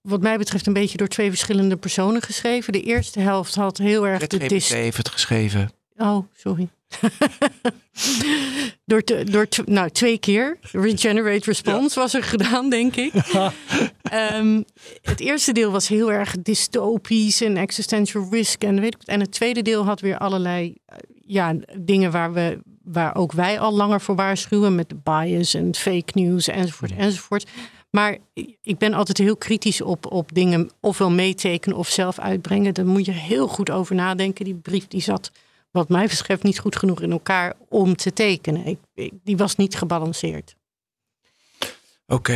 wat 0.00 0.20
mij 0.20 0.38
betreft, 0.38 0.66
een 0.66 0.72
beetje 0.72 0.96
door 0.98 1.08
twee 1.08 1.28
verschillende 1.28 1.76
personen 1.76 2.22
geschreven. 2.22 2.72
De 2.72 2.82
eerste 2.82 3.20
helft 3.20 3.54
had 3.54 3.78
heel 3.78 4.06
erg 4.06 4.26
de 4.26 4.36
dis 4.46 4.68
heeft 4.68 4.96
het 4.96 5.08
geschreven. 5.08 5.70
Oh, 5.96 6.26
sorry. 6.36 6.68
door 8.84 9.02
te, 9.02 9.24
door 9.24 9.48
te- 9.48 9.62
nou, 9.66 9.90
twee 9.90 10.18
keer. 10.18 10.58
Regenerate 10.72 11.44
response 11.44 12.00
was 12.00 12.14
er 12.14 12.22
gedaan, 12.22 12.70
denk 12.70 12.96
ik. 12.96 13.12
Ehm, 14.02 14.62
het 15.02 15.20
eerste 15.20 15.52
deel 15.52 15.70
was 15.70 15.88
heel 15.88 16.12
erg 16.12 16.34
dystopisch 16.42 17.40
en 17.40 17.56
existential 17.56 18.26
risk. 18.30 18.62
En, 18.62 18.80
weet 18.80 18.94
ik, 18.94 19.02
en 19.04 19.20
het 19.20 19.32
tweede 19.32 19.62
deel 19.62 19.84
had 19.84 20.00
weer 20.00 20.18
allerlei 20.18 20.74
eh, 20.86 20.96
ja, 21.26 21.54
dingen 21.78 22.10
waar, 22.10 22.32
we, 22.32 22.58
waar 22.84 23.14
ook 23.14 23.32
wij 23.32 23.60
al 23.60 23.74
langer 23.74 24.00
voor 24.00 24.14
waarschuwen. 24.14 24.74
Met 24.74 24.88
de 24.88 24.96
bias 25.02 25.54
en 25.54 25.74
fake 25.74 26.12
news 26.14 26.48
enzovoort 26.48 26.96
enzovoort. 26.96 27.46
Maar 27.90 28.16
ik 28.62 28.78
ben 28.78 28.94
altijd 28.94 29.18
heel 29.18 29.36
kritisch 29.36 29.80
op, 29.80 30.12
op 30.12 30.34
dingen 30.34 30.70
ofwel 30.80 31.10
meetekenen 31.10 31.78
of 31.78 31.88
zelf 31.88 32.18
uitbrengen. 32.18 32.74
Daar 32.74 32.86
moet 32.86 33.04
je 33.04 33.12
heel 33.12 33.48
goed 33.48 33.70
over 33.70 33.94
nadenken. 33.94 34.44
Die 34.44 34.54
brief 34.54 34.86
die 34.86 35.00
zat 35.00 35.30
wat 35.70 35.88
mij 35.88 36.06
betreft 36.06 36.42
niet 36.42 36.58
goed 36.58 36.76
genoeg 36.76 37.00
in 37.02 37.10
elkaar 37.12 37.54
om 37.68 37.96
te 37.96 38.12
tekenen. 38.12 38.66
Ik, 38.66 38.78
ik- 38.94 39.12
die 39.24 39.36
was 39.36 39.56
niet 39.56 39.76
gebalanceerd. 39.76 40.56
Oké. 42.06 42.32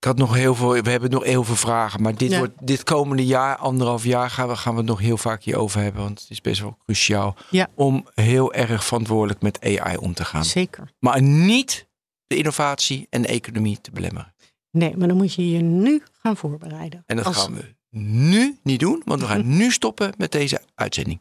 Ik 0.00 0.04
had 0.04 0.16
nog 0.16 0.34
heel 0.34 0.54
veel, 0.54 0.82
we 0.82 0.90
hebben 0.90 1.10
nog 1.10 1.24
heel 1.24 1.44
veel 1.44 1.56
vragen. 1.56 2.02
Maar 2.02 2.14
dit, 2.16 2.30
Ja. 2.30 2.38
wordt, 2.38 2.52
dit 2.60 2.82
komende 2.82 3.26
jaar, 3.26 3.56
anderhalf 3.56 4.04
jaar, 4.04 4.30
gaan 4.30 4.48
we, 4.48 4.56
gaan 4.56 4.72
we 4.72 4.78
het 4.78 4.88
nog 4.88 4.98
heel 5.00 5.16
vaak 5.16 5.42
hierover 5.42 5.80
hebben. 5.80 6.02
Want 6.02 6.20
het 6.20 6.30
is 6.30 6.40
best 6.40 6.60
wel 6.60 6.76
cruciaal 6.84 7.36
Ja. 7.50 7.68
om 7.74 8.06
heel 8.14 8.52
erg 8.52 8.84
verantwoordelijk 8.84 9.42
met 9.42 9.60
AI 9.64 9.96
om 9.96 10.14
te 10.14 10.24
gaan. 10.24 10.44
Zeker. 10.44 10.92
Maar 10.98 11.22
niet 11.22 11.86
de 12.26 12.36
innovatie 12.36 13.06
en 13.10 13.22
de 13.22 13.28
economie 13.28 13.80
te 13.80 13.90
belemmeren. 13.90 14.34
Nee, 14.70 14.96
maar 14.96 15.08
dan 15.08 15.16
moet 15.16 15.34
je 15.34 15.50
je 15.50 15.58
nu 15.60 16.02
gaan 16.22 16.36
voorbereiden. 16.36 17.02
En 17.06 17.16
dat 17.16 17.24
Als- 17.26 17.36
gaan 17.36 17.54
we 17.54 17.74
nu 17.90 18.58
niet 18.62 18.80
doen, 18.80 19.02
want 19.04 19.20
we 19.20 19.26
gaan 19.26 19.56
nu 19.58 19.70
stoppen 19.70 20.12
met 20.18 20.32
deze 20.32 20.60
uitzending. 20.74 21.20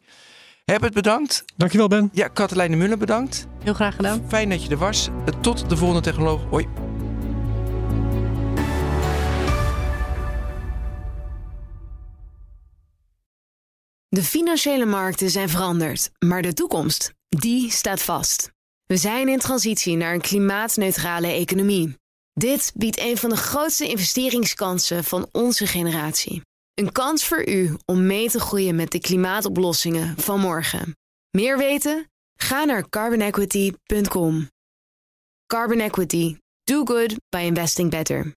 Herbert, 0.71 0.93
bedankt. 0.93 1.43
Dankjewel 1.55 1.87
Ben. 1.87 2.09
Ja, 2.13 2.27
Katelijne 2.27 2.75
Muller, 2.75 2.97
bedankt. 2.97 3.47
Heel 3.63 3.73
graag 3.73 3.95
gedaan. 3.95 4.25
Fijn 4.27 4.49
dat 4.49 4.63
je 4.63 4.69
er 4.69 4.77
was. 4.77 5.09
Tot 5.41 5.69
de 5.69 5.77
volgende 5.77 6.01
technoloog. 6.01 6.43
Hoi. 6.49 6.67
De 14.07 14.23
financiële 14.23 14.85
markten 14.85 15.29
zijn 15.29 15.49
veranderd, 15.49 16.11
maar 16.19 16.41
de 16.41 16.53
toekomst, 16.53 17.13
die 17.29 17.71
staat 17.71 18.01
vast. 18.01 18.51
We 18.85 18.97
zijn 18.97 19.27
in 19.27 19.39
transitie 19.39 19.95
naar 19.95 20.13
een 20.13 20.21
klimaatneutrale 20.21 21.27
economie. 21.27 21.95
Dit 22.33 22.71
biedt 22.75 22.99
een 22.99 23.17
van 23.17 23.29
de 23.29 23.37
grootste 23.37 23.87
investeringskansen 23.87 25.03
van 25.03 25.27
onze 25.31 25.67
generatie. 25.67 26.41
Een 26.79 26.91
kans 26.91 27.25
voor 27.25 27.47
u 27.47 27.77
om 27.85 28.05
mee 28.05 28.29
te 28.29 28.39
groeien 28.39 28.75
met 28.75 28.91
de 28.91 28.99
klimaatoplossingen 28.99 30.17
van 30.17 30.39
morgen. 30.39 30.97
Meer 31.29 31.57
weten? 31.57 32.09
Ga 32.39 32.63
naar 32.63 32.89
carbonequity.com. 32.89 34.49
Carbon 35.45 35.79
Equity. 35.79 36.37
Do 36.63 36.85
good 36.85 37.15
by 37.29 37.39
investing 37.39 37.89
better. 37.89 38.36